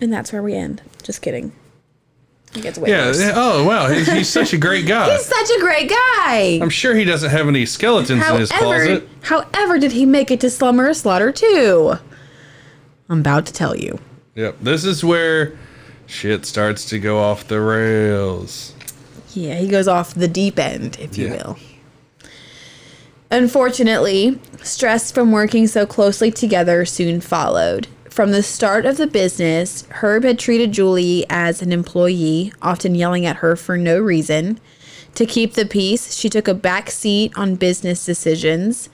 And 0.00 0.12
that's 0.12 0.32
where 0.32 0.42
we 0.42 0.54
end. 0.54 0.80
Just 1.02 1.20
kidding. 1.20 1.52
It 2.54 2.62
gets 2.62 2.78
way 2.78 2.90
Yeah. 2.90 3.06
worse. 3.06 3.20
Oh 3.34 3.64
wow, 3.64 3.88
he's, 3.88 4.10
he's 4.10 4.28
such 4.40 4.52
a 4.52 4.58
great 4.58 4.86
guy. 4.86 5.10
He's 5.12 5.24
such 5.26 5.50
a 5.56 5.60
great 5.60 5.88
guy. 5.88 6.58
I'm 6.60 6.68
sure 6.70 6.94
he 6.94 7.04
doesn't 7.04 7.30
have 7.30 7.46
any 7.46 7.64
skeletons 7.66 8.26
in 8.28 8.36
his 8.36 8.50
closet. 8.50 9.08
however, 9.22 9.78
did 9.78 9.92
he 9.92 10.04
make 10.06 10.30
it 10.30 10.40
to 10.40 10.50
Slumber 10.50 10.92
Slaughter 10.94 11.30
too? 11.32 11.94
I'm 13.08 13.20
about 13.20 13.46
to 13.46 13.52
tell 13.52 13.76
you. 13.76 13.98
Yep. 14.34 14.56
This 14.60 14.84
is 14.84 15.04
where 15.04 15.56
shit 16.06 16.44
starts 16.46 16.84
to 16.86 16.98
go 16.98 17.18
off 17.18 17.46
the 17.46 17.60
rails. 17.60 18.74
Yeah, 19.32 19.54
he 19.56 19.68
goes 19.68 19.86
off 19.86 20.14
the 20.14 20.26
deep 20.28 20.58
end, 20.58 20.96
if 21.00 21.16
you 21.16 21.26
Yeah. 21.26 21.32
will. 21.36 21.58
Unfortunately, 23.30 24.40
stress 24.62 25.12
from 25.12 25.30
working 25.30 25.66
so 25.68 25.86
closely 25.86 26.30
together 26.32 26.84
soon 26.84 27.20
followed. 27.20 27.86
From 28.10 28.32
the 28.32 28.42
start 28.42 28.86
of 28.86 28.96
the 28.96 29.06
business, 29.06 29.84
Herb 29.88 30.24
had 30.24 30.36
treated 30.36 30.72
Julie 30.72 31.24
as 31.30 31.62
an 31.62 31.70
employee, 31.70 32.52
often 32.60 32.96
yelling 32.96 33.24
at 33.24 33.36
her 33.36 33.54
for 33.54 33.78
no 33.78 34.00
reason. 34.00 34.58
To 35.14 35.24
keep 35.24 35.54
the 35.54 35.64
peace, 35.64 36.12
she 36.12 36.28
took 36.28 36.48
a 36.48 36.52
back 36.52 36.90
seat 36.90 37.32
on 37.36 37.54
business 37.54 38.04
decisions, 38.04 38.88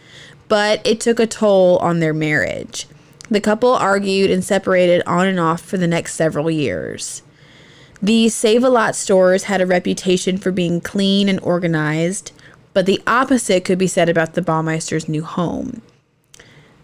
but 0.49 0.87
it 0.87 1.01
took 1.01 1.19
a 1.19 1.27
toll 1.27 1.79
on 1.79 2.01
their 2.01 2.13
marriage. 2.13 2.87
The 3.31 3.41
couple 3.41 3.73
argued 3.73 4.31
and 4.31 4.45
separated 4.45 5.03
on 5.07 5.27
and 5.27 5.41
off 5.41 5.63
for 5.63 5.79
the 5.79 5.89
next 5.89 6.15
several 6.15 6.51
years. 6.51 7.23
The 8.03 8.29
Save 8.29 8.65
a 8.65 8.69
Lot 8.69 8.95
stores 8.95 9.45
had 9.45 9.63
a 9.63 9.67
reputation 9.67 10.37
for 10.37 10.53
being 10.53 10.83
clean 10.83 11.31
and 11.31 11.41
organized, 11.41 12.33
but 12.75 12.85
the 12.85 13.03
opposite 13.07 13.65
could 13.65 13.79
be 13.79 13.87
said 13.87 14.11
about 14.11 14.35
the 14.35 14.43
Baumeister's 14.43 15.09
new 15.09 15.25
home. 15.25 15.81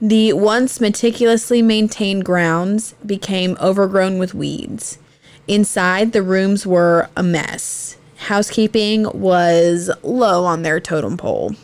The 0.05 0.33
once 0.33 0.81
meticulously 0.81 1.63
maintained 1.63 2.25
grounds 2.25 2.97
became 3.07 3.57
overgrown 3.61 4.19
with 4.19 4.35
weeds. 4.35 4.99
Inside, 5.47 6.11
the 6.11 6.25
rooms 6.25 6.67
were 6.67 7.09
a 7.17 7.23
mess. 7.23 7.97
Housekeeping 8.17 9.07
was 9.15 9.93
low 10.03 10.45
on 10.45 10.63
their 10.63 10.81
totem 10.81 11.17
pole. 11.17 11.55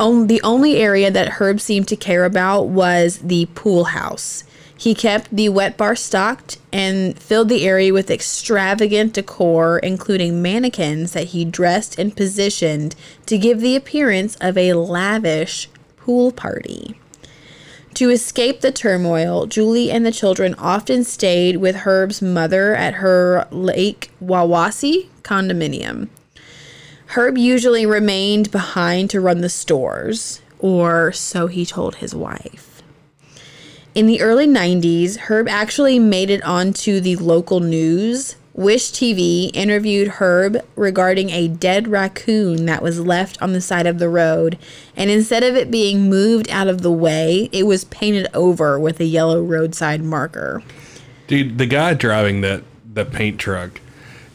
On, 0.00 0.26
the 0.26 0.40
only 0.40 0.76
area 0.76 1.10
that 1.10 1.32
Herb 1.32 1.60
seemed 1.60 1.86
to 1.88 1.96
care 1.96 2.24
about 2.24 2.68
was 2.68 3.18
the 3.18 3.44
pool 3.54 3.84
house. 3.84 4.44
He 4.74 4.94
kept 4.94 5.28
the 5.30 5.50
wet 5.50 5.76
bar 5.76 5.94
stocked 5.96 6.56
and 6.72 7.18
filled 7.18 7.50
the 7.50 7.66
area 7.66 7.92
with 7.92 8.10
extravagant 8.10 9.12
decor, 9.12 9.80
including 9.80 10.40
mannequins 10.40 11.12
that 11.12 11.24
he 11.24 11.44
dressed 11.44 11.98
and 11.98 12.16
positioned 12.16 12.94
to 13.26 13.36
give 13.36 13.60
the 13.60 13.76
appearance 13.76 14.36
of 14.36 14.56
a 14.56 14.72
lavish 14.72 15.68
pool 16.08 16.32
party. 16.32 16.98
To 17.92 18.08
escape 18.08 18.62
the 18.62 18.72
turmoil, 18.72 19.44
Julie 19.44 19.90
and 19.90 20.06
the 20.06 20.10
children 20.10 20.54
often 20.54 21.04
stayed 21.04 21.58
with 21.58 21.76
Herb's 21.76 22.22
mother 22.22 22.74
at 22.74 22.94
her 22.94 23.46
Lake 23.50 24.10
Wawasee 24.18 25.08
condominium. 25.20 26.08
Herb 27.08 27.36
usually 27.36 27.84
remained 27.84 28.50
behind 28.50 29.10
to 29.10 29.20
run 29.20 29.42
the 29.42 29.50
stores, 29.50 30.40
or 30.58 31.12
so 31.12 31.46
he 31.46 31.66
told 31.66 31.96
his 31.96 32.14
wife. 32.14 32.82
In 33.94 34.06
the 34.06 34.22
early 34.22 34.46
90s, 34.46 35.18
Herb 35.18 35.46
actually 35.46 35.98
made 35.98 36.30
it 36.30 36.42
onto 36.42 37.00
the 37.00 37.16
local 37.16 37.60
news. 37.60 38.36
Wish 38.58 38.90
TV 38.90 39.52
interviewed 39.54 40.08
Herb 40.08 40.58
regarding 40.74 41.30
a 41.30 41.46
dead 41.46 41.86
raccoon 41.86 42.66
that 42.66 42.82
was 42.82 42.98
left 42.98 43.40
on 43.40 43.52
the 43.52 43.60
side 43.60 43.86
of 43.86 44.00
the 44.00 44.08
road, 44.08 44.58
and 44.96 45.10
instead 45.10 45.44
of 45.44 45.54
it 45.54 45.70
being 45.70 46.10
moved 46.10 46.50
out 46.50 46.66
of 46.66 46.82
the 46.82 46.90
way, 46.90 47.48
it 47.52 47.68
was 47.68 47.84
painted 47.84 48.26
over 48.34 48.76
with 48.76 48.98
a 48.98 49.04
yellow 49.04 49.40
roadside 49.40 50.02
marker. 50.02 50.60
Dude, 51.28 51.58
the 51.58 51.66
guy 51.66 51.94
driving 51.94 52.40
that 52.40 52.64
that 52.94 53.12
paint 53.12 53.38
truck 53.38 53.80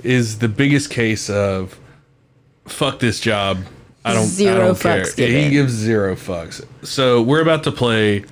is 0.03 0.39
the 0.39 0.47
biggest 0.47 0.89
case 0.89 1.29
of 1.29 1.77
fuck 2.65 2.99
this 2.99 3.19
job. 3.19 3.65
I 4.05 4.13
don't, 4.13 4.29
I 4.39 4.55
don't 4.55 4.79
care. 4.79 5.03
fucks 5.03 5.17
Yeah, 5.17 5.27
he 5.27 5.49
gives 5.49 5.73
zero 5.73 6.15
fucks. 6.15 6.65
So 6.81 7.21
we're 7.21 7.41
about 7.41 7.63
to 7.65 7.73
play 7.73 8.23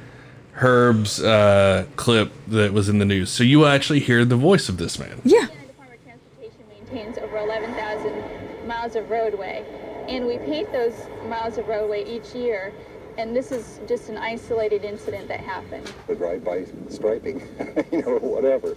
Herb's 0.53 1.21
uh, 1.21 1.85
clip 1.97 2.31
that 2.47 2.71
was 2.71 2.87
in 2.87 2.99
the 2.99 3.05
news. 3.05 3.29
So 3.29 3.43
you 3.43 3.59
will 3.59 3.67
actually 3.67 3.99
hear 3.99 4.23
the 4.23 4.37
voice 4.37 4.69
of 4.69 4.77
this 4.77 4.97
man. 4.97 5.21
Yeah. 5.25 5.47
Indiana 5.47 5.67
Department 5.67 5.99
of 5.99 6.03
Transportation 6.03 6.80
maintains 6.91 7.17
over 7.17 7.37
11,000 7.37 8.67
miles 8.67 8.95
of 8.95 9.09
roadway, 9.09 9.63
and 10.07 10.25
we 10.25 10.37
paint 10.39 10.71
those 10.71 10.93
miles 11.27 11.57
of 11.57 11.67
roadway 11.67 12.03
each 12.05 12.33
year. 12.33 12.73
And 13.17 13.35
this 13.35 13.51
is 13.51 13.79
just 13.87 14.09
an 14.09 14.17
isolated 14.17 14.83
incident 14.85 15.27
that 15.27 15.41
happened. 15.41 15.91
the 16.07 16.15
drive-by 16.15 16.65
striping, 16.89 17.41
you 17.91 18.01
know, 18.01 18.17
whatever. 18.19 18.75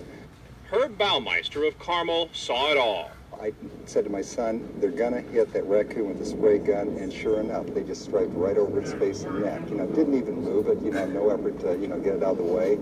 Herb 0.71 0.99
Baumeister 0.99 1.67
of 1.69 1.79
Carmel 1.79 2.29
saw 2.33 2.73
it 2.73 2.77
all. 2.77 3.11
I 3.41 3.53
said 3.85 4.05
to 4.05 4.11
my 4.11 4.23
son, 4.23 4.69
they're 4.81 4.91
gonna 4.91 5.21
hit 5.21 5.53
that 5.53 5.65
raccoon 5.67 6.09
with 6.09 6.21
a 6.21 6.25
spray 6.25 6.59
gun, 6.59 6.89
and 7.01 7.13
sure 7.13 7.41
enough, 7.41 7.67
they 7.67 7.83
just 7.83 8.05
striped 8.05 8.33
right 8.35 8.57
over 8.57 8.81
its 8.81 8.93
face 8.95 9.25
and 9.25 9.41
neck. 9.43 9.69
You 9.69 9.77
know, 9.77 9.87
didn't 9.87 10.15
even 10.15 10.43
move 10.43 10.69
it. 10.69 10.81
You 10.83 10.93
know, 10.93 11.07
no 11.07 11.31
effort 11.31 11.61
to, 11.61 11.79
you 11.79 11.89
know, 11.89 11.99
get 11.99 12.17
it 12.17 12.23
out 12.23 12.33
of 12.33 12.39
the 12.39 12.45
way. 12.45 12.79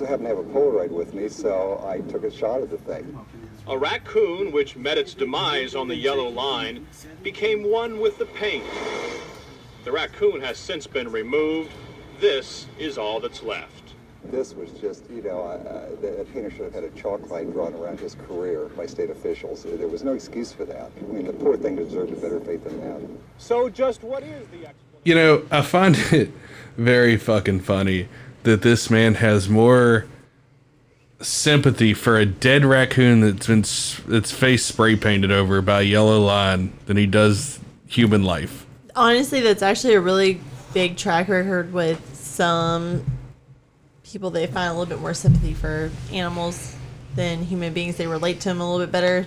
So 0.00 0.06
I 0.06 0.08
happened 0.08 0.28
to 0.28 0.34
have 0.34 0.38
a 0.38 0.48
Polaroid 0.48 0.88
with 0.88 1.12
me, 1.12 1.28
so 1.28 1.84
I 1.86 2.00
took 2.10 2.24
a 2.24 2.30
shot 2.30 2.62
of 2.62 2.70
the 2.70 2.78
thing. 2.78 3.18
A 3.68 3.76
raccoon, 3.76 4.52
which 4.52 4.76
met 4.76 4.98
its 4.98 5.14
demise 5.14 5.74
on 5.74 5.86
the 5.86 5.94
yellow 5.94 6.28
line, 6.28 6.86
became 7.22 7.62
one 7.62 8.00
with 8.00 8.18
the 8.18 8.26
paint. 8.26 8.64
The 9.84 9.92
raccoon 9.92 10.40
has 10.40 10.58
since 10.58 10.86
been 10.86 11.10
removed. 11.10 11.70
This 12.20 12.66
is 12.78 12.98
all 12.98 13.20
that's 13.20 13.42
left. 13.42 13.94
This 14.24 14.54
was 14.54 14.70
just, 14.72 15.08
you 15.10 15.22
know, 15.22 15.42
uh, 15.42 15.88
the 16.00 16.10
the 16.10 16.24
painter 16.32 16.50
should 16.50 16.64
have 16.64 16.74
had 16.74 16.84
a 16.84 16.90
chalk 16.90 17.30
line 17.30 17.50
drawn 17.50 17.72
around 17.74 17.98
his 18.00 18.14
career 18.14 18.66
by 18.76 18.86
state 18.86 19.08
officials. 19.10 19.62
There 19.62 19.88
was 19.88 20.04
no 20.04 20.12
excuse 20.12 20.52
for 20.52 20.64
that. 20.66 20.90
I 20.98 21.12
mean, 21.12 21.26
the 21.26 21.32
poor 21.32 21.56
thing 21.56 21.76
deserved 21.76 22.12
a 22.12 22.16
better 22.16 22.40
fate 22.40 22.62
than 22.62 22.80
that. 22.80 23.00
So, 23.38 23.70
just 23.70 24.02
what 24.02 24.22
is 24.22 24.46
the 24.48 24.66
explanation? 24.66 24.74
You 25.04 25.14
know, 25.14 25.42
I 25.50 25.62
find 25.62 25.96
it 26.12 26.30
very 26.76 27.16
fucking 27.16 27.60
funny 27.60 28.08
that 28.42 28.62
this 28.62 28.90
man 28.90 29.14
has 29.14 29.48
more 29.48 30.06
sympathy 31.20 31.94
for 31.94 32.16
a 32.16 32.26
dead 32.26 32.64
raccoon 32.64 33.20
that's 33.20 33.46
been 33.46 33.60
its 33.60 34.32
face 34.32 34.64
spray 34.64 34.96
painted 34.96 35.30
over 35.30 35.60
by 35.60 35.80
a 35.80 35.84
yellow 35.84 36.20
line 36.20 36.72
than 36.86 36.96
he 36.96 37.06
does 37.06 37.60
human 37.86 38.22
life. 38.22 38.66
Honestly, 38.96 39.40
that's 39.40 39.62
actually 39.62 39.94
a 39.94 40.00
really 40.00 40.40
big 40.72 40.96
track 40.96 41.28
record 41.28 41.72
with 41.72 42.14
some 42.14 43.04
people. 44.04 44.30
They 44.30 44.46
find 44.46 44.70
a 44.70 44.72
little 44.72 44.86
bit 44.86 45.00
more 45.00 45.14
sympathy 45.14 45.54
for 45.54 45.90
animals 46.12 46.74
than 47.14 47.42
human 47.44 47.72
beings. 47.72 47.96
They 47.96 48.06
relate 48.06 48.40
to 48.40 48.48
them 48.48 48.60
a 48.60 48.70
little 48.70 48.84
bit 48.86 48.92
better. 48.92 49.26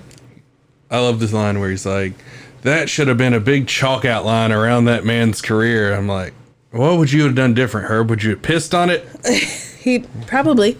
I 0.89 0.99
love 0.99 1.19
this 1.19 1.33
line 1.33 1.59
where 1.59 1.69
he's 1.69 1.85
like, 1.85 2.13
"That 2.61 2.89
should 2.89 3.07
have 3.07 3.17
been 3.17 3.33
a 3.33 3.39
big 3.39 3.67
chalk 3.67 4.05
outline 4.05 4.51
around 4.51 4.85
that 4.85 5.05
man's 5.05 5.41
career." 5.41 5.93
I'm 5.93 6.07
like, 6.07 6.33
"What 6.71 6.97
would 6.97 7.11
you 7.11 7.23
have 7.23 7.35
done 7.35 7.53
different, 7.53 7.87
Herb? 7.89 8.09
Would 8.09 8.23
you 8.23 8.31
have 8.31 8.41
pissed 8.41 8.73
on 8.73 8.89
it?" 8.89 9.07
He 9.83 9.99
probably. 10.27 10.77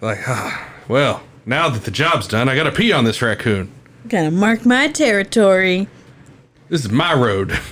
Like, 0.00 0.28
ah, 0.28 0.68
well, 0.88 1.22
now 1.44 1.68
that 1.68 1.84
the 1.84 1.90
job's 1.90 2.28
done, 2.28 2.48
I 2.48 2.54
gotta 2.54 2.72
pee 2.72 2.92
on 2.92 3.04
this 3.04 3.22
raccoon. 3.22 3.70
Gotta 4.08 4.30
mark 4.30 4.64
my 4.66 4.88
territory. 4.88 5.88
This 6.68 6.84
is 6.84 6.90
my 6.90 7.14
road. 7.14 7.58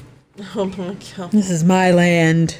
Oh 0.56 0.64
my 0.64 0.96
god. 1.16 1.30
This 1.30 1.48
is 1.48 1.62
my 1.62 1.92
land. 1.92 2.56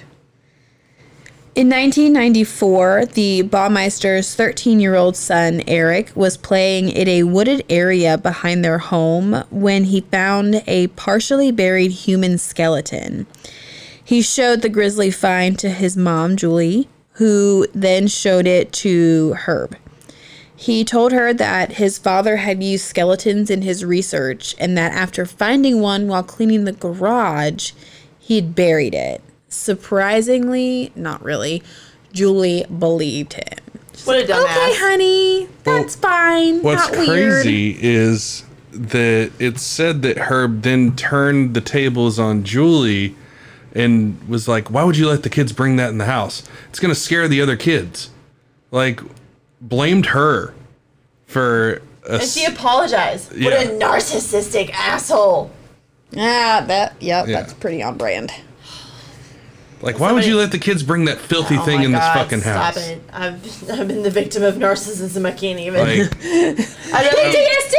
In 1.57 1.68
1994, 1.68 3.07
the 3.07 3.42
Baumeister's 3.42 4.33
13 4.35 4.79
year 4.79 4.94
old 4.94 5.16
son, 5.16 5.61
Eric, 5.66 6.12
was 6.14 6.37
playing 6.37 6.88
in 6.88 7.09
a 7.09 7.24
wooded 7.24 7.64
area 7.68 8.16
behind 8.16 8.64
their 8.64 8.79
home 8.79 9.42
when 9.50 9.85
he 9.85 10.03
found 10.03 10.62
a 10.68 10.87
partially 10.88 11.50
buried 11.50 11.90
human 11.90 12.38
skeleton. 12.38 13.27
He 14.05 14.22
showed 14.22 14.62
the 14.62 14.68
grisly 14.68 15.11
find 15.11 15.59
to 15.59 15.70
his 15.70 15.96
mom, 15.96 16.37
Julie, 16.37 16.88
who 17.14 17.66
then 17.74 18.07
showed 18.07 18.46
it 18.46 18.72
to 18.72 19.35
Herb. 19.46 19.77
He 20.57 20.85
told 20.85 21.12
her 21.12 21.35
that 21.35 21.72
his 21.72 21.98
father 21.98 22.37
had 22.37 22.62
used 22.62 22.85
skeletons 22.85 23.50
in 23.50 23.62
his 23.62 23.85
research 23.85 24.55
and 24.59 24.79
that 24.79 24.92
after 24.92 25.27
finding 25.27 25.81
one 25.81 26.09
while 26.09 26.22
cleaning 26.22 26.64
the 26.64 26.72
garage, 26.72 27.72
he 28.18 28.37
had 28.37 28.55
buried 28.55 28.94
it. 28.94 29.20
Surprisingly, 29.48 30.92
not 30.94 31.22
really, 31.22 31.62
Julie 32.12 32.64
believed 32.64 33.35
him. 33.35 33.59
What 34.05 34.18
a 34.18 34.27
dumbass. 34.27 34.42
Okay, 34.42 34.74
honey, 34.79 35.48
that's 35.62 35.96
fine. 35.96 36.62
What's 36.62 36.90
not 36.90 37.07
weird. 37.07 37.42
crazy 37.42 37.77
is 37.81 38.44
that 38.72 39.31
it's 39.38 39.62
said 39.62 40.03
that 40.03 40.18
Herb 40.18 40.62
then 40.62 40.96
turned 40.96 41.55
the 41.55 41.61
tables 41.61 42.18
on 42.18 42.42
Julie 42.42 43.14
and 43.74 44.26
was 44.28 44.46
like, 44.48 44.70
"Why 44.70 44.84
would 44.84 44.96
you 44.96 45.08
let 45.08 45.22
the 45.22 45.30
kids 45.30 45.52
bring 45.52 45.76
that 45.76 45.90
in 45.90 45.98
the 45.98 46.04
house? 46.06 46.42
It's 46.70 46.80
gonna 46.80 46.94
scare 46.94 47.26
the 47.28 47.40
other 47.40 47.56
kids." 47.56 48.10
Like, 48.70 49.00
blamed 49.60 50.06
her 50.06 50.52
for 51.26 51.80
a 52.08 52.14
And 52.14 52.22
she 52.22 52.44
apologized. 52.44 53.30
What 53.30 53.40
Yeah. 53.40 53.60
a 53.62 53.78
narcissistic 53.78 54.70
asshole. 54.72 55.50
Ah, 56.16 56.64
that 56.66 56.94
yep, 57.00 57.26
Yeah. 57.26 57.40
that's 57.40 57.54
pretty 57.54 57.82
on 57.82 57.96
brand. 57.96 58.32
like. 59.80 59.98
Why 60.00 60.12
would 60.12 60.24
you 60.24 60.37
let 60.37 60.50
the 60.52 60.58
kids 60.58 60.82
bring 60.82 61.04
that 61.06 61.18
filthy 61.18 61.56
Oh 61.56 61.64
thing 61.64 61.78
my 61.80 61.84
in 61.84 61.92
this 61.92 62.00
God, 62.00 62.14
fucking 62.14 62.40
house? 62.42 62.74
Stop 62.74 62.87
it. 62.88 63.02
I've, 63.12 63.70
I've 63.70 63.88
been 63.88 64.02
the 64.02 64.10
victim 64.10 64.42
of 64.42 64.54
narcissism. 64.56 65.26
I 65.26 65.32
can't 65.32 65.58
even. 65.60 65.80
Like, 65.80 66.12
I 66.94 67.02
don't 67.02 67.14
PTSD! 67.14 67.74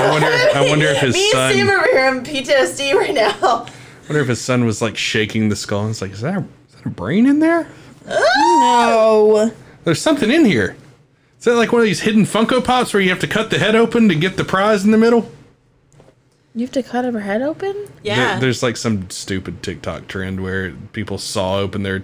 I 0.00 0.08
wonder. 0.10 0.58
I 0.58 0.66
wonder 0.68 0.86
if 0.86 0.98
his 0.98 1.14
Me 1.14 1.24
and 1.24 1.32
son. 1.32 1.52
Sam 1.54 1.70
over 1.70 1.86
here 1.86 2.08
in 2.08 2.20
PTSD 2.22 2.94
right 2.94 3.14
now. 3.14 3.66
Wonder 4.12 4.20
if 4.22 4.28
his 4.28 4.40
son 4.42 4.64
was 4.66 4.82
like 4.82 4.96
shaking 4.96 5.48
the 5.48 5.56
skull. 5.56 5.82
and 5.82 5.90
It's 5.90 6.02
like, 6.02 6.12
is 6.12 6.20
that 6.20 6.34
a, 6.36 6.40
is 6.68 6.74
that 6.76 6.86
a 6.86 6.90
brain 6.90 7.26
in 7.26 7.38
there? 7.38 7.66
No. 8.06 9.50
There's 9.84 10.00
something 10.00 10.30
in 10.30 10.44
here. 10.44 10.76
Is 11.38 11.46
that 11.46 11.54
like 11.54 11.72
one 11.72 11.80
of 11.80 11.86
these 11.86 12.00
hidden 12.02 12.24
Funko 12.24 12.62
Pops 12.64 12.92
where 12.92 13.02
you 13.02 13.08
have 13.08 13.18
to 13.20 13.26
cut 13.26 13.50
the 13.50 13.58
head 13.58 13.74
open 13.74 14.08
to 14.10 14.14
get 14.14 14.36
the 14.36 14.44
prize 14.44 14.84
in 14.84 14.90
the 14.90 14.98
middle? 14.98 15.30
You 16.54 16.60
have 16.66 16.72
to 16.72 16.82
cut 16.82 17.06
her 17.06 17.20
head 17.20 17.40
open? 17.42 17.74
Yeah. 18.02 18.32
There- 18.32 18.40
there's 18.40 18.62
like 18.62 18.76
some 18.76 19.08
stupid 19.10 19.62
TikTok 19.62 20.06
trend 20.08 20.42
where 20.42 20.72
people 20.92 21.16
saw 21.18 21.56
open 21.58 21.82
their 21.82 22.02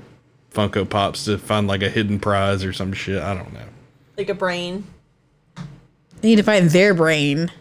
Funko 0.55 0.89
Pops 0.89 1.27
to 1.27 1.37
find 1.37 1.67
like 1.69 1.83
a 1.83 1.91
hidden 1.91 2.19
prize 2.19 2.65
or 2.65 2.73
some 2.73 2.93
shit. 2.95 3.23
I 3.23 3.35
don't 3.35 3.53
know. 3.53 3.61
like 4.17 4.31
a 4.31 4.35
brain. 4.35 4.85
They 6.23 6.31
need 6.31 6.37
to 6.37 6.43
find 6.43 6.71
their 6.71 6.95
brain. 6.95 7.53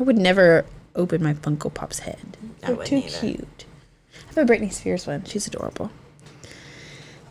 I 0.00 0.02
would 0.04 0.16
never 0.16 0.64
open 0.94 1.22
my 1.22 1.34
Funko 1.34 1.74
Pop's 1.74 1.98
head. 1.98 2.37
They're 2.60 2.76
too 2.76 2.96
either. 2.96 3.18
cute. 3.18 3.64
I 4.30 4.40
have 4.40 4.50
a 4.50 4.52
Britney 4.52 4.72
Spears 4.72 5.06
one. 5.06 5.24
She's 5.24 5.46
adorable. 5.46 5.90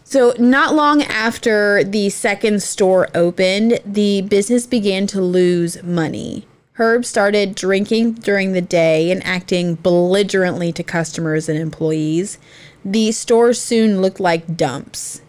So, 0.03 0.33
not 0.39 0.73
long 0.73 1.03
after 1.03 1.83
the 1.83 2.09
second 2.09 2.63
store 2.63 3.09
opened, 3.13 3.79
the 3.85 4.21
business 4.21 4.65
began 4.65 5.05
to 5.07 5.21
lose 5.21 5.83
money. 5.83 6.47
Herb 6.73 7.03
started 7.03 7.55
drinking 7.55 8.13
during 8.13 8.53
the 8.53 8.61
day 8.61 9.11
and 9.11 9.25
acting 9.25 9.75
belligerently 9.75 10.71
to 10.73 10.83
customers 10.83 11.49
and 11.49 11.57
employees. 11.59 12.37
The 12.85 13.11
store 13.11 13.51
soon 13.53 14.01
looked 14.01 14.19
like 14.19 14.55
dumps. 14.55 15.21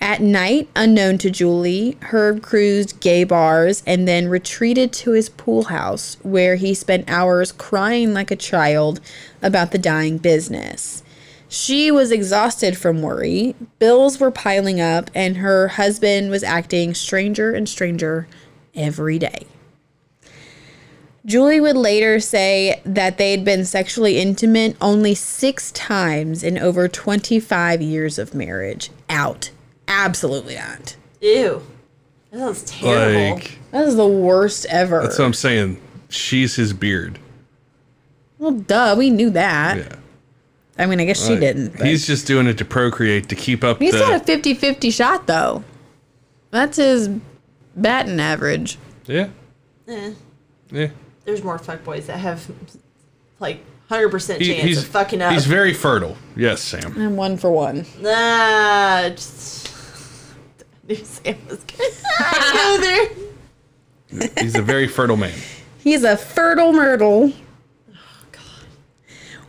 At 0.00 0.20
night, 0.20 0.68
unknown 0.76 1.18
to 1.18 1.30
Julie, 1.30 1.96
Herb 2.02 2.42
cruised 2.42 3.00
gay 3.00 3.24
bars 3.24 3.82
and 3.86 4.06
then 4.06 4.28
retreated 4.28 4.92
to 4.94 5.12
his 5.12 5.28
pool 5.30 5.64
house 5.64 6.18
where 6.22 6.56
he 6.56 6.74
spent 6.74 7.08
hours 7.08 7.52
crying 7.52 8.12
like 8.12 8.30
a 8.30 8.36
child 8.36 9.00
about 9.40 9.72
the 9.72 9.78
dying 9.78 10.18
business. 10.18 11.02
She 11.48 11.90
was 11.90 12.10
exhausted 12.10 12.76
from 12.76 13.00
worry, 13.00 13.54
bills 13.78 14.18
were 14.18 14.30
piling 14.30 14.80
up, 14.80 15.10
and 15.14 15.36
her 15.36 15.68
husband 15.68 16.30
was 16.30 16.42
acting 16.42 16.94
stranger 16.94 17.52
and 17.52 17.68
stranger 17.68 18.26
every 18.74 19.18
day. 19.18 19.46
Julie 21.26 21.60
would 21.60 21.76
later 21.76 22.20
say 22.20 22.82
that 22.84 23.16
they'd 23.16 23.44
been 23.44 23.64
sexually 23.64 24.18
intimate 24.18 24.76
only 24.80 25.14
six 25.14 25.70
times 25.72 26.42
in 26.42 26.58
over 26.58 26.86
25 26.86 27.80
years 27.80 28.18
of 28.18 28.34
marriage. 28.34 28.90
Out. 29.08 29.50
Absolutely 29.88 30.56
not. 30.56 30.96
Ew. 31.20 31.62
That 32.30 32.38
sounds 32.40 32.62
terrible. 32.64 33.34
Like 33.36 33.58
That 33.70 33.86
is 33.86 33.96
the 33.96 34.06
worst 34.06 34.66
ever. 34.68 35.02
that's 35.02 35.18
what 35.18 35.24
I'm 35.24 35.34
saying. 35.34 35.80
She's 36.08 36.56
his 36.56 36.72
beard. 36.72 37.18
well, 38.38 38.52
duh, 38.52 38.94
we 38.98 39.10
knew 39.10 39.30
that. 39.30 39.76
Yeah. 39.78 39.96
I 40.76 40.86
mean, 40.86 41.00
I 41.00 41.04
guess 41.04 41.24
she 41.24 41.36
didn't. 41.38 41.76
but- 41.78 41.86
He's 41.86 42.06
just 42.06 42.26
doing 42.26 42.46
it 42.48 42.58
to 42.58 42.64
procreate 42.64 43.28
to 43.28 43.36
keep 43.36 43.62
up 43.62 43.78
He's 43.78 43.92
the. 43.92 44.00
got 44.00 44.20
a 44.20 44.24
50 44.24 44.54
50 44.54 44.90
shot, 44.90 45.26
though. 45.26 45.62
That's 46.50 46.76
his 46.76 47.08
batting 47.76 48.18
average. 48.20 48.78
yeah. 49.06 49.28
Eh, 49.86 50.12
Yeah. 50.72 50.88
there's 51.24 51.42
more 51.44 51.58
fuckboys 51.58 52.06
that 52.06 52.18
have 52.18 52.50
like 53.38 53.60
100% 53.90 54.40
He- 54.40 54.46
chance 54.54 54.62
he's 54.64 54.78
of 54.78 54.86
fucking 54.86 55.20
up. 55.22 55.32
He's 55.32 55.46
very 55.46 55.72
fertile. 55.74 56.16
Yes, 56.36 56.60
Sam. 56.62 56.96
And 57.00 57.16
one 57.16 57.36
for 57.36 57.50
one. 57.50 57.86
Nah, 58.00 59.10
just. 59.10 59.63
I 60.84 60.92
knew 60.92 60.96
Sam 60.96 61.36
was 61.48 61.60
gonna 61.64 62.52
go 62.52 62.78
there. 62.80 64.30
He's 64.42 64.54
a 64.54 64.62
very 64.62 64.86
fertile 64.86 65.16
man. 65.16 65.32
He's 65.78 66.04
a 66.04 66.16
fertile 66.16 66.72
myrtle. 66.72 67.32
Oh, 67.90 67.94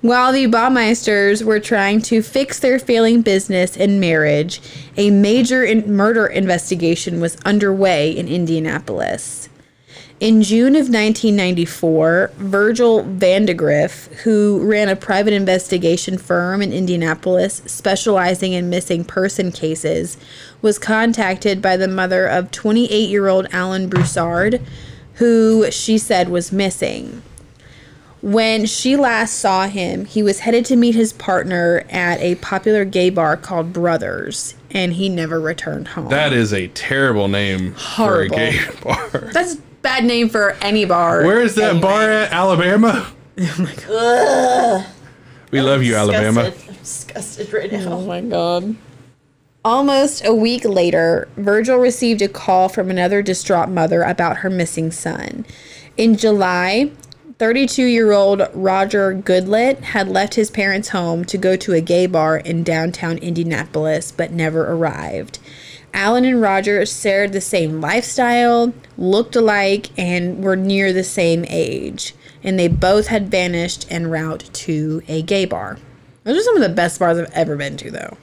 While 0.01 0.31
the 0.33 0.47
Baumeisters 0.47 1.43
were 1.43 1.59
trying 1.59 2.01
to 2.03 2.21
fix 2.21 2.59
their 2.59 2.79
failing 2.79 3.21
business 3.21 3.75
and 3.77 3.99
marriage, 3.99 4.61
a 4.97 5.11
major 5.11 5.63
in- 5.63 5.91
murder 5.95 6.25
investigation 6.27 7.19
was 7.21 7.35
underway 7.45 8.11
in 8.11 8.27
Indianapolis. 8.27 9.44
In 10.21 10.41
June 10.43 10.75
of 10.75 10.88
1994, 10.88 12.32
Virgil 12.38 13.04
Vandegrift, 13.04 14.13
who 14.21 14.62
ran 14.63 14.88
a 14.88 14.95
private 14.95 15.34
investigation 15.34 16.17
firm 16.17 16.62
in 16.62 16.71
Indianapolis 16.71 17.62
specializing 17.65 18.54
in 18.54 18.69
missing 18.69 19.04
person 19.04 19.51
cases, 19.51 20.15
was 20.62 20.80
contacted 20.80 21.62
by 21.62 21.75
the 21.75 21.89
mother 21.89 22.28
of 22.28 22.49
28 22.51 23.10
year 23.10 23.28
old 23.28 23.47
Alan 23.51 23.89
Broussard, 23.89 24.62
who 25.15 25.69
she 25.69 25.97
said 25.97 26.30
was 26.30 26.49
missing. 26.49 27.21
When 28.21 28.65
she 28.65 28.95
last 28.95 29.34
saw 29.38 29.67
him, 29.67 30.06
he 30.06 30.23
was 30.23 30.39
headed 30.39 30.63
to 30.67 30.78
meet 30.78 30.95
his 30.95 31.12
partner 31.12 31.84
at 31.89 32.21
a 32.21 32.36
popular 32.36 32.86
gay 32.86 33.10
bar 33.10 33.36
called 33.36 33.73
Brothers, 33.73 34.56
and 34.71 34.93
he 34.93 35.10
never 35.10 35.41
returned 35.41 35.89
home. 35.89 36.08
That 36.08 36.32
is 36.32 36.54
a 36.54 36.69
terrible 36.69 37.28
name 37.28 37.73
Horrible. 37.73 38.38
for 38.38 38.43
a 38.43 38.51
gay 38.51 38.60
bar. 38.82 39.30
That's 39.34 39.58
bad 39.85 40.03
name 40.03 40.29
for 40.29 40.53
any 40.61 40.83
bar. 40.83 41.23
Where 41.23 41.41
is 41.41 41.53
that 41.55 41.69
anyway. 41.69 41.81
bar 41.81 42.11
at? 42.11 42.31
Alabama? 42.31 43.07
Oh 43.87 44.91
we 45.51 45.61
love 45.61 45.83
you, 45.83 45.95
Alabama. 45.95 46.49
Disgusted. 46.49 46.69
I'm 46.69 46.75
disgusted 46.77 47.53
right 47.53 47.71
now. 47.71 47.93
Oh 47.93 48.05
my 48.05 48.21
god. 48.21 48.75
Almost 49.63 50.25
a 50.25 50.33
week 50.33 50.65
later, 50.65 51.27
Virgil 51.35 51.77
received 51.77 52.21
a 52.21 52.27
call 52.27 52.69
from 52.69 52.89
another 52.89 53.21
distraught 53.21 53.69
mother 53.69 54.03
about 54.03 54.37
her 54.37 54.49
missing 54.49 54.91
son. 54.91 55.45
In 55.97 56.15
July, 56.17 56.91
32 57.37 57.83
year 57.83 58.11
old 58.11 58.41
Roger 58.53 59.13
Goodlet 59.13 59.81
had 59.81 60.07
left 60.07 60.35
his 60.35 60.49
parents' 60.49 60.89
home 60.89 61.25
to 61.25 61.37
go 61.37 61.55
to 61.57 61.73
a 61.73 61.81
gay 61.81 62.05
bar 62.05 62.37
in 62.37 62.63
downtown 62.63 63.17
Indianapolis 63.17 64.11
but 64.11 64.31
never 64.31 64.71
arrived. 64.71 65.39
Alan 65.95 66.25
and 66.25 66.41
Roger 66.41 66.86
shared 66.86 67.31
the 67.31 67.39
same 67.39 67.79
lifestyle, 67.79 68.73
looked 68.97 69.36
alike, 69.38 69.97
and 69.97 70.43
were 70.43 70.58
near 70.58 70.91
the 70.91 71.05
same 71.05 71.45
age. 71.47 72.13
And 72.43 72.60
they 72.60 72.67
both 72.67 73.08
had 73.08 73.31
vanished 73.31 73.89
en 73.89 74.08
route 74.08 74.49
to 74.53 75.01
a 75.08 75.21
gay 75.21 75.45
bar. 75.45 75.77
Those 76.25 76.38
are 76.38 76.43
some 76.43 76.58
of 76.58 76.62
the 76.62 76.69
best 76.69 76.99
bars 76.99 77.17
I've 77.17 77.31
ever 77.31 77.55
been 77.55 77.77
to, 77.77 77.91
though. 77.91 78.17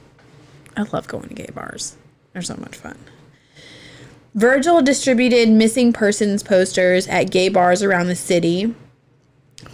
I 0.77 0.83
love 0.83 1.07
going 1.07 1.29
to 1.29 1.33
gay 1.33 1.49
bars. 1.53 1.97
They're 2.31 2.43
so 2.43 2.55
much 2.57 2.75
fun. 2.75 2.97
Virgil 4.35 4.83
distributed 4.83 5.49
missing 5.49 5.93
persons 5.93 6.43
posters 6.43 7.07
at 7.07 7.31
gay 7.31 7.49
bars 7.49 7.81
around 7.81 8.05
the 8.05 8.15
city. 8.15 8.75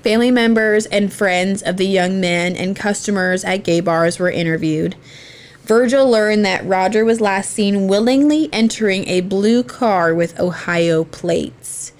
Family 0.04 0.32
members 0.32 0.86
and 0.86 1.12
friends 1.12 1.62
of 1.62 1.76
the 1.76 1.86
young 1.86 2.22
men 2.22 2.56
and 2.56 2.78
customers 2.78 3.44
at 3.44 3.66
gay 3.66 3.82
bars 3.82 4.20
were 4.20 4.32
interviewed. 4.32 4.96
Virgil 5.70 6.10
learned 6.10 6.44
that 6.46 6.66
Roger 6.66 7.06
was 7.06 7.22
last 7.22 7.52
seen 7.52 7.88
willingly 7.88 8.50
entering 8.52 9.08
a 9.08 9.22
blue 9.22 9.62
car 9.62 10.16
with 10.16 10.40
Ohio 10.40 11.04
plates. 11.04 11.92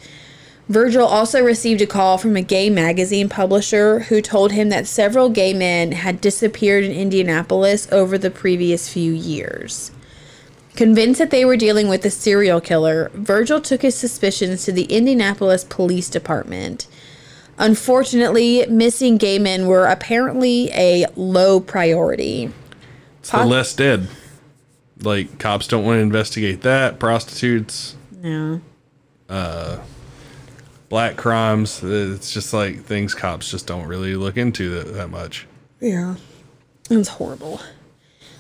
Virgil 0.68 1.06
also 1.06 1.44
received 1.44 1.80
a 1.80 1.86
call 1.86 2.18
from 2.18 2.36
a 2.36 2.42
gay 2.42 2.72
magazine 2.72 3.30
publisher 3.30 4.00
who 4.00 4.24
told 4.24 4.54
him 4.54 4.70
that 4.70 4.88
several 4.88 5.30
gay 5.30 5.54
men 5.54 5.92
had 5.92 6.20
disappeared 6.20 6.84
in 6.84 6.92
Indianapolis 6.92 7.88
over 7.92 8.18
the 8.18 8.32
previous 8.32 8.92
few 8.92 9.14
years. 9.14 9.92
Convinced 10.76 11.20
that 11.20 11.30
they 11.30 11.46
were 11.46 11.56
dealing 11.56 11.88
with 11.88 12.04
a 12.04 12.10
serial 12.10 12.60
killer, 12.60 13.12
Virgil 13.14 13.62
took 13.62 13.84
his 13.84 13.94
suspicions 13.94 14.66
to 14.66 14.72
the 14.72 14.86
Indianapolis 14.86 15.64
Police 15.64 16.10
Department. 16.10 16.88
Unfortunately, 17.60 18.66
missing 18.66 19.18
gay 19.18 19.38
men 19.38 19.68
were 19.68 19.86
apparently 19.86 20.72
a 20.72 21.06
low 21.16 21.60
priority. 21.60 22.52
It's 23.30 23.44
the 23.44 23.46
less 23.46 23.74
dead. 23.74 24.08
Like 25.02 25.40
cops 25.40 25.68
don't 25.68 25.86
want 25.86 25.98
to 25.98 26.02
investigate 26.02 26.62
that. 26.62 27.00
Prostitutes, 27.00 27.96
No. 28.12 28.62
Uh, 29.30 29.80
black 30.90 31.16
crimes. 31.16 31.84
Uh, 31.84 32.14
it's 32.16 32.34
just 32.34 32.54
like 32.54 32.84
things 32.84 33.14
cops 33.14 33.50
just 33.52 33.68
don't 33.68 33.88
really 33.88 34.16
look 34.16 34.36
into 34.38 34.70
that, 34.80 34.94
that 34.96 35.10
much. 35.10 35.48
Yeah. 35.80 36.16
It 36.90 36.98
was 36.98 37.10
horrible. 37.10 37.62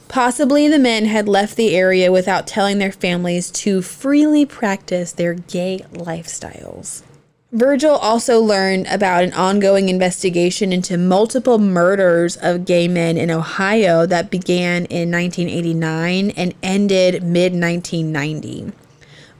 Possibly 0.07 0.67
the 0.67 0.79
men 0.79 1.05
had 1.05 1.29
left 1.29 1.55
the 1.55 1.75
area 1.75 2.11
without 2.11 2.47
telling 2.47 2.79
their 2.79 2.91
families 2.91 3.51
to 3.51 3.83
freely 3.83 4.43
practice 4.43 5.11
their 5.11 5.35
gay 5.35 5.85
lifestyles. 5.93 7.03
Virgil 7.51 7.95
also 7.95 8.39
learned 8.39 8.85
about 8.91 9.23
an 9.23 9.33
ongoing 9.33 9.89
investigation 9.89 10.71
into 10.71 10.99
multiple 10.99 11.57
murders 11.57 12.37
of 12.37 12.63
gay 12.63 12.87
men 12.87 13.17
in 13.17 13.31
Ohio 13.31 14.05
that 14.05 14.29
began 14.29 14.85
in 14.85 15.09
1989 15.09 16.29
and 16.31 16.53
ended 16.61 17.23
mid 17.23 17.53
1990. 17.53 18.71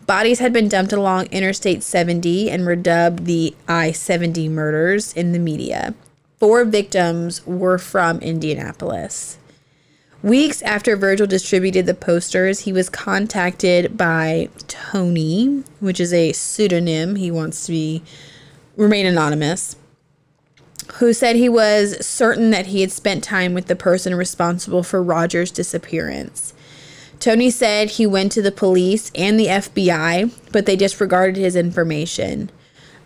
Bodies 0.07 0.39
had 0.39 0.51
been 0.51 0.67
dumped 0.67 0.91
along 0.91 1.27
Interstate 1.27 1.83
70 1.83 2.49
and 2.49 2.65
were 2.65 2.75
dubbed 2.75 3.25
the 3.25 3.55
I 3.67 3.91
70 3.91 4.49
murders 4.49 5.13
in 5.13 5.31
the 5.31 5.37
media. 5.37 5.93
Four 6.39 6.65
victims 6.65 7.45
were 7.45 7.77
from 7.77 8.17
Indianapolis. 8.21 9.38
Weeks 10.21 10.61
after 10.63 10.97
Virgil 10.97 11.27
distributed 11.27 11.85
the 11.85 11.93
posters, 11.93 12.61
he 12.61 12.73
was 12.73 12.89
contacted 12.89 13.95
by 13.95 14.49
Tony, 14.67 15.63
which 15.79 16.01
is 16.01 16.11
a 16.11 16.33
pseudonym. 16.33 17.15
He 17.15 17.31
wants 17.31 17.65
to 17.65 17.71
be 17.71 18.03
remain 18.75 19.05
anonymous. 19.05 19.77
Who 20.95 21.13
said 21.13 21.37
he 21.37 21.47
was 21.47 22.05
certain 22.05 22.49
that 22.51 22.67
he 22.67 22.81
had 22.81 22.91
spent 22.91 23.23
time 23.23 23.53
with 23.53 23.67
the 23.67 23.77
person 23.77 24.13
responsible 24.13 24.83
for 24.83 25.01
Roger's 25.01 25.51
disappearance. 25.51 26.53
Tony 27.21 27.49
said 27.49 27.91
he 27.91 28.05
went 28.05 28.33
to 28.33 28.41
the 28.41 28.51
police 28.51 29.11
and 29.15 29.39
the 29.39 29.47
FBI, 29.47 30.33
but 30.51 30.65
they 30.65 30.75
disregarded 30.75 31.37
his 31.37 31.55
information. 31.55 32.49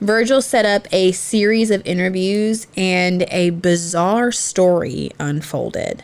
Virgil 0.01 0.41
set 0.41 0.65
up 0.65 0.87
a 0.91 1.11
series 1.11 1.69
of 1.69 1.85
interviews 1.85 2.65
and 2.75 3.23
a 3.29 3.51
bizarre 3.51 4.31
story 4.31 5.11
unfolded. 5.19 6.03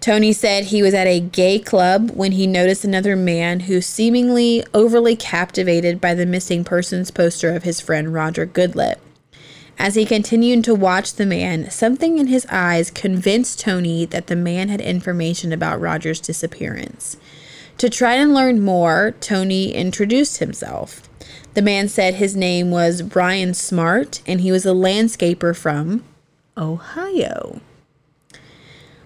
Tony 0.00 0.32
said 0.32 0.64
he 0.64 0.82
was 0.82 0.94
at 0.94 1.06
a 1.06 1.20
gay 1.20 1.58
club 1.58 2.10
when 2.12 2.32
he 2.32 2.46
noticed 2.46 2.84
another 2.84 3.14
man 3.14 3.60
who 3.60 3.82
seemingly 3.82 4.64
overly 4.72 5.14
captivated 5.14 6.00
by 6.00 6.14
the 6.14 6.24
missing 6.24 6.64
persons 6.64 7.10
poster 7.10 7.54
of 7.54 7.64
his 7.64 7.82
friend 7.82 8.14
Roger 8.14 8.46
Goodlet. 8.46 8.98
As 9.78 9.96
he 9.96 10.06
continued 10.06 10.64
to 10.64 10.74
watch 10.74 11.14
the 11.14 11.26
man, 11.26 11.70
something 11.70 12.18
in 12.18 12.28
his 12.28 12.46
eyes 12.50 12.90
convinced 12.90 13.60
Tony 13.60 14.06
that 14.06 14.26
the 14.26 14.36
man 14.36 14.70
had 14.70 14.80
information 14.80 15.52
about 15.52 15.80
Roger's 15.80 16.20
disappearance. 16.20 17.18
To 17.76 17.90
try 17.90 18.14
and 18.14 18.34
learn 18.34 18.60
more, 18.60 19.14
Tony 19.20 19.72
introduced 19.72 20.38
himself. 20.38 21.08
The 21.54 21.62
man 21.62 21.88
said 21.88 22.14
his 22.14 22.36
name 22.36 22.70
was 22.70 23.02
Brian 23.02 23.52
Smart 23.52 24.22
and 24.26 24.40
he 24.40 24.52
was 24.52 24.64
a 24.64 24.70
landscaper 24.70 25.56
from 25.56 26.04
Ohio. 26.56 27.60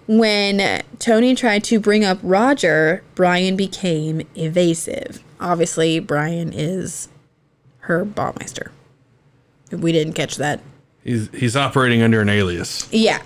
When 0.07 0.83
Tony 0.99 1.33
tried 1.33 1.63
to 1.65 1.79
bring 1.79 2.03
up 2.05 2.19
Roger, 2.21 3.03
Brian 3.15 3.55
became 3.55 4.21
evasive. 4.35 5.23
Obviously, 5.39 5.99
Brian 5.99 6.53
is 6.53 7.09
Herb 7.79 8.13
Baumeister. 8.13 8.69
If 9.71 9.79
we 9.79 9.91
didn't 9.91 10.13
catch 10.13 10.35
that. 10.37 10.61
He's 11.03 11.29
he's 11.33 11.55
operating 11.55 12.01
under 12.01 12.21
an 12.21 12.29
alias. 12.29 12.87
Yeah. 12.91 13.21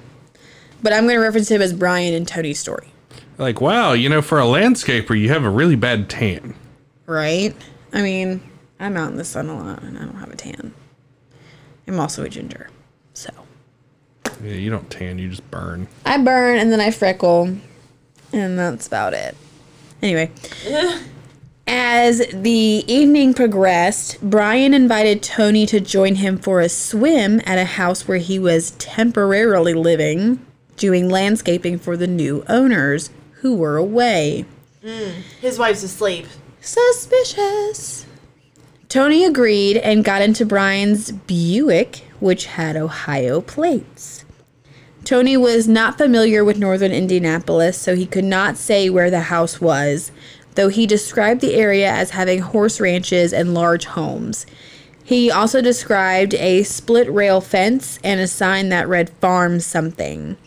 But 0.81 0.93
I'm 0.93 1.03
going 1.03 1.15
to 1.15 1.21
reference 1.21 1.49
him 1.49 1.61
as 1.61 1.73
Brian 1.73 2.13
in 2.13 2.25
Tony's 2.25 2.59
story. 2.59 2.91
Like, 3.37 3.59
wow, 3.61 3.93
you 3.93 4.09
know, 4.09 4.21
for 4.21 4.39
a 4.39 4.43
landscaper, 4.43 5.19
you 5.19 5.29
have 5.29 5.43
a 5.43 5.49
really 5.49 5.75
bad 5.75 6.09
tan. 6.09 6.55
Right? 7.05 7.55
I 7.91 8.01
mean, 8.01 8.41
I'm 8.79 8.95
out 8.95 9.11
in 9.11 9.17
the 9.17 9.25
sun 9.25 9.49
a 9.49 9.57
lot 9.57 9.81
and 9.83 9.97
I 9.97 10.01
don't 10.01 10.15
have 10.15 10.31
a 10.31 10.35
tan. 10.35 10.73
I'm 11.87 11.99
also 11.99 12.23
a 12.23 12.29
ginger. 12.29 12.69
So 14.39 14.45
Yeah, 14.45 14.55
you 14.55 14.69
don't 14.69 14.89
tan, 14.89 15.19
you 15.19 15.29
just 15.29 15.49
burn. 15.51 15.87
I 16.05 16.17
burn 16.17 16.57
and 16.57 16.71
then 16.71 16.79
I 16.79 16.91
freckle, 16.91 17.55
and 18.31 18.57
that's 18.57 18.87
about 18.87 19.13
it. 19.13 19.35
Anyway, 20.01 20.31
as 21.67 22.25
the 22.33 22.83
evening 22.87 23.33
progressed, 23.33 24.17
Brian 24.21 24.73
invited 24.73 25.21
Tony 25.21 25.65
to 25.65 25.81
join 25.81 26.15
him 26.15 26.37
for 26.37 26.61
a 26.61 26.69
swim 26.69 27.41
at 27.45 27.57
a 27.57 27.65
house 27.65 28.07
where 28.07 28.17
he 28.17 28.39
was 28.39 28.71
temporarily 28.71 29.73
living, 29.73 30.45
doing 30.77 31.09
landscaping 31.09 31.77
for 31.77 31.97
the 31.97 32.07
new 32.07 32.43
owners 32.47 33.09
who 33.41 33.55
were 33.55 33.75
away. 33.75 34.45
Mm, 34.83 35.11
his 35.41 35.59
wife's 35.59 35.83
asleep. 35.83 36.27
Suspicious. 36.61 38.05
Tony 38.87 39.23
agreed 39.23 39.77
and 39.77 40.03
got 40.03 40.21
into 40.21 40.45
Brian's 40.45 41.11
Buick, 41.11 41.97
which 42.19 42.45
had 42.45 42.75
Ohio 42.75 43.41
plates. 43.41 44.25
Tony 45.09 45.35
was 45.35 45.67
not 45.67 45.97
familiar 45.97 46.45
with 46.45 46.59
northern 46.59 46.91
Indianapolis, 46.91 47.75
so 47.75 47.95
he 47.95 48.05
could 48.05 48.23
not 48.23 48.57
say 48.57 48.91
where 48.91 49.09
the 49.09 49.21
house 49.21 49.59
was, 49.59 50.11
though 50.53 50.67
he 50.67 50.85
described 50.85 51.41
the 51.41 51.55
area 51.55 51.91
as 51.91 52.11
having 52.11 52.41
horse 52.41 52.79
ranches 52.79 53.33
and 53.33 53.55
large 53.55 53.85
homes. 53.85 54.45
He 55.03 55.31
also 55.31 55.61
described 55.61 56.35
a 56.35 56.61
split 56.61 57.11
rail 57.11 57.41
fence 57.41 57.97
and 58.03 58.19
a 58.19 58.27
sign 58.27 58.69
that 58.69 58.87
read 58.87 59.09
farm 59.19 59.61
something. 59.61 60.37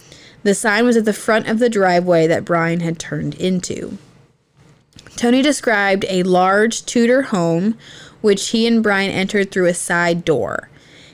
The 0.45 0.55
sign 0.55 0.85
was 0.85 0.97
at 0.97 1.07
the 1.07 1.13
front 1.13 1.49
of 1.49 1.59
the 1.59 1.69
driveway 1.69 2.29
that 2.29 2.45
Brian 2.45 2.79
had 2.79 3.01
turned 3.01 3.35
into. 3.35 3.99
Tony 5.17 5.43
described 5.43 6.05
a 6.09 6.23
large 6.23 6.87
Tudor 6.87 7.23
home, 7.23 7.77
which 8.21 8.51
he 8.51 8.69
and 8.69 8.81
Brian 8.81 9.11
entered 9.11 9.51
through 9.51 9.67
a 9.67 9.75
side 9.75 10.25
door. 10.25 10.69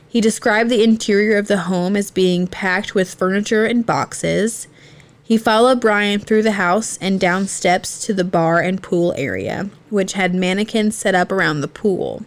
He 0.08 0.20
described 0.20 0.70
the 0.70 0.82
interior 0.82 1.36
of 1.36 1.48
the 1.48 1.58
home 1.58 1.94
as 1.94 2.10
being 2.10 2.46
packed 2.46 2.94
with 2.94 3.14
furniture 3.14 3.66
and 3.66 3.84
boxes. 3.84 4.66
He 5.22 5.36
followed 5.36 5.80
Brian 5.80 6.20
through 6.20 6.42
the 6.42 6.52
house 6.52 6.96
and 7.02 7.20
down 7.20 7.46
steps 7.46 8.04
to 8.06 8.14
the 8.14 8.24
bar 8.24 8.60
and 8.60 8.82
pool 8.82 9.12
area, 9.18 9.68
which 9.90 10.14
had 10.14 10.34
mannequins 10.34 10.96
set 10.96 11.14
up 11.14 11.30
around 11.30 11.60
the 11.60 11.68
pool. 11.68 12.24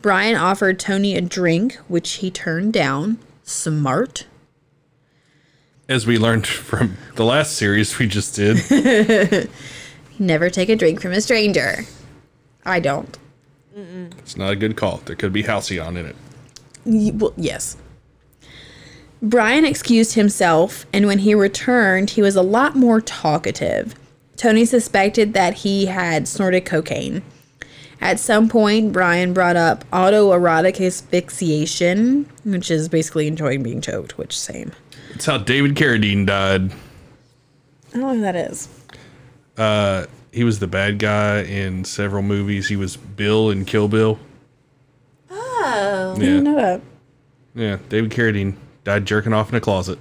Brian 0.00 0.36
offered 0.36 0.78
Tony 0.78 1.16
a 1.16 1.20
drink, 1.20 1.74
which 1.88 2.14
he 2.14 2.30
turned 2.30 2.72
down. 2.72 3.18
Smart. 3.42 4.26
As 5.88 6.06
we 6.06 6.16
learned 6.18 6.46
from 6.46 6.96
the 7.16 7.24
last 7.24 7.56
series 7.56 7.98
we 7.98 8.06
just 8.06 8.36
did, 8.36 9.48
Never 10.18 10.50
take 10.50 10.68
a 10.68 10.76
drink 10.76 11.00
from 11.00 11.12
a 11.12 11.20
stranger. 11.20 11.84
I 12.64 12.78
don't. 12.78 13.18
it's 13.74 14.36
not 14.36 14.52
a 14.52 14.56
good 14.56 14.76
call. 14.76 14.98
There 15.04 15.16
could 15.16 15.32
be 15.32 15.42
Halcion 15.42 15.96
in 15.96 16.06
it. 16.06 16.16
Well, 16.84 17.32
yes. 17.36 17.76
Brian 19.20 19.64
excused 19.64 20.14
himself, 20.14 20.84
and 20.92 21.06
when 21.06 21.20
he 21.20 21.34
returned, 21.34 22.10
he 22.10 22.22
was 22.22 22.34
a 22.34 22.42
lot 22.42 22.74
more 22.74 23.00
talkative. 23.00 23.94
Tony 24.36 24.64
suspected 24.64 25.32
that 25.34 25.54
he 25.54 25.86
had 25.86 26.26
snorted 26.26 26.64
cocaine. 26.64 27.22
At 28.00 28.18
some 28.18 28.48
point, 28.48 28.92
Brian 28.92 29.32
brought 29.32 29.54
up 29.54 29.84
autoerotic 29.92 30.84
asphyxiation, 30.84 32.28
which 32.42 32.68
is 32.68 32.88
basically 32.88 33.28
enjoying 33.28 33.62
being 33.62 33.80
choked, 33.80 34.18
which 34.18 34.36
same. 34.36 34.72
It's 35.14 35.26
how 35.26 35.38
David 35.38 35.76
Carradine 35.76 36.26
died. 36.26 36.72
I 37.94 37.98
don't 37.98 38.00
know 38.00 38.14
who 38.14 38.20
that 38.22 38.34
is. 38.34 38.68
Uh, 39.56 40.06
He 40.32 40.42
was 40.42 40.58
the 40.58 40.66
bad 40.66 40.98
guy 40.98 41.42
in 41.42 41.84
several 41.84 42.22
movies. 42.22 42.66
He 42.68 42.74
was 42.74 42.96
Bill 42.96 43.50
in 43.50 43.66
Kill 43.66 43.86
Bill. 43.86 44.18
Oh. 45.64 46.12
I 46.16 46.18
didn't 46.18 46.34
Yeah, 46.46 46.52
know 46.52 46.56
that. 46.56 46.80
yeah. 47.54 47.76
David 47.88 48.10
Carradine 48.10 48.54
died 48.84 49.04
jerking 49.06 49.32
off 49.32 49.48
in 49.50 49.54
a 49.54 49.60
closet. 49.60 49.98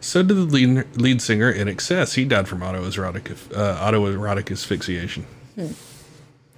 So 0.00 0.22
did 0.22 0.36
the 0.36 0.40
lead, 0.42 0.96
lead 0.96 1.20
singer 1.22 1.50
in 1.50 1.66
INXS. 1.68 2.14
He 2.14 2.24
died 2.24 2.46
from 2.46 2.60
autoerotic 2.60 3.32
uh, 3.56 3.90
autoerotic 3.90 4.50
asphyxiation. 4.52 5.26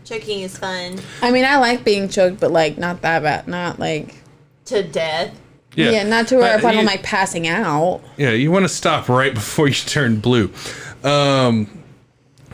Choking 0.05 0.41
is 0.41 0.57
fun. 0.59 0.99
I 1.23 1.31
mean, 1.31 1.45
I 1.45 1.59
like 1.59 1.85
being 1.85 2.09
choked, 2.09 2.41
but 2.41 2.51
like 2.51 2.79
not 2.79 3.03
that 3.03 3.23
bad. 3.23 3.47
Not 3.47 3.79
like 3.79 4.17
To 4.67 4.83
death. 4.83 5.39
yeah, 5.77 5.91
yeah, 5.91 6.03
not 6.03 6.29
to 6.29 6.37
where 6.37 6.55
Uh, 6.55 6.59
if 6.59 6.65
I'm 6.65 6.79
you- 6.79 6.83
like 6.85 7.03
passing 7.03 7.47
out. 7.47 8.01
Yeah, 8.17 8.31
you 8.31 8.51
want 8.51 8.65
to 8.65 8.69
stop 8.69 9.09
right 9.09 9.33
before 9.43 9.69
you 9.69 9.75
turn 9.75 10.21
blue. 10.21 10.51
Um, 11.05 11.69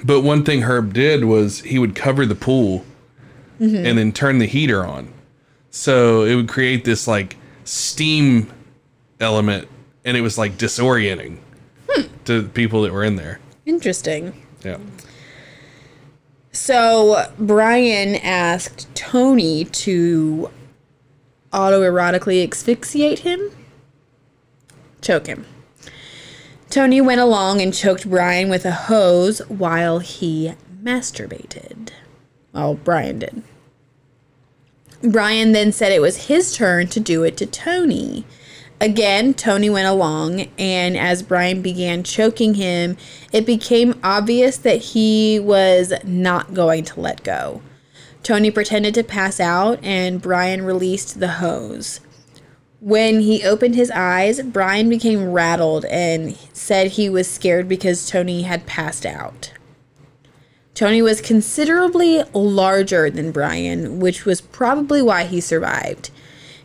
but 0.04 0.20
one 0.22 0.44
thing 0.44 0.62
Herb 0.62 0.92
did 0.92 1.24
was 1.24 1.60
he 1.60 1.78
would 1.78 1.94
cover 1.94 2.26
the 2.26 2.34
pool 2.34 2.84
and 3.60 3.96
then 3.96 4.12
turn 4.12 4.38
the 4.38 4.46
heater 4.46 4.84
on. 4.84 5.08
So 5.74 6.22
it 6.22 6.36
would 6.36 6.48
create 6.48 6.84
this 6.84 7.08
like 7.08 7.36
steam 7.64 8.52
element 9.18 9.66
and 10.04 10.16
it 10.16 10.20
was 10.20 10.38
like 10.38 10.56
disorienting 10.56 11.38
hmm. 11.90 12.02
to 12.26 12.42
the 12.42 12.48
people 12.48 12.82
that 12.82 12.92
were 12.92 13.02
in 13.02 13.16
there. 13.16 13.40
Interesting. 13.66 14.40
Yeah. 14.62 14.78
So 16.52 17.28
Brian 17.40 18.14
asked 18.14 18.86
Tony 18.94 19.64
to 19.64 20.48
autoerotically 21.52 22.48
asphyxiate 22.48 23.18
him, 23.18 23.50
choke 25.02 25.26
him. 25.26 25.44
Tony 26.70 27.00
went 27.00 27.20
along 27.20 27.60
and 27.60 27.74
choked 27.74 28.08
Brian 28.08 28.48
with 28.48 28.64
a 28.64 28.70
hose 28.70 29.40
while 29.48 29.98
he 29.98 30.54
masturbated. 30.80 31.90
Well, 32.52 32.74
Brian 32.76 33.18
did. 33.18 33.42
Brian 35.04 35.52
then 35.52 35.70
said 35.70 35.92
it 35.92 36.00
was 36.00 36.28
his 36.28 36.56
turn 36.56 36.88
to 36.88 37.00
do 37.00 37.24
it 37.24 37.36
to 37.36 37.46
Tony. 37.46 38.24
Again, 38.80 39.34
Tony 39.34 39.70
went 39.70 39.86
along, 39.86 40.48
and 40.58 40.96
as 40.96 41.22
Brian 41.22 41.62
began 41.62 42.02
choking 42.02 42.54
him, 42.54 42.96
it 43.32 43.46
became 43.46 44.00
obvious 44.02 44.56
that 44.58 44.78
he 44.78 45.38
was 45.38 45.92
not 46.04 46.54
going 46.54 46.84
to 46.84 47.00
let 47.00 47.22
go. 47.22 47.62
Tony 48.22 48.50
pretended 48.50 48.94
to 48.94 49.04
pass 49.04 49.38
out, 49.38 49.78
and 49.82 50.22
Brian 50.22 50.62
released 50.62 51.20
the 51.20 51.28
hose. 51.28 52.00
When 52.80 53.20
he 53.20 53.44
opened 53.44 53.74
his 53.74 53.90
eyes, 53.90 54.42
Brian 54.42 54.88
became 54.88 55.32
rattled 55.32 55.84
and 55.86 56.36
said 56.52 56.92
he 56.92 57.08
was 57.08 57.30
scared 57.30 57.68
because 57.68 58.08
Tony 58.08 58.42
had 58.42 58.66
passed 58.66 59.06
out. 59.06 59.52
Tony 60.74 61.00
was 61.00 61.20
considerably 61.20 62.22
larger 62.32 63.08
than 63.08 63.30
Brian, 63.30 64.00
which 64.00 64.24
was 64.24 64.40
probably 64.40 65.00
why 65.00 65.24
he 65.24 65.40
survived. 65.40 66.10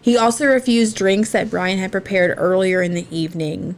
He 0.01 0.17
also 0.17 0.47
refused 0.47 0.95
drinks 0.95 1.31
that 1.31 1.51
Brian 1.51 1.77
had 1.77 1.91
prepared 1.91 2.35
earlier 2.37 2.81
in 2.81 2.95
the 2.95 3.05
evening. 3.11 3.77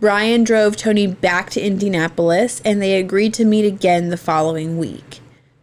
Brian 0.00 0.44
drove 0.44 0.76
Tony 0.76 1.06
back 1.06 1.50
to 1.50 1.60
Indianapolis 1.60 2.62
and 2.64 2.80
they 2.80 2.98
agreed 2.98 3.34
to 3.34 3.44
meet 3.44 3.66
again 3.66 4.08
the 4.08 4.16
following 4.16 4.78
week. 4.78 5.20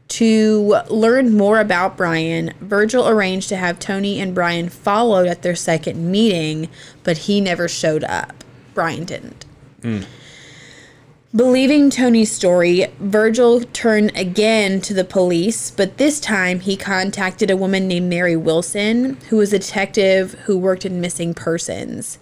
To 0.09 0.81
learn 0.89 1.35
more 1.35 1.59
about 1.59 1.97
Brian, 1.97 2.53
Virgil 2.61 3.07
arranged 3.07 3.49
to 3.49 3.57
have 3.57 3.79
Tony 3.79 4.21
and 4.21 4.35
Brian 4.35 4.69
followed 4.69 5.27
at 5.27 5.41
their 5.41 5.55
second 5.55 6.11
meeting, 6.11 6.69
but 7.03 7.17
he 7.19 7.41
never 7.41 7.67
showed 7.67 8.03
up. 8.03 8.43
Brian 8.73 9.05
didn't. 9.05 9.45
Hmm. 9.81 10.01
Believing 11.37 11.91
Tony's 11.91 12.31
story, 12.31 12.87
Virgil 12.97 13.61
turned 13.61 14.11
again 14.17 14.81
to 14.81 14.91
the 14.91 15.03
police, 15.03 15.69
but 15.69 15.97
this 15.97 16.19
time 16.19 16.61
he 16.61 16.75
contacted 16.75 17.51
a 17.51 17.55
woman 17.55 17.87
named 17.87 18.09
Mary 18.09 18.35
Wilson, 18.35 19.17
who 19.29 19.37
was 19.37 19.53
a 19.53 19.59
detective 19.59 20.33
who 20.45 20.57
worked 20.57 20.83
in 20.83 20.99
missing 20.99 21.35
persons. 21.35 22.17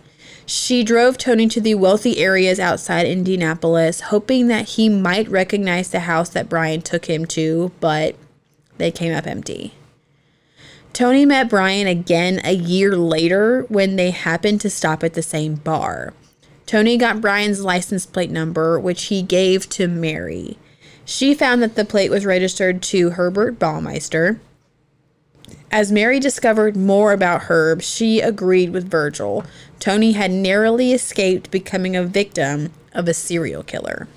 She 0.45 0.84
drove 0.84 1.18
Tony 1.18 1.47
to 1.47 1.61
the 1.61 1.76
wealthy 1.76 2.18
areas 2.18 2.59
outside 2.59 3.07
Indianapolis, 3.07 4.01
hoping 4.01 4.47
that 4.47 4.72
he 4.72 4.89
might 4.89 5.30
recognize 5.30 5.91
the 5.91 6.01
house 6.01 6.28
that 6.32 6.49
Brian 6.49 6.82
took 6.82 7.05
him 7.05 7.24
to, 7.28 7.72
but 7.80 8.18
they 8.80 8.91
came 8.91 9.13
up 9.16 9.26
empty. 9.26 9.76
Tony 10.91 11.26
met 11.26 11.49
Brian 11.49 11.88
again 11.88 12.41
a 12.43 12.53
year 12.53 12.97
later 12.97 13.61
when 13.70 13.95
they 13.95 14.11
happened 14.11 14.59
to 14.59 14.70
stop 14.70 15.05
at 15.05 15.13
the 15.13 15.24
same 15.24 15.55
bar. 15.55 16.11
Tony 16.66 16.97
got 16.97 17.22
Brian's 17.22 17.63
license 17.63 18.05
plate 18.05 18.32
number, 18.32 18.80
which 18.80 19.05
he 19.05 19.22
gave 19.22 19.70
to 19.70 19.88
Mary. 19.88 20.57
She 21.05 21.36
found 21.36 21.61
that 21.61 21.76
the 21.76 21.86
plate 21.86 22.09
was 22.09 22.26
registered 22.26 22.82
to 22.84 23.11
Herbert 23.11 23.59
Baumeister. 23.59 24.39
As 25.72 25.91
Mary 25.91 26.20
discovered 26.20 26.76
more 26.76 27.11
about 27.13 27.43
Herb, 27.43 27.82
she 27.82 28.20
agreed 28.20 28.72
with 28.72 28.89
Virgil. 28.89 29.45
Tony 29.80 30.13
had 30.13 30.32
narrowly 30.32 30.93
escaped 30.93 31.51
becoming 31.51 31.95
a 31.95 32.03
victim 32.03 32.72
of 32.93 33.07
a 33.07 33.13
serial 33.13 33.61
killer. 33.61 34.07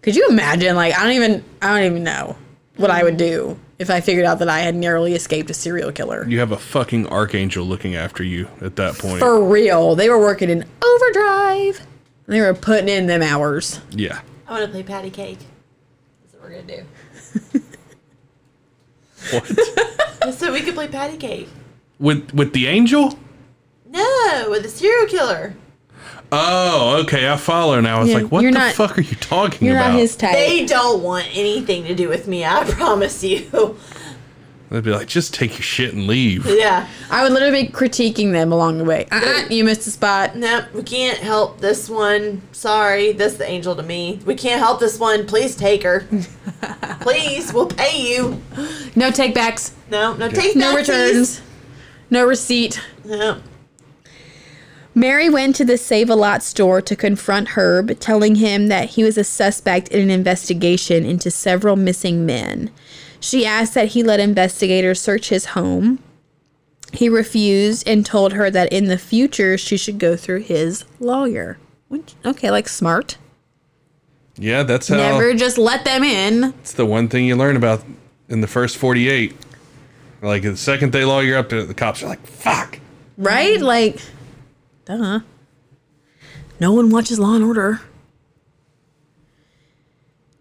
Could 0.00 0.16
you 0.16 0.28
imagine? 0.28 0.76
Like, 0.76 0.96
I 0.96 1.02
don't 1.02 1.12
even, 1.12 1.44
I 1.60 1.76
don't 1.76 1.86
even 1.86 2.04
know 2.04 2.36
what 2.76 2.90
I 2.90 3.02
would 3.02 3.16
do 3.16 3.58
if 3.82 3.90
I 3.90 4.00
figured 4.00 4.24
out 4.24 4.38
that 4.38 4.48
I 4.48 4.60
had 4.60 4.74
narrowly 4.74 5.14
escaped 5.14 5.50
a 5.50 5.54
serial 5.54 5.92
killer. 5.92 6.24
You 6.26 6.38
have 6.38 6.52
a 6.52 6.56
fucking 6.56 7.08
archangel 7.08 7.66
looking 7.66 7.94
after 7.94 8.22
you 8.22 8.48
at 8.62 8.76
that 8.76 8.96
point. 8.96 9.18
For 9.18 9.44
real, 9.44 9.94
they 9.94 10.08
were 10.08 10.18
working 10.18 10.48
in 10.48 10.64
overdrive. 10.82 11.86
They 12.26 12.40
were 12.40 12.54
putting 12.54 12.88
in 12.88 13.06
them 13.06 13.20
hours. 13.22 13.80
yeah. 13.90 14.20
I 14.46 14.52
want 14.52 14.64
to 14.66 14.70
play 14.70 14.82
patty 14.82 15.10
cake. 15.10 15.38
That's 16.22 16.34
what 16.34 16.42
we're 16.44 16.50
going 16.50 16.66
to 16.66 16.76
do. 16.76 17.60
What? 19.30 20.34
So 20.34 20.52
we 20.52 20.60
could 20.60 20.74
play 20.74 20.86
patty 20.88 21.16
cake. 21.16 21.48
with 21.98 22.32
with 22.32 22.52
the 22.52 22.68
angel. 22.68 23.18
No, 23.88 24.46
with 24.48 24.62
the 24.62 24.68
serial 24.68 25.06
killer. 25.08 25.54
Oh, 26.34 27.00
okay. 27.04 27.28
I 27.28 27.36
follow 27.36 27.78
now. 27.80 27.98
I 27.98 28.00
was 28.00 28.08
Yeah, 28.08 28.18
like, 28.18 28.32
what 28.32 28.42
you're 28.42 28.52
the 28.52 28.58
not- 28.58 28.74
fuck 28.74 28.96
are 28.96 29.02
you 29.02 29.16
talking 29.16 29.66
You're 29.68 29.76
about? 29.76 29.90
not 29.92 30.00
his 30.00 30.16
type. 30.16 30.32
They 30.32 30.64
don't 30.64 31.02
want 31.02 31.26
anything 31.32 31.84
to 31.84 31.94
do 31.94 32.08
with 32.08 32.26
me. 32.26 32.44
I 32.44 32.64
promise 32.70 33.22
you. 33.22 33.76
They'd 34.70 34.82
be 34.84 34.90
like, 34.90 35.06
just 35.08 35.34
take 35.34 35.50
your 35.52 35.60
shit 35.60 35.92
and 35.92 36.06
leave. 36.06 36.46
Yeah. 36.46 36.88
I 37.10 37.22
would 37.22 37.32
literally 37.34 37.64
be 37.66 37.68
critiquing 37.68 38.32
them 38.32 38.50
along 38.52 38.78
the 38.78 38.84
way. 38.84 39.06
Uh-uh, 39.12 39.48
you 39.50 39.64
missed 39.64 39.86
a 39.86 39.90
spot. 39.90 40.34
Nope, 40.34 40.72
we 40.72 40.82
can't 40.82 41.18
help 41.18 41.60
this 41.60 41.90
one. 41.90 42.40
Sorry, 42.52 43.12
that's 43.12 43.34
the 43.34 43.46
angel 43.46 43.76
to 43.76 43.82
me. 43.82 44.20
We 44.24 44.34
can't 44.34 44.58
help 44.60 44.80
this 44.80 44.98
one. 44.98 45.26
Please 45.26 45.54
take 45.54 45.82
her. 45.82 46.06
Please, 47.02 47.52
we'll 47.52 47.66
pay 47.66 48.00
you. 48.00 48.40
No 48.96 49.10
takebacks. 49.10 49.72
No, 49.90 50.14
no, 50.14 50.30
take 50.30 50.56
No 50.56 50.70
that, 50.70 50.76
returns. 50.78 51.42
No 52.08 52.24
receipt. 52.26 52.80
please. 53.02 53.10
No. 53.10 53.42
Mary 54.94 55.30
went 55.30 55.56
to 55.56 55.64
the 55.64 55.78
Save 55.78 56.10
a 56.10 56.14
Lot 56.14 56.42
store 56.42 56.82
to 56.82 56.94
confront 56.94 57.50
Herb, 57.50 57.98
telling 57.98 58.36
him 58.36 58.68
that 58.68 58.90
he 58.90 59.04
was 59.04 59.16
a 59.16 59.24
suspect 59.24 59.88
in 59.88 60.00
an 60.00 60.10
investigation 60.10 61.06
into 61.06 61.30
several 61.30 61.76
missing 61.76 62.26
men. 62.26 62.70
She 63.18 63.46
asked 63.46 63.74
that 63.74 63.88
he 63.88 64.02
let 64.02 64.20
investigators 64.20 65.00
search 65.00 65.30
his 65.30 65.46
home. 65.46 65.98
He 66.92 67.08
refused 67.08 67.88
and 67.88 68.04
told 68.04 68.34
her 68.34 68.50
that 68.50 68.70
in 68.70 68.86
the 68.86 68.98
future 68.98 69.56
she 69.56 69.78
should 69.78 69.98
go 69.98 70.14
through 70.14 70.40
his 70.40 70.84
lawyer. 71.00 71.58
Okay, 72.24 72.50
like 72.50 72.68
smart. 72.68 73.16
Yeah, 74.36 74.62
that's 74.62 74.88
how. 74.88 74.96
Never 74.96 75.34
just 75.34 75.56
let 75.56 75.84
them 75.84 76.02
in. 76.02 76.52
It's 76.60 76.72
the 76.72 76.86
one 76.86 77.08
thing 77.08 77.24
you 77.24 77.36
learn 77.36 77.56
about 77.56 77.84
in 78.28 78.40
the 78.40 78.46
first 78.46 78.76
48. 78.76 79.36
Like 80.20 80.42
the 80.42 80.56
second 80.56 80.92
they 80.92 81.04
lawyer 81.04 81.36
up 81.36 81.48
to 81.50 81.64
the 81.64 81.74
cops 81.74 82.02
are 82.02 82.08
like, 82.08 82.26
fuck. 82.26 82.78
Right? 83.16 83.60
Like, 83.60 84.00
duh. 84.84 85.20
No 86.60 86.72
one 86.72 86.90
watches 86.90 87.18
Law 87.18 87.34
and 87.34 87.44
Order. 87.44 87.80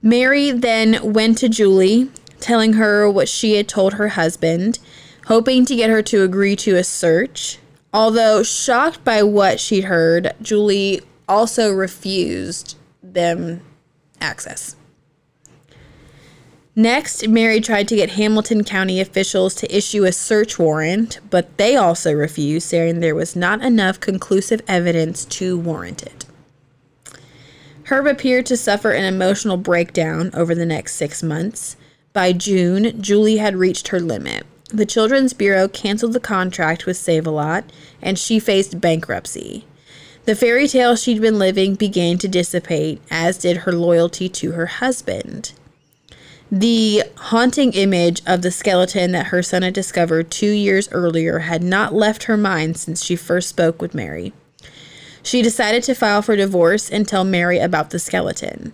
Mary 0.02 0.52
then 0.52 1.14
went 1.14 1.38
to 1.40 1.50
Julie, 1.50 2.10
telling 2.40 2.74
her 2.74 3.10
what 3.10 3.30
she 3.30 3.54
had 3.56 3.68
told 3.68 3.94
her 3.94 4.10
husband, 4.10 4.80
hoping 5.28 5.66
to 5.66 5.76
get 5.76 5.90
her 5.90 6.02
to 6.02 6.24
agree 6.24 6.56
to 6.58 6.76
a 6.76 6.84
search. 6.84 7.60
Although 7.94 8.42
shocked 8.42 9.04
by 9.04 9.22
what 9.22 9.60
she'd 9.60 9.84
heard, 9.84 10.34
Julie 10.42 11.02
also 11.28 11.72
refused 11.72 12.78
them 13.04 13.62
access. 14.20 14.76
Next, 16.76 17.28
Mary 17.28 17.60
tried 17.60 17.90
to 17.90 17.98
get 17.98 18.12
Hamilton 18.12 18.64
County 18.64 19.02
officials 19.02 19.54
to 19.56 19.76
issue 19.76 20.06
a 20.06 20.14
search 20.14 20.58
warrant, 20.58 21.20
but 21.30 21.58
they 21.58 21.76
also 21.76 22.14
refused, 22.14 22.68
saying 22.68 23.00
there 23.00 23.16
was 23.16 23.36
not 23.36 23.62
enough 23.62 24.00
conclusive 24.00 24.62
evidence 24.70 25.26
to 25.26 25.58
warrant 25.58 26.04
it. 26.04 26.26
Herb 27.86 28.08
appeared 28.08 28.46
to 28.46 28.56
suffer 28.56 28.92
an 28.92 29.04
emotional 29.04 29.58
breakdown 29.58 30.32
over 30.34 30.56
the 30.56 30.66
next 30.66 30.96
six 30.96 31.22
months. 31.22 31.76
By 32.14 32.32
June, 32.32 33.02
Julie 33.02 33.38
had 33.38 33.58
reached 33.58 33.90
her 33.90 34.00
limit. 34.00 34.46
The 34.70 34.86
Children's 34.86 35.34
Bureau 35.34 35.68
canceled 35.68 36.14
the 36.14 36.22
contract 36.22 36.86
with 36.86 36.96
Save 36.96 37.28
a 37.28 37.32
Lot, 37.32 37.70
and 38.02 38.18
she 38.18 38.40
faced 38.40 38.80
bankruptcy. 38.80 39.66
The 40.24 40.36
fairy 40.36 40.70
tale 40.70 40.96
she'd 40.96 41.20
been 41.20 41.38
living 41.38 41.76
began 41.76 42.18
to 42.20 42.30
dissipate, 42.30 43.02
as 43.12 43.38
did 43.38 43.58
her 43.58 43.74
loyalty 43.74 44.30
to 44.30 44.52
her 44.52 44.68
husband. 44.68 45.52
The 46.54 47.04
haunting 47.16 47.72
image 47.72 48.22
of 48.28 48.42
the 48.42 48.52
skeleton 48.52 49.14
that 49.14 49.28
her 49.28 49.42
son 49.42 49.62
had 49.62 49.74
discovered 49.74 50.30
two 50.30 50.52
years 50.52 50.90
earlier 50.92 51.40
had 51.40 51.64
not 51.64 51.94
left 51.94 52.24
her 52.24 52.36
mind 52.36 52.76
since 52.76 53.02
she 53.02 53.16
first 53.16 53.48
spoke 53.48 53.82
with 53.82 53.96
Mary. 53.96 54.34
She 55.24 55.42
decided 55.42 55.82
to 55.84 55.96
file 55.96 56.22
for 56.22 56.36
divorce 56.36 56.90
and 56.90 57.08
tell 57.08 57.24
Mary 57.24 57.60
about 57.60 57.92
the 57.92 58.00
skeleton. 58.00 58.74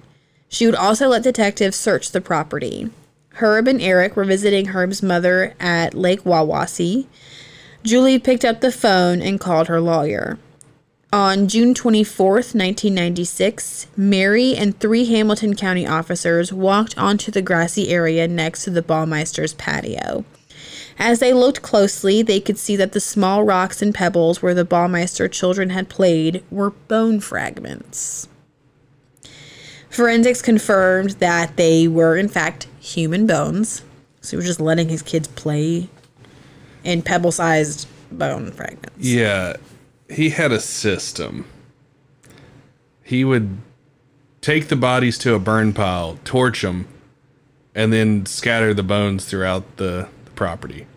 She 0.50 0.66
would 0.66 0.74
also 0.74 1.10
let 1.10 1.22
detectives 1.22 1.76
search 1.76 2.12
the 2.12 2.22
property. 2.22 2.90
Herb 3.34 3.68
and 3.68 3.80
Eric 3.80 4.16
were 4.16 4.26
visiting 4.26 4.68
Herb's 4.68 5.04
mother 5.04 5.54
at 5.60 5.94
Lake 5.94 6.24
Wawasee. 6.24 7.06
Julie 7.84 8.18
picked 8.18 8.44
up 8.44 8.62
the 8.62 8.72
phone 8.72 9.22
and 9.22 9.40
called 9.40 9.68
her 9.68 9.80
lawyer. 9.80 10.40
On 11.14 11.48
June 11.48 11.74
24, 11.74 12.34
1996, 12.34 13.88
Mary 13.96 14.58
and 14.58 14.78
three 14.78 15.06
Hamilton 15.06 15.56
County 15.56 15.88
officers 15.88 16.52
walked 16.52 16.98
onto 16.98 17.32
the 17.32 17.42
grassy 17.42 17.88
area 17.90 18.28
next 18.28 18.66
to 18.66 18.70
the 18.70 18.82
Baumeister's 18.82 19.54
patio. 19.54 20.26
As 21.00 21.20
they 21.20 21.32
looked 21.32 21.62
closely, 21.62 22.22
they 22.22 22.42
could 22.42 22.58
see 22.58 22.76
that 22.76 22.92
the 22.92 23.00
small 23.00 23.44
rocks 23.44 23.82
and 23.82 23.96
pebbles 23.96 24.42
where 24.42 24.54
the 24.54 24.66
Ballmeister 24.66 25.32
children 25.32 25.70
had 25.70 25.88
played 25.88 26.44
were 26.52 26.72
bone 26.72 27.22
fragments. 27.22 28.28
Forensics 29.90 30.42
confirmed 30.42 31.12
that 31.12 31.56
they 31.56 31.88
were, 31.88 32.18
in 32.18 32.28
fact, 32.28 32.68
human 32.82 33.26
bones. 33.26 33.82
So 34.20 34.32
he 34.32 34.36
was 34.36 34.46
just 34.46 34.60
letting 34.60 34.90
his 34.90 35.02
kids 35.02 35.30
play 35.30 35.88
in 36.84 37.02
pebble 37.02 37.32
sized 37.32 37.88
bone 38.12 38.52
fragments. 38.52 39.08
Yeah, 39.08 39.56
he 40.10 40.30
had 40.30 40.52
a 40.52 40.60
system. 40.60 41.46
He 43.04 43.24
would 43.24 43.58
take 44.42 44.68
the 44.68 44.76
bodies 44.76 45.18
to 45.20 45.34
a 45.34 45.40
burn 45.40 45.74
pile, 45.74 46.20
torch 46.24 46.62
them, 46.62 46.88
and 47.76 47.94
then 47.94 48.26
scatter 48.26 48.74
the 48.74 48.84
bones 48.84 49.26
throughout 49.26 49.78
the, 49.78 50.08
the 50.26 50.32
property. 50.32 50.88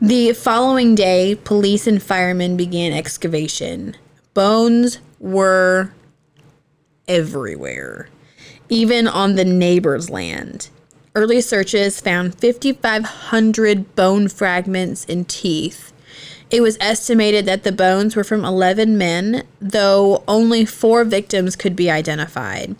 The 0.00 0.34
following 0.34 0.94
day, 0.94 1.36
police 1.36 1.86
and 1.86 2.02
firemen 2.02 2.56
began 2.56 2.92
excavation. 2.92 3.96
Bones 4.34 4.98
were 5.18 5.92
everywhere, 7.08 8.08
even 8.68 9.08
on 9.08 9.36
the 9.36 9.44
neighbor's 9.44 10.10
land. 10.10 10.68
Early 11.14 11.40
searches 11.40 11.98
found 11.98 12.38
5,500 12.38 13.96
bone 13.96 14.28
fragments 14.28 15.06
and 15.08 15.26
teeth. 15.26 15.94
It 16.50 16.60
was 16.60 16.76
estimated 16.80 17.44
that 17.46 17.64
the 17.64 17.72
bones 17.72 18.14
were 18.14 18.24
from 18.24 18.44
11 18.44 18.96
men, 18.96 19.44
though 19.60 20.22
only 20.28 20.64
four 20.64 21.04
victims 21.04 21.56
could 21.56 21.74
be 21.74 21.90
identified 21.90 22.76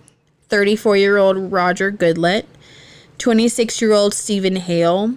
34 0.48 0.96
year 0.96 1.16
old 1.16 1.50
Roger 1.52 1.90
Goodlet, 1.90 2.44
26 3.18 3.80
year 3.82 3.92
old 3.92 4.14
Stephen 4.14 4.56
Hale, 4.56 5.14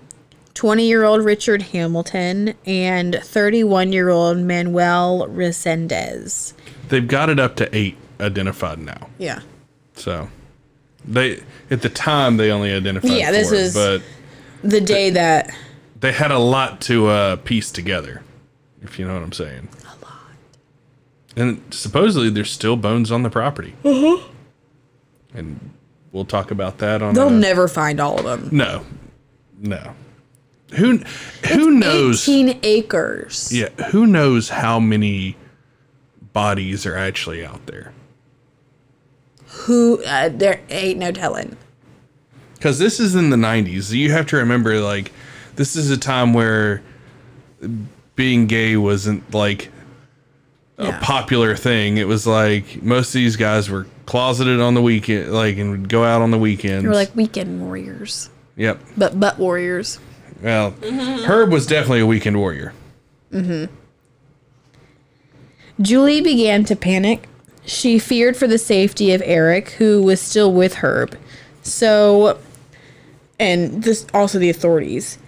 20 0.55 0.87
year 0.87 1.03
old 1.03 1.23
Richard 1.23 1.61
Hamilton, 1.61 2.55
and 2.65 3.15
31 3.23 3.93
year 3.93 4.09
old 4.09 4.37
Manuel 4.39 5.27
Resendez. 5.29 6.53
They've 6.87 7.07
got 7.07 7.29
it 7.29 7.39
up 7.39 7.55
to 7.57 7.75
eight 7.75 7.97
identified 8.19 8.79
now. 8.79 9.09
Yeah. 9.19 9.41
So 9.95 10.27
they 11.05 11.41
at 11.69 11.83
the 11.83 11.89
time 11.89 12.37
they 12.37 12.51
only 12.51 12.73
identified 12.73 13.11
Yeah, 13.11 13.31
this 13.31 13.51
is 13.51 13.73
but 13.75 14.01
The 14.63 14.81
day 14.81 15.11
that. 15.11 15.53
they 15.99 16.11
had 16.11 16.31
a 16.31 16.39
lot 16.39 16.81
to 16.81 17.07
uh, 17.07 17.35
piece 17.37 17.71
together, 17.71 18.21
if 18.81 18.99
you 18.99 19.07
know 19.07 19.13
what 19.13 19.23
I'm 19.23 19.33
saying. 19.33 19.67
A 19.83 20.05
lot. 20.05 20.13
And 21.35 21.61
supposedly 21.73 22.29
there's 22.29 22.51
still 22.51 22.75
bones 22.75 23.11
on 23.11 23.23
the 23.23 23.29
property. 23.29 23.73
Uh-huh. 23.83 24.27
And 25.33 25.71
we'll 26.11 26.25
talk 26.25 26.51
about 26.51 26.79
that 26.79 27.01
on. 27.01 27.13
They'll 27.13 27.27
a- 27.27 27.31
never 27.31 27.67
find 27.67 27.99
all 27.99 28.27
of 28.27 28.41
them. 28.41 28.49
No, 28.51 28.85
no. 29.59 29.93
Who 30.75 30.97
who 31.47 31.71
knows? 31.71 32.27
18 32.27 32.59
acres. 32.63 33.51
Yeah, 33.51 33.69
who 33.91 34.05
knows 34.05 34.49
how 34.49 34.79
many 34.79 35.35
bodies 36.33 36.85
are 36.85 36.95
actually 36.95 37.43
out 37.45 37.65
there? 37.65 37.91
Who. 39.47 40.03
Uh, 40.03 40.29
there 40.29 40.61
ain't 40.69 40.99
no 40.99 41.11
telling. 41.11 41.57
Because 42.53 42.77
this 42.77 42.99
is 42.99 43.15
in 43.15 43.29
the 43.29 43.37
'90s. 43.37 43.91
You 43.91 44.11
have 44.11 44.27
to 44.27 44.35
remember, 44.37 44.79
like, 44.79 45.11
this 45.55 45.75
is 45.75 45.89
a 45.89 45.97
time 45.97 46.33
where 46.33 46.83
being 48.19 48.47
gay 48.47 48.75
wasn't 48.75 49.33
like 49.33 49.69
a 50.77 50.87
Yeah. 50.87 50.99
popular 51.01 51.55
thing. 51.55 51.95
It 51.97 52.05
was 52.07 52.27
like 52.27 52.83
most 52.83 53.07
of 53.07 53.13
these 53.13 53.37
guys 53.37 53.69
were 53.69 53.87
closeted 54.05 54.59
on 54.59 54.73
the 54.73 54.81
weekend, 54.81 55.31
like, 55.31 55.57
and 55.57 55.71
would 55.71 55.87
go 55.87 56.03
out 56.03 56.21
on 56.21 56.29
the 56.31 56.37
weekends. 56.37 56.83
They 56.83 56.89
were 56.89 56.93
like 56.95 57.15
weekend 57.15 57.61
warriors. 57.61 58.29
yep. 58.57 58.77
But 58.97 59.17
butt 59.19 59.39
warriors. 59.39 59.99
Well, 60.43 60.71
Herb 61.25 61.49
was 61.51 61.65
definitely 61.65 62.01
a 62.01 62.05
weekend 62.05 62.37
warrior. 62.37 62.73
Mm-hmm. 63.33 63.73
Julie 65.81 66.21
began 66.21 66.65
to 66.65 66.75
panic. 66.75 67.27
She 67.65 67.99
feared 67.99 68.35
for 68.35 68.47
the 68.47 68.57
safety 68.57 69.13
of 69.13 69.21
Eric, 69.25 69.69
who 69.71 70.01
was 70.01 70.19
still 70.19 70.51
with 70.51 70.75
Herb. 70.75 71.17
So, 71.61 72.37
and 73.39 73.83
this 73.83 74.05
also 74.13 74.39
the 74.39 74.49
authorities. 74.49 75.19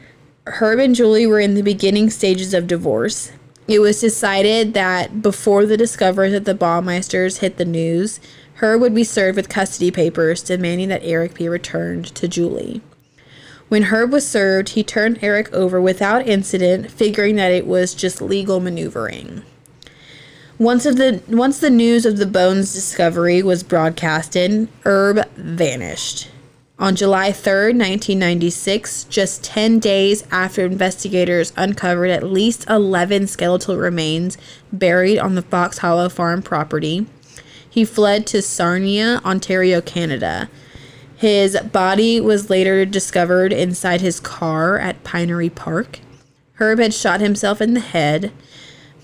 Herb 0.48 0.80
and 0.80 0.96
Julie 0.96 1.28
were 1.28 1.40
in 1.40 1.54
the 1.54 1.62
beginning 1.62 2.10
stages 2.10 2.54
of 2.54 2.66
divorce. 2.66 3.32
It 3.68 3.80
was 3.80 4.02
decided 4.02 4.74
that 4.74 5.22
before 5.22 5.68
the 5.68 5.78
discovery 5.78 6.30
that 6.32 6.46
the 6.46 6.56
Baumeisters 6.56 7.38
hit 7.38 7.58
the 7.58 7.66
news, 7.66 8.20
Herb 8.56 8.82
would 8.82 8.96
be 8.96 9.04
served 9.04 9.36
with 9.36 9.50
custody 9.50 9.92
papers 9.92 10.42
demanding 10.42 10.90
that 10.90 11.04
Eric 11.04 11.36
be 11.36 11.48
returned 11.48 12.06
to 12.16 12.28
Julie. 12.28 12.82
When 13.70 13.84
Herb 13.84 14.12
was 14.12 14.28
served, 14.28 14.70
he 14.70 14.84
turned 14.84 15.20
Eric 15.22 15.54
over 15.54 15.80
without 15.80 16.28
incident, 16.28 16.90
figuring 16.92 17.36
that 17.36 17.52
it 17.52 17.68
was 17.68 17.94
just 17.94 18.22
legal 18.22 18.60
maneuvering. 18.60 19.44
Once 20.58 20.86
of 20.86 20.98
the 20.98 21.22
once 21.28 21.60
the 21.60 21.70
news 21.70 22.06
of 22.06 22.18
the 22.18 22.26
bones 22.26 22.74
discovery 22.74 23.42
was 23.42 23.64
broadcasted, 23.64 24.68
Herb 24.86 25.28
vanished. 25.36 26.30
On 26.82 26.96
July 26.96 27.30
3rd, 27.30 27.78
1996, 27.78 29.04
just 29.04 29.44
10 29.44 29.78
days 29.78 30.24
after 30.32 30.66
investigators 30.66 31.54
uncovered 31.56 32.10
at 32.10 32.24
least 32.24 32.68
11 32.68 33.28
skeletal 33.28 33.78
remains 33.78 34.36
buried 34.74 35.20
on 35.20 35.36
the 35.36 35.44
Fox 35.44 35.78
Hollow 35.78 36.10
Farm 36.10 36.42
property, 36.42 37.06
he 37.70 37.86
fled 37.86 38.26
to 38.28 38.42
Sarnia, 38.42 39.22
Ontario, 39.24 39.80
Canada. 39.80 40.50
His 41.16 41.56
body 41.60 42.20
was 42.20 42.50
later 42.50 42.84
discovered 42.84 43.54
inside 43.54 44.02
his 44.02 44.20
car 44.20 44.80
at 44.80 45.04
Pinery 45.04 45.54
Park. 45.54 46.00
Herb 46.56 46.80
had 46.80 46.96
shot 46.96 47.22
himself 47.22 47.62
in 47.62 47.76
the 47.76 47.80
head. 47.80 48.32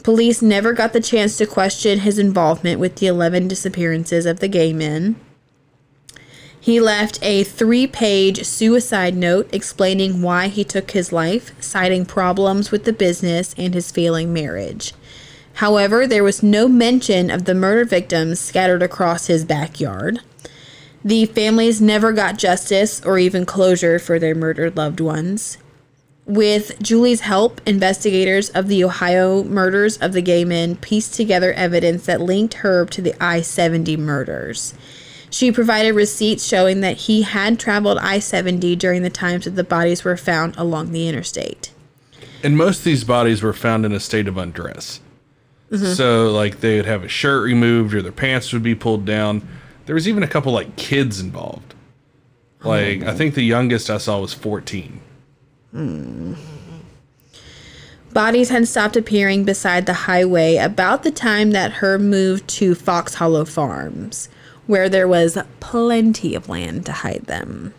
Police 0.01 0.41
never 0.41 0.73
got 0.73 0.93
the 0.93 0.99
chance 0.99 1.37
to 1.37 1.45
question 1.45 1.99
his 1.99 2.17
involvement 2.17 2.79
with 2.79 2.95
the 2.95 3.05
11 3.05 3.47
disappearances 3.47 4.25
of 4.25 4.39
the 4.39 4.47
gay 4.47 4.73
men. 4.73 5.15
He 6.67 6.81
left 6.81 7.17
a 7.21 7.45
three 7.45 7.87
page 7.87 8.43
suicide 8.43 9.15
note 9.15 9.47
explaining 9.53 10.21
why 10.21 10.49
he 10.49 10.65
took 10.65 10.91
his 10.91 11.13
life, 11.13 11.53
citing 11.63 12.05
problems 12.05 12.71
with 12.71 12.83
the 12.83 12.91
business 12.91 13.55
and 13.57 13.73
his 13.73 13.89
failing 13.89 14.33
marriage. 14.33 14.93
However, 15.63 16.05
there 16.05 16.25
was 16.25 16.43
no 16.43 16.67
mention 16.67 17.31
of 17.31 17.45
the 17.45 17.55
murder 17.55 17.85
victims 17.85 18.41
scattered 18.41 18.83
across 18.83 19.27
his 19.27 19.45
backyard. 19.45 20.19
The 21.05 21.25
families 21.27 21.79
never 21.79 22.11
got 22.11 22.37
justice 22.37 23.01
or 23.05 23.17
even 23.17 23.45
closure 23.45 23.97
for 23.97 24.19
their 24.19 24.35
murdered 24.35 24.75
loved 24.75 24.99
ones. 24.99 25.57
With 26.25 26.83
Julie's 26.83 27.21
help, 27.21 27.61
investigators 27.65 28.49
of 28.49 28.67
the 28.67 28.83
Ohio 28.83 29.41
murders 29.45 29.95
of 29.99 30.11
the 30.11 30.21
gay 30.21 30.43
men 30.43 30.75
pieced 30.75 31.13
together 31.13 31.53
evidence 31.53 32.05
that 32.07 32.19
linked 32.19 32.55
Herb 32.55 32.89
to 32.89 33.01
the 33.01 33.15
I 33.23 33.39
70 33.39 33.95
murders. 33.95 34.73
She 35.29 35.51
provided 35.51 35.93
receipts 35.93 36.45
showing 36.45 36.81
that 36.81 36.97
he 36.97 37.23
had 37.23 37.59
traveled 37.59 37.97
I 37.99 38.19
70 38.19 38.75
during 38.77 39.01
the 39.01 39.09
times 39.09 39.45
that 39.45 39.51
the 39.51 39.63
bodies 39.63 40.03
were 40.03 40.17
found 40.17 40.55
along 40.57 40.91
the 40.91 41.07
interstate. 41.07 41.71
And 42.43 42.55
most 42.55 42.79
of 42.79 42.83
these 42.85 43.03
bodies 43.03 43.41
were 43.41 43.53
found 43.53 43.85
in 43.85 43.91
a 43.91 43.99
state 43.99 44.27
of 44.27 44.37
undress. 44.37 45.01
Mm-hmm. 45.71 45.93
So, 45.93 46.31
like, 46.31 46.61
they 46.61 46.77
would 46.77 46.85
have 46.85 47.03
a 47.03 47.09
shirt 47.09 47.43
removed 47.43 47.93
or 47.93 48.01
their 48.01 48.11
pants 48.11 48.53
would 48.53 48.63
be 48.63 48.75
pulled 48.75 49.05
down. 49.05 49.45
There 49.85 49.95
was 49.95 50.07
even 50.07 50.23
a 50.23 50.27
couple, 50.27 50.53
like, 50.53 50.77
kids 50.77 51.19
involved. 51.19 51.73
Oh, 52.63 52.69
like, 52.69 53.03
I 53.03 53.13
think 53.13 53.35
the 53.35 53.43
youngest 53.43 53.89
I 53.89 53.97
saw 53.97 54.21
was 54.21 54.33
14. 54.33 55.01
Hmm. 55.71 56.33
Bodies 58.13 58.49
had 58.49 58.67
stopped 58.67 58.95
appearing 58.95 59.43
beside 59.43 59.85
the 59.85 59.93
highway 59.93 60.55
about 60.55 61.03
the 61.03 61.11
time 61.11 61.51
that 61.51 61.73
Herb 61.73 62.01
moved 62.01 62.47
to 62.49 62.73
Fox 62.73 63.15
Hollow 63.15 63.45
Farms, 63.45 64.29
where 64.67 64.89
there 64.89 65.07
was 65.07 65.37
plenty 65.59 66.35
of 66.35 66.47
land 66.47 66.85
to 66.85 66.91
hide 66.91 67.25
them. 67.25 67.73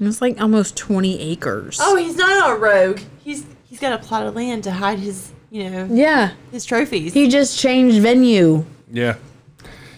It 0.00 0.04
was 0.04 0.20
like 0.20 0.40
almost 0.40 0.76
20 0.76 1.20
acres. 1.20 1.78
Oh, 1.80 1.96
he's 1.96 2.16
not 2.16 2.50
a 2.50 2.58
rogue. 2.58 3.00
He's 3.22 3.44
he's 3.68 3.78
got 3.78 3.92
a 3.92 3.98
plot 3.98 4.26
of 4.26 4.34
land 4.34 4.64
to 4.64 4.72
hide 4.72 4.98
his, 4.98 5.32
you 5.50 5.68
know, 5.70 5.88
yeah. 5.90 6.32
his 6.50 6.64
trophies. 6.64 7.12
He 7.12 7.28
just 7.28 7.58
changed 7.58 8.00
venue. 8.00 8.64
Yeah. 8.90 9.16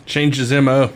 Changed 0.05 0.39
his 0.39 0.53
MO. 0.53 0.91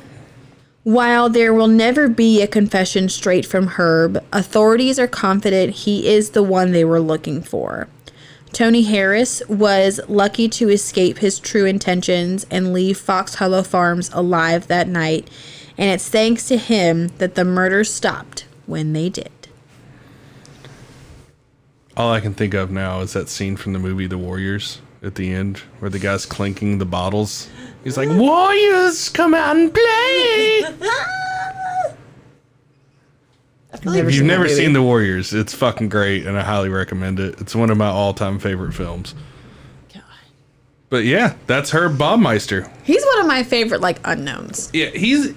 While 0.82 1.30
there 1.30 1.52
will 1.52 1.68
never 1.68 2.08
be 2.08 2.42
a 2.42 2.46
confession 2.46 3.08
straight 3.08 3.44
from 3.44 3.66
Herb, 3.68 4.22
authorities 4.32 5.00
are 5.00 5.08
confident 5.08 5.74
he 5.74 6.08
is 6.08 6.30
the 6.30 6.44
one 6.44 6.70
they 6.70 6.84
were 6.84 7.00
looking 7.00 7.42
for. 7.42 7.88
Tony 8.56 8.84
Harris 8.84 9.42
was 9.50 10.00
lucky 10.08 10.48
to 10.48 10.70
escape 10.70 11.18
his 11.18 11.38
true 11.38 11.66
intentions 11.66 12.46
and 12.50 12.72
leave 12.72 12.98
Fox 12.98 13.34
Hollow 13.34 13.62
Farms 13.62 14.08
alive 14.14 14.68
that 14.68 14.88
night, 14.88 15.28
and 15.76 15.90
it's 15.90 16.08
thanks 16.08 16.48
to 16.48 16.56
him 16.56 17.08
that 17.18 17.34
the 17.34 17.44
murders 17.44 17.92
stopped 17.92 18.46
when 18.64 18.94
they 18.94 19.10
did. 19.10 19.30
All 21.98 22.10
I 22.10 22.20
can 22.20 22.32
think 22.32 22.54
of 22.54 22.70
now 22.70 23.00
is 23.00 23.12
that 23.12 23.28
scene 23.28 23.58
from 23.58 23.74
the 23.74 23.78
movie 23.78 24.06
The 24.06 24.16
Warriors 24.16 24.80
at 25.02 25.16
the 25.16 25.34
end 25.34 25.58
where 25.80 25.90
the 25.90 25.98
guy's 25.98 26.24
clinking 26.24 26.78
the 26.78 26.86
bottles. 26.86 27.50
He's 27.84 27.98
like, 27.98 28.08
Warriors, 28.12 29.10
come 29.10 29.34
out 29.34 29.58
and 29.58 29.70
play! 29.70 30.64
I 33.76 33.82
feel 33.82 33.92
like 33.92 34.00
If 34.00 34.04
you've 34.06 34.14
seen 34.20 34.26
never 34.26 34.42
movie. 34.44 34.54
seen 34.54 34.72
The 34.72 34.82
Warriors, 34.82 35.32
it's 35.34 35.54
fucking 35.54 35.88
great 35.90 36.26
and 36.26 36.38
I 36.38 36.42
highly 36.42 36.68
recommend 36.70 37.20
it. 37.20 37.40
It's 37.40 37.54
one 37.54 37.70
of 37.70 37.76
my 37.76 37.86
all 37.88 38.14
time 38.14 38.38
favorite 38.38 38.72
films. 38.72 39.14
God. 39.92 40.02
But 40.88 41.04
yeah, 41.04 41.34
that's 41.46 41.70
Herb 41.70 41.96
Baumeister. 41.98 42.70
He's 42.84 43.04
one 43.04 43.20
of 43.20 43.26
my 43.26 43.42
favorite 43.42 43.80
like 43.80 43.98
unknowns. 44.04 44.70
Yeah, 44.72 44.86
he's. 44.90 45.34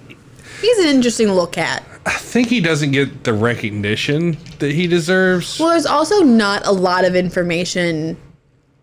He's 0.62 0.78
an 0.80 0.88
interesting 0.88 1.32
look 1.32 1.58
at. 1.58 1.84
I 2.06 2.12
think 2.12 2.48
he 2.50 2.60
doesn't 2.60 2.92
get 2.92 3.24
the 3.24 3.32
recognition 3.34 4.38
that 4.60 4.72
he 4.74 4.88
deserves. 4.88 5.58
Well, 5.58 5.70
there's 5.70 5.86
also 5.86 6.22
not 6.22 6.66
a 6.68 6.72
lot 6.74 7.06
of 7.06 7.16
information 7.16 8.18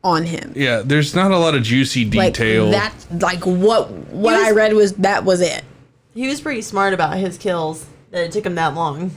on 0.03 0.23
him. 0.25 0.53
yeah, 0.57 0.83
there's 0.85 1.15
not 1.15 1.33
a 1.33 1.39
lot 1.39 1.55
of 1.55 1.63
juicy 1.65 2.05
Like 2.11 2.33
detail. 2.35 2.71
that 2.71 2.95
like 3.11 3.45
what 3.45 3.91
what 3.91 4.35
He 4.35 4.39
was- 4.41 4.49
I 4.49 4.51
read 4.53 4.73
was 4.75 4.93
that 4.95 5.25
was 5.25 5.41
it. 5.41 5.65
He 6.15 6.29
was 6.29 6.41
pretty 6.41 6.63
smart 6.63 6.95
about 6.95 7.17
his 7.19 7.37
kills 7.37 7.85
that 8.11 8.25
it 8.25 8.33
took 8.33 8.47
him 8.47 8.55
that 8.55 8.75
long. 8.75 9.11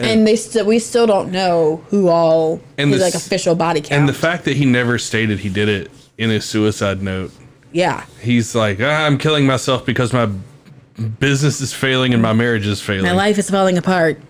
And 0.00 0.26
they 0.26 0.36
still 0.36 0.64
we 0.66 0.78
still 0.78 1.06
don't 1.06 1.30
know 1.30 1.84
who 1.88 2.08
all 2.08 2.60
And 2.78 2.90
his 2.90 2.98
the 3.00 3.04
like 3.06 3.14
official 3.14 3.54
body 3.54 3.80
count. 3.80 3.92
and 4.00 4.08
the 4.08 4.12
fact 4.14 4.44
that 4.46 4.56
he 4.56 4.64
never 4.64 4.98
stated 4.98 5.38
he 5.40 5.48
did 5.48 5.68
it 5.68 5.90
in 6.18 6.30
his 6.30 6.44
suicide 6.44 7.02
note. 7.02 7.32
yeah, 7.72 8.04
He's 8.20 8.54
like, 8.54 8.78
ah, 8.80 9.06
I'm 9.06 9.16
killing 9.18 9.46
myself 9.46 9.84
because 9.86 10.12
my 10.12 10.28
business 11.18 11.60
is 11.60 11.72
failing 11.72 12.12
and 12.12 12.22
my 12.22 12.32
marriage 12.32 12.66
is 12.66 12.80
failing. 12.80 13.04
my 13.04 13.12
life 13.12 13.38
is 13.38 13.48
falling 13.50 13.78
apart. 13.78 14.20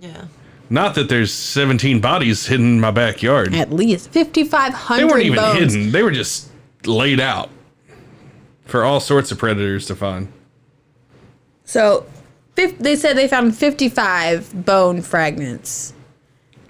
Yeah. 0.00 0.24
Not 0.68 0.96
that 0.96 1.08
there's 1.08 1.32
17 1.32 2.00
bodies 2.00 2.46
hidden 2.46 2.66
in 2.66 2.80
my 2.80 2.90
backyard. 2.90 3.54
At 3.54 3.72
least 3.72 4.10
5,500. 4.12 4.98
They 5.00 5.04
weren't 5.04 5.24
even 5.24 5.36
bones. 5.38 5.74
hidden. 5.74 5.92
They 5.92 6.02
were 6.02 6.10
just 6.10 6.48
laid 6.84 7.20
out 7.20 7.50
for 8.64 8.82
all 8.84 8.98
sorts 8.98 9.30
of 9.30 9.38
predators 9.38 9.86
to 9.86 9.94
find. 9.94 10.26
So, 11.64 12.00
fif- 12.00 12.15
they 12.56 12.96
said 12.96 13.16
they 13.16 13.28
found 13.28 13.56
fifty 13.56 13.88
five 13.88 14.64
bone 14.64 15.02
fragments. 15.02 15.92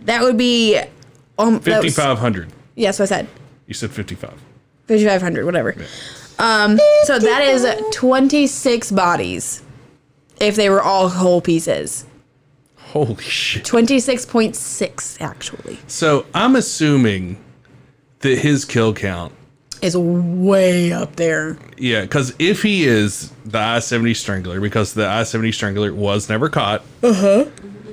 That 0.03 0.23
would 0.23 0.37
be 0.37 0.79
um 1.39 1.61
5,500. 1.61 2.53
Yes, 2.77 2.99
what 2.99 3.05
I 3.11 3.17
said 3.17 3.29
You 3.67 3.75
said 3.75 3.91
55. 3.91 4.35
fifty 4.87 5.07
five 5.07 5.23
hundred, 5.23 5.45
whatever. 5.45 5.75
Um, 6.39 6.79
so 7.05 7.19
that 7.19 7.43
is 7.43 7.67
twenty 7.93 8.47
six 8.47 8.91
bodies. 8.93 9.63
If 10.39 10.55
they 10.57 10.69
were 10.69 10.83
all 10.83 11.09
whole 11.09 11.41
pieces, 11.41 12.05
Holy 12.77 13.17
shit. 13.23 13.65
twenty 13.65 13.99
six 14.01 14.27
point 14.27 14.55
six 14.55 15.17
actually 15.21 15.79
So 15.87 16.27
I'm 16.35 16.55
assuming 16.57 17.43
that 18.21 18.39
his 18.39 18.65
kill 18.65 18.93
count, 18.93 19.33
is 19.83 19.97
way 19.97 20.93
up 20.93 21.17
there. 21.17 21.57
yeah, 21.77 22.03
because 22.03 22.35
if 22.39 22.63
he 22.63 22.85
is 22.85 23.33
the 23.45 23.59
I 23.59 23.79
70 23.81 24.15
strangler, 24.15 24.61
because 24.61 24.95
the 24.95 25.07
I 25.09 25.23
70 25.25 25.53
strangler 25.53 25.93
was 25.93 26.29
never 26.29 26.49
caught. 26.49 26.83
Uh 27.03 27.13
huh. 27.13 27.45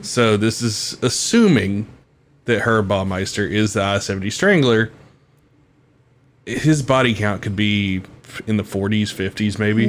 So 0.02 0.36
this 0.38 0.62
is 0.62 0.98
assuming 1.02 1.88
that 2.46 2.62
Herb 2.62 2.88
Baumeister 2.90 3.50
is 3.50 3.74
the 3.74 3.84
I 3.84 4.00
70 4.00 4.30
strangler. 4.30 4.92
His 6.46 6.82
body 6.82 7.14
count 7.14 7.42
could 7.42 7.56
be 7.56 8.02
in 8.48 8.58
the 8.58 8.64
40s, 8.64 9.04
50s, 9.14 9.58
maybe. 9.60 9.86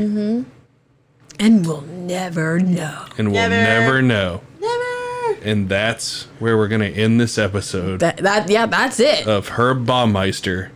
And 1.41 1.67
we'll 1.67 1.81
never 1.81 2.61
know. 2.61 3.07
And 3.19 3.33
we'll 3.33 3.49
Never. 3.49 3.55
never 3.55 4.03
know. 4.03 4.43
Never. 4.61 5.41
And 5.43 5.69
that's 5.69 6.25
where 6.39 6.57
we're 6.57 6.69
going 6.69 6.81
to 6.81 6.89
end 6.97 7.21
this 7.21 7.39
episode 7.39 8.01
That 8.01 8.19
that 8.19 8.49
yeah, 8.49 8.67
that's 8.67 9.01
it. 9.01 9.27
of 9.27 9.49
Herb 9.49 9.85
Baumeister, 9.85 10.71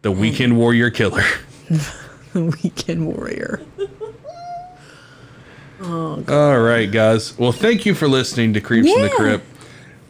the 0.02 0.10
weekend 0.12 0.56
warrior 0.56 0.90
killer. 0.90 1.24
The 2.32 2.44
Weekend 2.62 3.06
warrior. 3.06 3.60
Oh, 5.82 6.22
All 6.28 6.60
right, 6.60 6.90
guys. 6.90 7.36
Well, 7.38 7.52
thank 7.52 7.86
you 7.86 7.94
for 7.94 8.06
listening 8.06 8.52
to 8.54 8.60
Creeps 8.60 8.88
in 8.88 8.94
the 9.00 9.08
Yeah. 9.08 9.14
Crypt. 9.16 9.46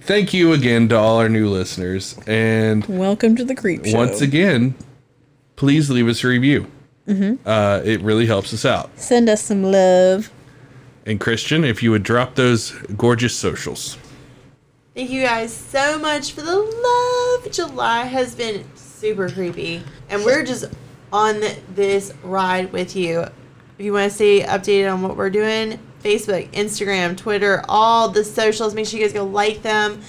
Thank 0.03 0.35
you 0.35 0.53
again 0.53 0.89
to 0.89 0.97
all 0.99 1.19
our 1.19 1.29
new 1.29 1.49
listeners. 1.49 2.19
And 2.27 2.85
Welcome 2.87 3.37
to 3.37 3.45
the 3.45 3.55
creep 3.55 3.87
show. 3.87 3.97
once 3.97 4.21
again, 4.21 4.75
please 5.57 5.89
leave 5.91 6.09
us 6.09 6.25
a 6.25 6.29
review. 6.29 6.67
Uh, 7.45 7.81
it 7.85 8.01
really 8.03 8.27
helps 8.27 8.55
us 8.55 8.65
out. 8.65 8.91
send 8.97 9.29
us 9.29 9.43
some 9.43 9.63
love. 9.65 10.31
And 11.07 11.19
Christian, 11.19 11.65
if 11.65 11.83
you 11.83 11.91
would 11.91 12.03
drop 12.05 12.37
those 12.37 12.71
gorgeous 12.97 13.35
socials. 13.35 13.97
Thank 14.95 15.11
you 15.11 15.23
guys 15.23 15.53
so 15.53 15.99
much 15.99 16.33
for 16.33 16.43
the 16.43 16.57
love. 16.57 17.53
July 17.53 18.05
has 18.05 18.35
been 18.37 18.65
super 19.01 19.31
creepy, 19.31 19.83
and 20.11 20.23
we're 20.25 20.45
just 20.45 20.67
on 21.11 21.41
this 21.75 22.13
ride 22.23 22.71
with 22.71 22.95
you. 22.95 23.21
If 23.21 23.87
you 23.87 23.95
want 23.95 24.11
to 24.11 24.15
stay 24.15 24.43
updated 24.43 24.93
on 24.93 25.01
what 25.01 25.17
we're 25.17 25.31
doing, 25.31 25.79
Facebook, 26.05 26.51
Instagram, 26.53 27.17
Twitter, 27.17 27.65
all 27.67 28.11
the 28.11 28.25
socials. 28.25 28.75
Make 28.75 28.87
sure 28.87 29.01
you 29.01 29.07
guys 29.07 29.15
go 29.15 29.25
like 29.25 29.63
them. 29.63 30.03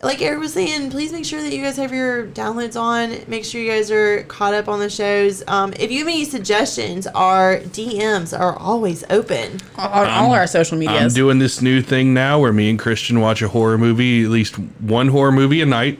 Like 0.00 0.22
Eric 0.22 0.38
was 0.38 0.52
saying, 0.52 0.90
please 0.90 1.12
make 1.12 1.24
sure 1.24 1.42
that 1.42 1.52
you 1.52 1.60
guys 1.62 1.76
have 1.76 1.92
your 1.92 2.28
downloads 2.28 2.80
on. 2.80 3.16
Make 3.28 3.44
sure 3.44 3.60
you 3.60 3.70
guys 3.70 3.90
are 3.90 4.22
caught 4.24 4.54
up 4.54 4.68
on 4.68 4.78
the 4.78 4.88
shows. 4.88 5.42
Um, 5.48 5.72
if 5.72 5.90
you 5.90 5.98
have 5.98 6.08
any 6.08 6.24
suggestions, 6.24 7.08
our 7.08 7.58
DMs 7.58 8.38
are 8.38 8.56
always 8.56 9.04
open. 9.10 9.58
on 9.76 10.08
all 10.08 10.32
our 10.32 10.46
social 10.46 10.78
media. 10.78 10.98
I'm 10.98 11.10
doing 11.10 11.40
this 11.40 11.60
new 11.62 11.82
thing 11.82 12.14
now 12.14 12.38
where 12.38 12.52
me 12.52 12.70
and 12.70 12.78
Christian 12.78 13.20
watch 13.20 13.42
a 13.42 13.48
horror 13.48 13.78
movie, 13.78 14.22
at 14.24 14.30
least 14.30 14.56
one 14.80 15.08
horror 15.08 15.32
movie 15.32 15.62
a 15.62 15.66
night 15.66 15.98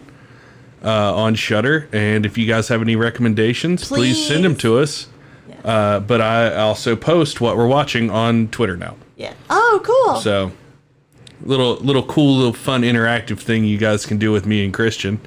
uh, 0.85 1.15
on 1.15 1.35
Shudder. 1.35 1.89
And 1.93 2.25
if 2.27 2.39
you 2.39 2.47
guys 2.47 2.69
have 2.69 2.83
any 2.83 2.97
recommendations, 2.97 3.87
please, 3.87 4.27
send 4.27 4.45
them 4.45 4.57
to 4.57 4.79
us. 4.79 5.09
Uh, 5.65 6.01
but 6.01 6.21
I 6.21 6.55
also 6.57 6.97
post 6.97 7.41
what 7.41 7.57
we're 7.57 7.67
watching 7.67 8.11
on 8.11 8.49
Twitter 8.49 8.77
now. 8.77 8.97
Yeah. 9.17 9.35
Oh, 9.51 9.81
cool. 9.85 10.21
So 10.21 10.53
little 11.43 11.77
little 11.77 12.03
cool 12.05 12.37
little 12.37 12.53
fun 12.53 12.83
interactive 12.83 13.39
thing 13.39 13.65
you 13.65 13.79
guys 13.79 14.07
can 14.07 14.19
do 14.19 14.33
with 14.33 14.47
me 14.47 14.65
and 14.65 14.73
Christian. 14.73 15.21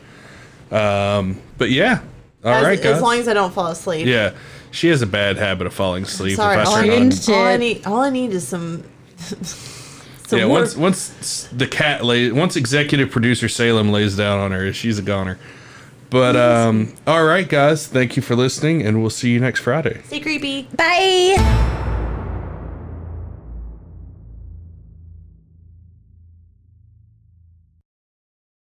Um, 0.71 1.41
but 1.57 1.69
yeah. 1.69 2.01
all 2.43 2.51
right, 2.51 2.79
as, 2.79 2.83
guys. 2.83 2.95
as 2.95 3.01
long 3.01 3.19
as 3.19 3.27
I 3.27 3.33
don't 3.33 3.53
fall 3.53 3.67
asleep. 3.67 4.07
yeah. 4.07 4.33
She 4.73 4.87
has 4.87 5.01
a 5.01 5.07
bad 5.07 5.35
habit 5.35 5.67
of 5.67 5.73
falling 5.73 6.03
asleep. 6.03 6.37
Sorry, 6.37 6.61
if 6.61 6.65
all 6.65 6.75
I 6.75 6.83
I, 6.83 6.87
turn 6.87 7.11
on, 7.11 7.35
all 7.35 7.45
I 7.45 7.57
need, 7.57 7.85
all 7.85 7.99
I 7.99 8.09
need 8.09 8.31
is 8.31 8.47
some. 8.47 8.83
some 10.31 10.39
yeah, 10.39 10.45
once 10.45 10.77
once 10.77 11.49
the 11.51 11.67
cat 11.67 12.05
lays, 12.05 12.31
once 12.31 12.55
executive 12.55 13.11
producer 13.11 13.49
Salem 13.49 13.91
lays 13.91 14.15
down 14.15 14.39
on 14.39 14.51
her, 14.51 14.71
she's 14.71 14.97
a 14.97 15.01
goner. 15.01 15.37
But 16.09 16.37
um, 16.37 16.95
all 17.05 17.25
right, 17.25 17.47
guys, 17.47 17.85
thank 17.85 18.15
you 18.15 18.21
for 18.21 18.37
listening, 18.37 18.81
and 18.81 19.01
we'll 19.01 19.09
see 19.09 19.31
you 19.31 19.41
next 19.41 19.59
Friday. 19.59 20.01
Stay 20.05 20.21
creepy. 20.21 20.69
Bye. 20.77 21.89